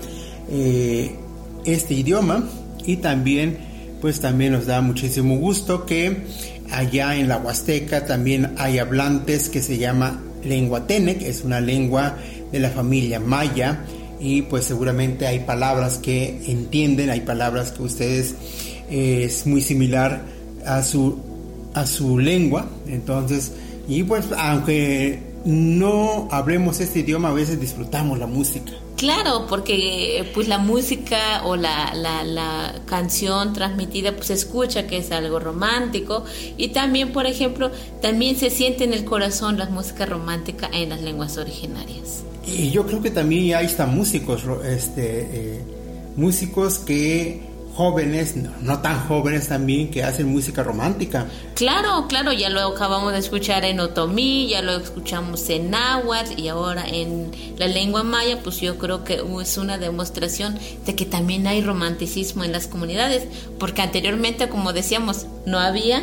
eh, 0.49 1.11
este 1.65 1.95
idioma 1.95 2.49
y 2.87 2.99
también 2.99 3.59
pues 4.01 4.21
también 4.21 4.53
nos 4.53 4.67
da 4.67 4.81
muchísimo 4.81 5.39
gusto 5.39 5.87
que 5.87 6.19
allá 6.71 7.17
en 7.17 7.27
la 7.27 7.39
Huasteca 7.39 8.07
también 8.07 8.53
hay 8.59 8.79
hablantes 8.79 9.49
que 9.49 9.61
se 9.61 9.77
llama 9.77 10.23
lengua 10.45 10.87
Tenec, 10.87 11.21
es 11.23 11.43
una 11.43 11.61
lengua 11.61 12.17
de 12.53 12.61
la 12.61 12.71
familia 12.71 13.19
maya 13.19 13.81
y 14.21 14.43
pues 14.43 14.67
seguramente 14.67 15.27
hay 15.27 15.41
palabras 15.41 15.99
que 15.99 16.43
entienden, 16.47 17.11
hay 17.11 17.23
palabras 17.23 17.73
que 17.73 17.83
ustedes 17.83 18.37
eh, 18.89 19.25
es 19.25 19.47
muy 19.49 19.63
similar 19.63 20.23
a 20.65 20.85
su 20.85 21.26
a 21.77 21.87
su 21.87 22.19
lengua, 22.19 22.67
entonces 22.89 23.53
y 23.89 24.03
pues 24.03 24.27
aunque 24.37 25.21
no 25.45 26.27
hablemos 26.33 26.81
este 26.81 27.01
idioma 27.01 27.29
a 27.29 27.33
veces 27.33 27.61
disfrutamos 27.61 28.19
la 28.19 28.27
música. 28.27 28.73
Claro, 28.97 29.47
porque 29.47 30.31
pues 30.33 30.49
la 30.49 30.57
música 30.57 31.43
o 31.45 31.55
la, 31.55 31.93
la, 31.95 32.25
la 32.25 32.75
canción 32.87 33.53
transmitida 33.53 34.13
pues 34.17 34.29
se 34.29 34.33
escucha 34.33 34.87
que 34.87 34.97
es 34.97 35.13
algo 35.13 35.39
romántico 35.39 36.25
y 36.57 36.69
también, 36.69 37.13
por 37.13 37.27
ejemplo, 37.27 37.71
también 38.01 38.37
se 38.37 38.49
siente 38.49 38.85
en 38.85 38.95
el 38.95 39.05
corazón 39.05 39.59
la 39.59 39.67
música 39.67 40.07
romántica 40.07 40.71
en 40.73 40.89
las 40.89 41.03
lenguas 41.03 41.37
originarias. 41.37 42.25
Y 42.47 42.71
yo 42.71 42.87
creo 42.87 43.03
que 43.03 43.11
también 43.11 43.55
hay 43.55 43.67
hasta 43.67 43.85
músicos, 43.85 44.45
este, 44.65 45.29
eh, 45.31 45.61
músicos 46.17 46.79
que 46.79 47.43
jóvenes, 47.77 48.35
no, 48.37 48.81
tan 48.81 49.07
jóvenes 49.07 49.49
también, 49.49 49.91
que 49.91 50.03
hacen 50.03 50.33
música 50.33 50.63
romántica. 50.63 51.27
Claro, 51.55 52.07
claro, 52.09 52.33
ya 52.33 52.49
lo 52.49 52.63
acabamos 52.63 53.13
de 53.13 53.19
escuchar 53.19 53.67
en 53.67 53.81
otomí, 53.81 54.49
ya 54.49 54.63
lo 54.63 54.73
escuchamos 54.77 55.49
en 55.51 55.71
náhuatl 55.71 56.41
y 56.41 56.49
ahora 56.49 56.87
en 56.89 57.31
la 57.59 57.67
lengua 57.67 58.03
maya, 58.03 58.41
pues 58.43 58.61
yo 58.61 58.79
creo 58.79 59.05
que 59.05 59.23
es 59.43 59.59
una 59.59 59.77
demostración 59.77 60.59
de 60.87 60.95
que 60.95 61.05
también 61.05 61.47
hay 61.47 61.61
romanticismo 61.61 62.45
en 62.45 62.53
las 62.53 62.67
comunidades, 62.67 63.29
porque 63.59 63.83
anteriormente, 63.83 64.49
como 64.49 64.73
decíamos, 64.73 65.27
no 65.45 65.59
había, 65.59 66.03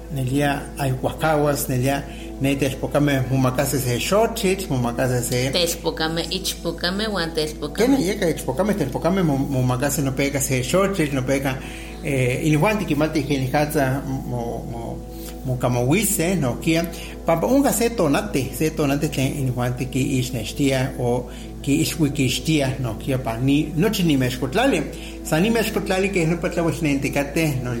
nelia 0.13 0.61
hay 0.77 0.91
huacahuas, 0.91 1.69
nelia 1.69 2.03
ne 2.41 2.55
telpokame 2.55 3.21
mumakase 3.29 3.79
se 3.79 3.99
xochitl, 3.99 4.65
mumakase 4.69 5.21
se... 5.21 5.51
Telpocame, 5.51 6.25
ichpocame, 6.31 7.05
huan 7.05 7.31
Kena 7.31 7.47
telpocame. 7.47 7.97
yeka 7.99 9.23
mo 9.23 9.37
mo 9.37 9.61
makasi 9.61 10.01
no 10.01 10.11
pega 10.11 10.41
se 10.41 10.63
xochitl 10.63 11.15
no 11.15 11.21
pega 11.21 11.57
eh 12.03 12.41
inihuanti 12.47 12.85
kimati 12.85 13.23
kinikatza 13.23 14.01
mo 14.05 14.65
mo 14.71 14.97
mo 15.45 15.57
kamowise 15.57 16.35
no 16.35 16.57
kia. 16.61 16.85
Papa 17.25 17.47
unga 17.47 17.71
se 17.71 17.89
tonate 17.89 18.49
se 18.57 18.71
tonate 18.71 19.07
tlen 19.09 19.37
inihuanti 19.37 19.85
ki 19.85 20.19
ixnextia 20.19 20.93
o 20.99 21.29
ki 21.61 21.81
ixhuikixtia 21.81 22.79
no 22.79 22.95
kia 22.97 23.17
pa 23.17 23.37
ni 23.37 23.71
nochi 23.75 24.03
ni 24.03 24.17
mexkotlali 24.17 24.81
sa 25.23 25.39
ni 25.39 25.49
mexkotlali 25.49 26.09
que 26.09 26.25
no 26.25 27.73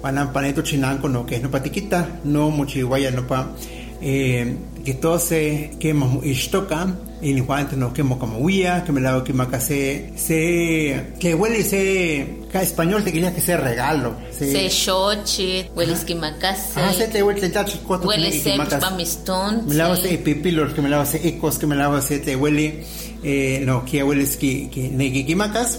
paneto 0.00 0.62
chinanko 0.62 1.08
no 1.08 1.26
que 1.26 1.38
no 1.38 1.50
patikita 1.50 2.20
no 2.24 2.50
mochiwaya 2.50 3.10
no 3.10 3.26
pa 3.26 3.52
eh, 4.02 4.56
que 4.84 4.94
todo 4.94 5.18
se 5.18 5.72
quema 5.78 6.06
ishtoka 6.22 6.86
y 7.22 7.34
ni 7.34 7.42
cuanto 7.42 7.76
no 7.76 7.92
quemo 7.92 8.18
como 8.18 8.38
huía 8.38 8.82
que 8.84 8.92
me 8.92 9.00
la 9.00 9.22
que 9.22 9.34
maca 9.34 9.60
se 9.60 10.12
se 10.16 11.12
que 11.20 11.34
huele 11.34 11.62
se 11.62 12.40
ca 12.50 12.62
español 12.62 13.04
te 13.04 13.12
quería 13.12 13.34
que 13.34 13.42
sea 13.42 13.58
regalo 13.58 14.14
Se 14.30 14.70
xochit, 14.70 15.68
hueles 15.76 16.04
quimacase, 16.04 16.80
ah 16.80 16.92
se 16.94 17.08
te 17.08 17.22
huele 17.22 17.46
tachi 17.50 17.78
coto 17.86 18.08
hueles 18.08 18.42
se 18.42 18.56
pamistón. 18.80 19.66
me 19.66 19.74
lavo 19.74 19.96
se 19.96 20.16
pipilos 20.16 20.72
que 20.72 20.80
me 20.80 20.88
lavo 20.88 21.04
se 21.04 21.28
ecos 21.28 21.58
que 21.58 21.66
me 21.66 21.76
lavo 21.76 22.00
se 22.00 22.20
te 22.20 22.36
huele 22.36 22.86
eh, 23.22 23.62
no 23.66 23.84
que 23.84 24.02
hueles 24.02 24.38
que 24.38 24.70
que 24.70 24.88
ne 24.88 25.12
que 25.12 25.36
macas 25.36 25.78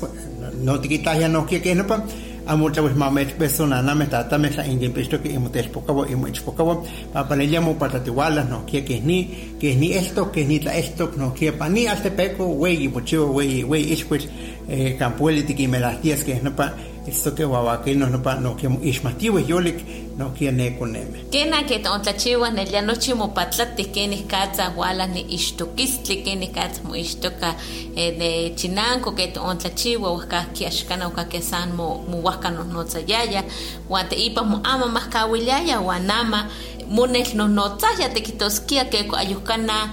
no 0.62 0.80
te 0.80 0.88
quitas 0.88 1.20
ya 1.20 1.28
no 1.28 1.48
que 1.48 1.60
que 1.60 1.74
no 1.74 1.88
pa 1.88 2.06
amor 2.52 2.74
pues 2.74 2.96
mama 2.96 3.22
persona 3.38 3.82
na 3.82 3.96
me 3.96 4.06
tata 4.08 4.38
me 4.38 4.50
la 4.50 4.68
ingin 4.68 4.92
pesto 4.92 5.22
que 5.22 5.34
hemos 5.34 5.52
despocado 5.52 6.06
hemos 6.06 6.30
expocado 6.30 6.84
para 7.14 7.36
le 7.36 7.48
llamo 7.48 7.78
para 7.78 8.04
te 8.04 8.10
igualas 8.10 8.50
no 8.50 8.66
que 8.66 8.84
que 8.84 9.00
ni 9.00 9.56
que 9.60 9.76
ni 9.76 9.94
esto 9.94 10.32
que 10.32 10.46
ni 10.46 10.60
la 10.60 10.78
esto 10.78 11.12
no 11.16 11.34
que 11.34 11.54
pa 11.54 11.70
ni 11.70 11.88
al 11.88 12.02
te 12.02 12.12
peco 12.12 12.46
güey 12.46 12.84
y 12.84 12.88
mucho 12.90 13.28
güey 13.28 13.62
güey 13.64 13.94
es 13.94 14.04
pues 14.04 14.28
eh 14.68 14.96
campueli 15.00 15.44
que 15.44 15.68
me 15.68 15.80
las 15.80 16.02
días 16.02 16.24
que 16.24 16.42
no 16.42 16.54
pa 16.56 16.76
esto 17.08 17.34
que 17.34 17.44
guava 17.46 17.82
que 17.84 17.96
no 17.96 18.08
no 18.10 18.22
pa 18.22 18.36
no 18.36 18.56
que 18.56 18.70
ismativo 18.84 19.40
yo 19.40 19.60
le 19.60 19.74
no 20.18 20.34
que 20.34 20.52
ne 20.52 20.78
con 20.78 20.92
neme 20.92 21.26
Kena 21.32 21.66
que 21.66 21.82
ontlachiwas 21.88 22.54
nel 22.54 22.70
ya 22.70 22.82
nochi 22.82 23.14
mopatlatih 23.14 23.92
kenih 23.92 24.28
katza 24.28 24.74
wala 24.78 25.08
ni 25.08 25.22
ixtokistli 25.22 26.24
kenih 26.24 26.52
katza 26.52 26.84
mo 26.84 26.96
ixtoka 26.96 27.56
eh, 27.96 28.12
de 28.20 28.54
chinanko 28.56 29.16
que 29.16 29.34
ontlachiwa 29.40 30.12
wahkahki 30.12 30.66
axkana 30.66 31.08
wahkahki 31.08 31.42
san 31.42 31.74
mo 31.74 32.06
mowahka 32.10 32.50
nohnotzayaya 32.52 33.44
uan 33.90 34.08
teipa 34.10 34.44
mo 34.44 34.62
ama 34.64 34.88
mahkawiliaya 34.88 35.82
uan 35.82 36.12
ama 36.12 36.50
monel 36.88 37.28
nohnotzaya 37.34 38.10
tekitoskia 38.10 38.86
que 38.86 39.08
ayuhkana 39.18 39.90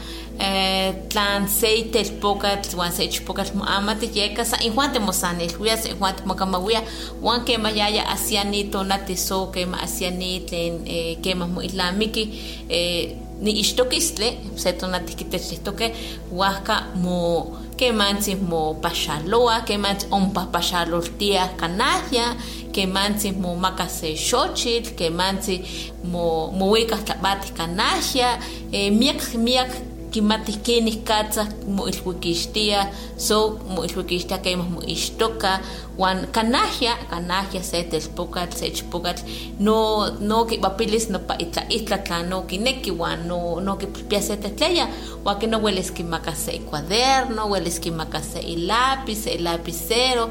tlan 1.09 1.49
se 1.49 1.71
telpokatl 1.93 2.77
uan 2.79 2.93
se 2.93 3.05
ichpokatl 3.05 3.57
mo 3.59 3.65
ama 3.65 3.95
tiyeka 3.95 4.45
sa 4.45 4.57
injuan 4.63 4.93
temosanilhuia 4.93 5.77
sa 5.77 5.89
injuan 5.89 6.15
temokamauia 6.15 6.83
uan 7.23 7.45
kema 7.45 7.71
yaya 7.71 8.07
asiani 8.09 8.65
tonati 8.71 9.17
so 9.17 9.47
kema 9.47 9.83
asiani 9.83 10.41
tlen 10.47 10.83
eh, 10.87 11.19
kema 11.23 11.47
mo 11.47 11.63
islamiki 11.63 12.25
eh, 12.69 13.17
ni 13.41 13.51
ixtokistli 13.61 14.39
se 14.57 14.73
tonati 14.73 15.15
kitechihtoke 15.15 15.95
huajka 16.31 16.87
mo 16.95 17.59
kemantzin 17.77 18.39
mo 18.49 18.75
paxaloa 18.75 19.61
kemantzin 19.61 20.13
ompa 20.13 20.47
paxaloltia 20.53 21.49
kanahya 21.57 22.35
kemantzin 22.73 23.41
mo 23.41 23.55
maka 23.55 23.89
se 23.89 24.15
xochitl 24.15 24.95
kemantzin 24.95 25.65
mo 26.05 26.51
mowikah 26.51 27.03
tlabatih 27.03 27.55
kanahya 27.55 28.39
eh, 28.73 28.91
miak 28.91 29.35
miak 29.35 29.88
kimatih 30.11 30.59
kenih 30.63 31.05
katza 31.05 31.47
moilhuikixtia 31.67 32.87
so 33.17 33.59
moilhuikixtia 33.75 34.39
kemah 34.39 34.69
moixtoka 34.69 35.61
uan 35.99 36.27
kanahya 36.33 36.95
kanahya 37.11 37.63
se 37.63 37.83
telpokatl 37.91 38.57
se 38.57 38.67
ichpokatl 38.67 39.23
no 39.61 40.09
no 40.21 40.45
kipapilis 40.45 41.11
nopa 41.11 41.35
itla 41.39 41.63
itla 41.69 41.99
tlan 41.99 42.29
no 42.31 42.43
kineki 42.43 42.91
uan 42.91 43.29
no 43.29 43.61
no 43.61 43.77
kipia 43.77 44.23
se 44.23 44.37
tetleya 44.37 44.87
uan 45.25 45.39
que 45.39 45.47
no 45.47 45.59
hueles 45.59 45.91
kimaka 45.91 46.35
se 46.35 46.59
cuaderno 46.69 47.49
hueles 47.51 47.81
kimaka 47.81 48.23
se 48.23 48.41
ilápiz 48.41 49.25
se 49.25 49.39
lapicero 49.39 50.31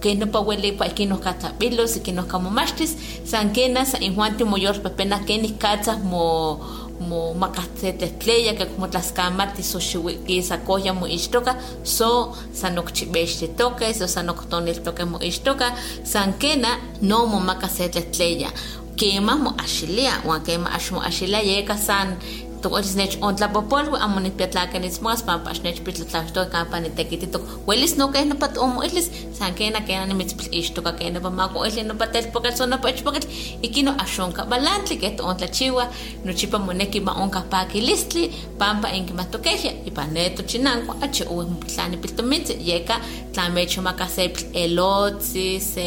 que 0.00 0.14
no 0.14 0.26
pa 0.26 0.38
huele 0.38 0.72
pa 0.72 0.88
que 0.88 1.06
nos 1.06 1.20
catzapilos 1.20 1.96
y 1.96 2.00
que 2.00 2.12
nos 2.12 2.26
camomachtis 2.26 2.96
san 3.24 3.52
kena 3.52 3.84
sa 3.84 3.98
injuan 3.98 4.36
timoyor 4.36 4.80
pepena 4.82 5.18
kenih 5.26 5.58
katzas 5.58 5.98
mo 5.98 6.60
mo 7.00 7.34
makatetleya 7.34 8.56
que 8.56 8.66
como 8.66 8.88
tlaskamati 8.88 9.62
so 9.62 9.78
xiwiki 9.78 10.42
sa 10.42 10.58
kohya 10.58 10.92
mo 10.94 11.06
ixtoka 11.06 11.56
so 11.84 12.34
sanokchibextitoka 12.52 13.94
so 13.94 14.06
sanoktoniltoka 14.06 15.06
mo 15.06 15.18
ixtoka 15.18 15.72
san 16.04 16.32
kena 16.38 16.78
no 17.02 17.26
mo 17.26 17.40
makasetetleya 17.40 18.50
kema 18.96 19.36
mo 19.38 19.54
axilia 19.58 20.12
uan 20.26 20.42
kema 20.42 20.74
ax 20.74 20.90
mo 20.90 21.00
axilia 21.00 21.40
yeka 21.40 21.76
san 21.78 22.18
tokolis 22.62 22.94
nech 22.96 23.16
ontlapopolwi 23.26 23.98
amo 24.04 24.20
nikpiatlakenismoas 24.20 25.22
pampa 25.22 25.50
xnechpitlotlaxtoka 25.56 26.50
kampa 26.54 26.80
nitekititok 26.80 27.42
welis 27.68 27.96
nokeh 28.00 28.24
nopa 28.30 28.48
tomoilis 28.48 29.10
san 29.38 29.54
kena 29.54 29.80
kena 29.80 30.06
nimitzpilixtoka 30.06 30.92
ken 30.98 31.14
nopa 31.14 31.30
makoili 31.30 31.82
nopa 31.82 32.06
telpokatl 32.14 32.56
so 32.58 32.66
nopa 32.66 32.90
ichpokatl 32.90 33.28
ikino 33.62 33.92
axonka 34.04 34.44
balantli 34.50 34.96
keh 35.02 35.12
toontlachiwa 35.16 35.84
nochipa 36.24 36.58
moneki 36.58 37.00
ma 37.00 37.12
onka 37.22 37.40
pakilistli 37.52 38.24
pampa 38.58 38.88
inkimatokehya 38.98 39.72
ipan 39.88 40.12
ne 40.14 40.30
tochinanko 40.30 40.96
achi 41.04 41.24
uweh 41.32 41.48
mopitlani 41.52 41.96
piltomitzi 41.96 42.54
yeka 42.70 42.96
tlamechomaka 43.32 44.08
sepil 44.16 44.44
elotzi 44.62 45.60
se 45.60 45.86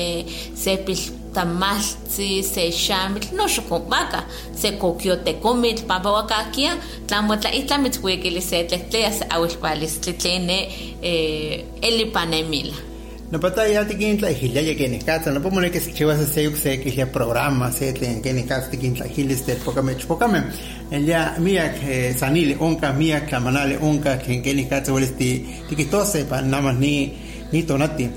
sepil 0.63 1.20
tamaltzi 1.33 2.43
se 2.43 2.71
xamitl 2.71 3.35
noxo 3.35 3.61
konpaka 3.69 4.23
se 4.55 4.71
kokiotekomitl 4.71 5.83
pampa 5.87 6.11
wakakia 6.11 6.77
tlamotlaihtla 7.07 7.77
mitzkuikili 7.77 8.41
se 8.41 8.63
tlehtleya 8.63 9.11
se 9.11 9.25
awilkualistli 9.29 10.13
tlene 10.13 10.57
eh, 11.01 11.65
elipanemila 11.81 12.91
Napata 13.31 13.63
ya 13.63 13.85
tikin 13.87 14.17
tla 14.17 14.27
hilla 14.27 14.59
ya 14.59 14.75
kene 14.75 14.99
kata, 14.99 15.31
no 15.31 15.39
pomone 15.39 15.71
que 15.71 15.79
se 15.79 15.93
chivas 15.93 16.19
se 16.27 16.43
yuk 16.43 16.57
se 16.57 16.81
que 16.81 16.91
ya 16.91 17.05
programa 17.05 17.71
se 17.71 17.93
tlen 17.93 18.21
kene 18.21 18.43
kata 18.43 18.67
tikin 18.67 18.93
tla 18.93 19.07
hilis 19.07 19.45
te 19.45 19.55
pokame 19.55 19.95
chpokame. 19.95 20.43
Ella 20.91 21.35
mia 21.39 21.71
que 21.71 22.13
sanile 22.13 22.57
onka 22.59 22.91
mia 22.91 23.25
que 23.25 23.39
manale 23.39 23.77
onka 23.79 24.17
que 24.19 24.41
kene 24.41 24.67
kata 24.67 24.91
wales 24.91 25.15
ti 25.15 25.47
tikitose 25.69 26.25
pa 26.25 26.41
nada 26.41 26.73
ni 26.73 27.13
ni 27.53 27.63
tonati. 27.63 28.09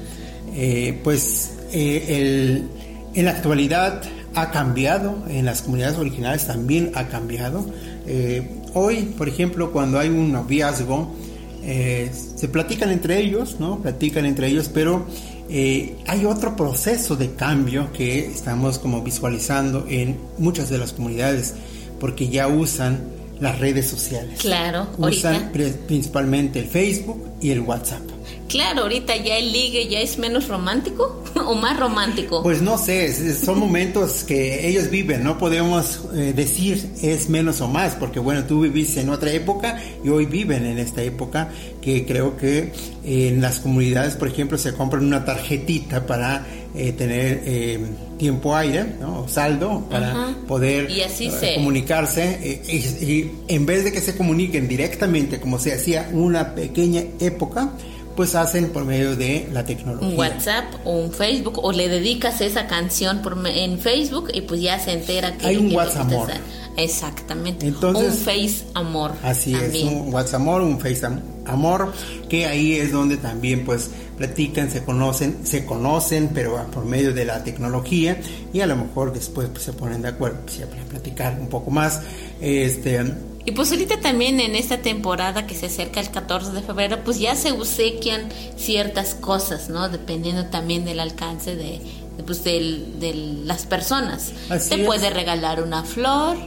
Eh, 0.57 0.99
pues 1.05 1.63
eh, 1.73 2.03
el, 2.09 2.69
en 3.15 3.25
la 3.25 3.33
actualidad 3.33 4.03
ha 4.35 4.51
cambiado, 4.51 5.23
en 5.29 5.45
las 5.45 5.63
comunidades 5.63 5.99
originales 5.99 6.47
también 6.47 6.91
ha 6.95 7.07
cambiado. 7.09 7.65
Eh, 8.07 8.49
hoy, 8.75 9.15
por 9.17 9.29
ejemplo, 9.29 9.73
cuando 9.73 9.99
hay 9.99 10.09
un 10.09 10.33
noviazgo, 10.33 11.15
eh, 11.63 12.11
se 12.37 12.49
platican 12.49 12.91
entre 12.91 13.21
ellos, 13.21 13.57
¿no? 13.59 13.79
Platican 13.81 14.27
entre 14.27 14.49
ellos, 14.49 14.69
pero 14.73 15.07
eh, 15.49 15.97
hay 16.07 16.25
otro 16.25 16.57
proceso 16.57 17.17
de 17.17 17.33
cambio 17.35 17.93
que 17.93 18.27
estamos 18.27 18.79
como 18.79 19.03
visualizando 19.03 19.87
en 19.89 20.19
muchas 20.39 20.69
de 20.69 20.79
las 20.79 20.93
comunidades, 20.93 21.55
porque 22.01 22.29
ya 22.29 22.49
usan 22.49 22.99
las 23.41 23.59
redes 23.59 23.87
sociales. 23.87 24.41
Claro, 24.41 24.89
Usan 24.99 25.35
ahorita. 25.53 25.79
principalmente 25.87 26.59
el 26.61 26.67
Facebook 26.67 27.23
y 27.41 27.51
el 27.51 27.61
WhatsApp. 27.61 28.03
Claro, 28.49 28.83
ahorita 28.83 29.17
ya 29.17 29.39
el 29.39 29.53
ligue 29.53 29.89
ya 29.89 30.01
es 30.01 30.19
menos 30.19 30.49
romántico 30.49 31.23
o 31.47 31.55
más 31.55 31.79
romántico. 31.79 32.43
Pues 32.43 32.61
no 32.63 32.77
sé, 32.79 33.35
son 33.35 33.59
momentos 33.59 34.23
que 34.25 34.69
ellos 34.69 34.91
viven, 34.91 35.25
no 35.25 35.39
podemos 35.39 36.03
eh, 36.15 36.33
decir 36.37 36.91
es 37.03 37.29
menos 37.29 37.61
o 37.63 37.69
más, 37.69 37.95
porque 37.95 38.21
bueno, 38.21 38.45
tú 38.45 38.61
viviste 38.61 39.01
en 39.01 39.09
otra 39.09 39.33
época 39.33 39.81
y 40.05 40.09
hoy 40.11 40.27
viven 40.27 40.67
en 40.67 40.79
esta 40.79 41.03
época, 41.03 41.49
que 41.81 42.05
creo 42.05 42.37
que 42.37 42.73
eh, 43.05 43.29
en 43.29 43.41
las 43.41 43.61
comunidades, 43.61 44.15
por 44.15 44.29
ejemplo, 44.29 44.59
se 44.59 44.75
compran 44.75 45.05
una 45.05 45.25
tarjetita 45.25 46.07
para 46.07 46.47
eh, 46.75 46.93
tener 46.93 47.43
eh, 47.47 47.81
tiempo 48.19 48.55
aire, 48.55 48.85
¿no? 49.01 49.27
Saldo, 49.27 49.87
para 49.91 50.11
Ajá. 50.11 50.37
poder 50.47 50.91
Y 50.91 51.01
así 51.01 51.31
se- 51.31 51.55
comunicarse, 51.55 52.63
y, 52.69 52.77
y 52.77 53.33
en 53.49 53.65
vez 53.67 53.85
de 53.85 53.93
que 53.93 54.01
se 54.01 54.17
comuniquen 54.17 54.69
directamente 54.69 55.41
como 55.41 55.59
se 55.59 55.73
hacía 55.73 56.11
una 56.13 56.55
pequeña 56.55 57.03
época, 57.21 57.73
pues 58.17 58.35
hacen 58.35 58.71
por 58.71 58.85
medio 58.85 59.17
de 59.17 59.49
la 59.53 59.65
tecnología. 59.65 60.09
un 60.09 60.17
WhatsApp 60.19 60.65
o 60.85 60.93
un 60.93 61.11
Facebook 61.13 61.59
o 61.63 61.73
le 61.73 61.89
dedicas 61.89 62.41
esa 62.41 62.67
canción 62.67 63.23
por 63.23 63.37
en 63.47 63.79
Facebook 63.79 64.29
y 64.33 64.43
pues 64.43 64.61
ya 64.61 64.79
se 64.79 64.93
entera 64.93 65.37
que 65.37 65.47
Hay 65.49 65.57
un 65.57 65.71
que 65.71 65.77
WhatsApp 65.77 66.03
amor. 66.13 66.29
Exactamente. 66.77 67.67
Entonces- 67.67 68.13
un 68.13 68.19
Face 68.19 68.65
amor. 68.75 69.13
Así 69.23 69.53
también. 69.53 69.87
es, 69.89 69.93
un 69.93 70.13
WhatsApp 70.15 70.41
amor, 70.41 70.61
un 70.63 70.79
Face 70.81 71.05
am- 71.07 71.21
amor, 71.47 71.93
que 72.29 72.47
ahí 72.47 72.75
es 72.75 72.93
donde 72.93 73.17
también 73.17 73.65
pues 73.65 73.91
platican, 74.17 74.71
se 74.71 74.83
conocen, 74.85 75.39
se 75.45 75.65
conocen, 75.65 76.31
pero 76.33 76.65
por 76.71 76.85
medio 76.85 77.13
de 77.13 77.25
la 77.25 77.43
tecnología 77.45 78.19
y 78.53 78.61
a 78.61 78.67
lo 78.67 78.77
mejor 78.77 79.13
después 79.13 79.49
pues, 79.53 79.65
se 79.65 79.73
ponen 79.73 80.03
de 80.03 80.09
acuerdo 80.09 80.39
pues, 80.45 80.59
ya 80.59 80.67
para 80.67 80.83
platicar 80.85 81.39
un 81.41 81.49
poco 81.49 81.71
más. 81.71 82.01
Este, 82.41 83.05
Y 83.47 83.53
pues 83.53 83.71
ahorita 83.73 84.01
también 84.01 84.41
en 84.41 84.55
esta 84.57 84.79
temporada 84.79 85.47
que 85.47 85.55
se 85.55 85.67
acerca 85.67 86.01
el 86.01 86.11
14 86.11 86.53
de 86.53 86.63
febrero, 86.63 87.01
pues 87.05 87.19
ya 87.19 87.37
se 87.37 87.53
obsequian 87.53 88.29
ciertas 88.57 89.15
cosas, 89.15 89.69
¿no? 89.69 89.89
Dependiendo 89.89 90.47
también 90.47 90.85
del 90.87 90.99
alcance 91.01 91.55
de, 91.55 91.79
de, 92.17 92.23
pues, 92.25 92.43
del- 92.43 92.99
de 93.01 93.13
las 93.45 93.67
personas. 93.67 94.33
Así 94.49 94.71
te 94.71 94.81
es. 94.81 94.87
puede 94.87 95.11
regalar 95.11 95.63
una 95.63 95.85
flor, 95.85 96.39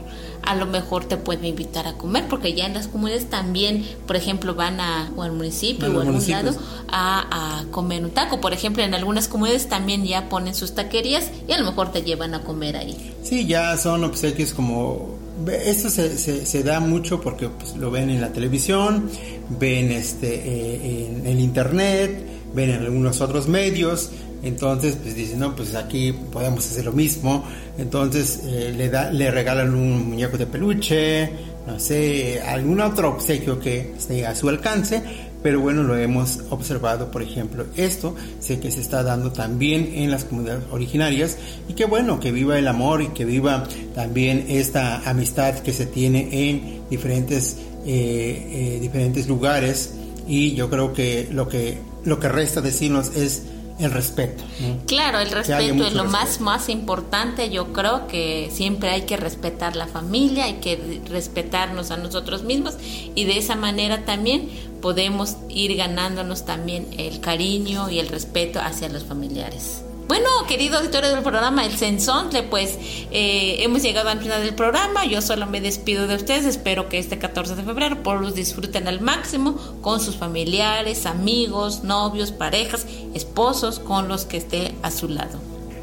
a 0.42 0.56
lo 0.56 0.66
mejor 0.66 1.04
te 1.04 1.16
puede 1.16 1.46
invitar 1.46 1.86
a 1.86 1.92
comer, 1.92 2.24
porque 2.28 2.54
ya 2.54 2.66
en 2.66 2.74
las 2.74 2.88
comunidades 2.88 3.30
también, 3.30 3.86
por 4.06 4.16
ejemplo, 4.16 4.54
van 4.56 4.80
a, 4.80 5.12
o 5.16 5.22
al 5.22 5.32
municipio 5.32 5.86
o 5.88 5.98
a 5.98 6.02
algún 6.02 6.28
lado 6.28 6.50
a, 6.88 7.60
a 7.60 7.64
comer 7.70 8.02
un 8.04 8.10
taco. 8.10 8.40
Por 8.40 8.52
ejemplo, 8.52 8.82
en 8.82 8.94
algunas 8.94 9.28
comunidades 9.28 9.68
también 9.68 10.04
ya 10.04 10.28
ponen 10.28 10.54
sus 10.54 10.74
taquerías 10.74 11.30
y 11.46 11.52
a 11.52 11.58
lo 11.58 11.64
mejor 11.64 11.92
te 11.92 12.02
llevan 12.02 12.34
a 12.34 12.42
comer 12.42 12.76
ahí. 12.76 13.14
sí, 13.22 13.46
ya 13.46 13.76
son 13.76 14.02
obsequios 14.02 14.52
como... 14.52 15.17
Esto 15.46 15.88
se, 15.88 16.18
se, 16.18 16.44
se 16.44 16.62
da 16.62 16.80
mucho 16.80 17.20
porque 17.20 17.48
pues, 17.48 17.76
lo 17.76 17.90
ven 17.90 18.10
en 18.10 18.20
la 18.20 18.32
televisión, 18.32 19.08
ven 19.58 19.92
este, 19.92 20.34
eh, 20.34 21.06
en 21.06 21.26
el 21.26 21.40
internet, 21.40 22.24
ven 22.54 22.70
en 22.70 22.82
algunos 22.82 23.20
otros 23.20 23.48
medios, 23.48 24.10
entonces 24.42 24.96
pues 25.02 25.14
dicen, 25.14 25.40
no, 25.40 25.54
pues 25.54 25.74
aquí 25.74 26.12
podemos 26.12 26.66
hacer 26.66 26.84
lo 26.84 26.92
mismo, 26.92 27.44
entonces 27.76 28.40
eh, 28.46 28.74
le, 28.76 28.88
da, 28.88 29.10
le 29.12 29.30
regalan 29.30 29.74
un 29.74 30.08
muñeco 30.08 30.36
de 30.38 30.46
peluche, 30.46 31.30
no 31.66 31.78
sé, 31.78 32.40
algún 32.40 32.80
otro 32.80 33.10
obsequio 33.10 33.58
que 33.58 33.92
esté 33.96 34.26
a 34.26 34.34
su 34.34 34.48
alcance, 34.48 35.02
pero 35.42 35.60
bueno, 35.60 35.82
lo 35.82 35.96
hemos 35.96 36.40
observado, 36.50 37.10
por 37.10 37.22
ejemplo, 37.22 37.66
esto, 37.76 38.14
sé 38.40 38.58
que 38.58 38.70
se 38.70 38.80
está 38.80 39.02
dando 39.02 39.32
también 39.32 39.92
en 39.94 40.10
las 40.10 40.24
comunidades 40.24 40.64
originarias 40.70 41.38
y 41.68 41.74
que 41.74 41.84
bueno, 41.84 42.18
que 42.18 42.32
viva 42.32 42.58
el 42.58 42.66
amor 42.66 43.02
y 43.02 43.08
que 43.08 43.24
viva 43.24 43.64
también 43.94 44.46
esta 44.48 45.08
amistad 45.08 45.60
que 45.60 45.72
se 45.72 45.86
tiene 45.86 46.28
en 46.32 46.82
diferentes, 46.90 47.56
eh, 47.86 48.76
eh, 48.76 48.78
diferentes 48.80 49.28
lugares. 49.28 49.94
Y 50.26 50.54
yo 50.54 50.68
creo 50.68 50.92
que 50.92 51.28
lo 51.32 51.48
que, 51.48 51.78
lo 52.04 52.20
que 52.20 52.28
resta 52.28 52.60
decirnos 52.60 53.16
es 53.16 53.44
el 53.78 53.90
respeto. 53.92 54.42
¿no? 54.60 54.78
Claro, 54.86 55.20
el 55.20 55.30
respeto 55.30 55.84
es 55.84 55.94
lo 55.94 56.04
más 56.04 56.40
más 56.40 56.68
importante. 56.68 57.50
Yo 57.50 57.72
creo 57.72 58.06
que 58.06 58.50
siempre 58.52 58.90
hay 58.90 59.02
que 59.02 59.16
respetar 59.16 59.76
la 59.76 59.86
familia, 59.86 60.44
hay 60.44 60.54
que 60.54 61.00
respetarnos 61.08 61.90
a 61.90 61.96
nosotros 61.96 62.42
mismos 62.42 62.76
y 63.14 63.24
de 63.24 63.38
esa 63.38 63.56
manera 63.56 64.04
también 64.04 64.48
podemos 64.80 65.36
ir 65.48 65.76
ganándonos 65.76 66.44
también 66.44 66.86
el 66.98 67.20
cariño 67.20 67.90
y 67.90 67.98
el 67.98 68.08
respeto 68.08 68.60
hacia 68.60 68.88
los 68.88 69.04
familiares. 69.04 69.82
Bueno, 70.08 70.26
querido 70.48 70.78
auditorio 70.78 71.10
del 71.10 71.22
programa 71.22 71.66
El 71.66 71.76
Sensontle, 71.76 72.42
pues 72.44 72.78
eh, 73.10 73.56
hemos 73.60 73.82
llegado 73.82 74.08
al 74.08 74.18
final 74.20 74.42
del 74.42 74.54
programa. 74.54 75.04
Yo 75.04 75.20
solo 75.20 75.44
me 75.46 75.60
despido 75.60 76.06
de 76.06 76.14
ustedes. 76.14 76.46
Espero 76.46 76.88
que 76.88 76.98
este 76.98 77.18
14 77.18 77.54
de 77.54 77.62
febrero 77.62 78.02
por 78.02 78.18
los 78.18 78.34
disfruten 78.34 78.88
al 78.88 79.02
máximo 79.02 79.56
con 79.82 80.00
sus 80.00 80.16
familiares, 80.16 81.04
amigos, 81.04 81.84
novios, 81.84 82.32
parejas, 82.32 82.86
esposos, 83.12 83.80
con 83.80 84.08
los 84.08 84.24
que 84.24 84.38
esté 84.38 84.74
a 84.82 84.90
su 84.90 85.08
lado. 85.08 85.38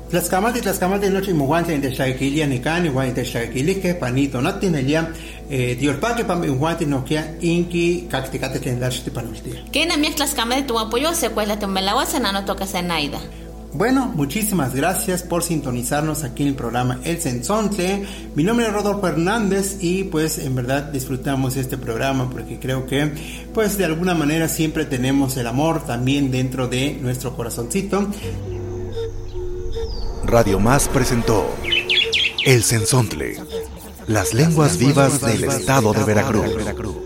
Tlaxcamati, 0.09 0.61
Tlaxcamati, 0.61 1.09
noche 1.09 1.31
muguante 1.31 1.75
en 1.75 1.81
Tlaxcaquilia, 1.81 2.47
Nicani, 2.47 2.87
igual 2.87 3.09
en 3.09 3.13
Tlaxcaquilisque, 3.13 3.93
panito, 3.93 4.41
natin, 4.41 4.73
elia, 4.73 5.13
eh, 5.51 5.75
diorpaque, 5.79 6.25
pam, 6.25 6.43
muguante, 6.47 6.87
noquia, 6.87 7.37
inki, 7.41 8.07
cacticate, 8.09 8.59
tendarte, 8.59 9.11
panultia. 9.11 9.65
Que 9.71 9.83
en 9.83 10.01
mi 10.01 10.11
clascama 10.11 10.55
de 10.55 10.63
tu 10.63 10.79
apoyo 10.79 11.13
se 11.13 11.29
cuela 11.29 11.59
tu 11.59 11.67
melagua, 11.67 12.05
no 12.19 12.43
toca 12.45 12.65
naida. 12.81 13.19
Bueno, 13.77 14.09
muchísimas 14.15 14.73
gracias 14.73 15.21
por 15.21 15.43
sintonizarnos 15.43 16.23
aquí 16.23 16.43
en 16.43 16.49
el 16.49 16.55
programa 16.55 17.01
El 17.03 17.19
Sensontle. 17.19 18.05
Mi 18.33 18.41
nombre 18.41 18.67
es 18.67 18.71
Rodolfo 18.71 19.05
Hernández 19.05 19.79
y 19.81 20.05
pues 20.05 20.37
en 20.37 20.55
verdad 20.55 20.83
disfrutamos 20.83 21.57
este 21.57 21.77
programa 21.77 22.29
porque 22.29 22.57
creo 22.57 22.85
que 22.85 23.11
pues 23.53 23.77
de 23.77 23.83
alguna 23.83 24.13
manera 24.13 24.47
siempre 24.47 24.85
tenemos 24.85 25.35
el 25.35 25.47
amor 25.47 25.85
también 25.85 26.31
dentro 26.31 26.69
de 26.69 26.97
nuestro 27.01 27.35
corazoncito. 27.35 28.07
Radio 30.23 30.57
Más 30.57 30.87
presentó 30.87 31.45
El 32.45 32.63
Sensontle, 32.63 33.43
las 34.07 34.33
lenguas 34.33 34.77
vivas 34.77 35.19
del 35.19 35.43
estado 35.43 35.91
de 35.91 36.03
Veracruz. 36.05 37.04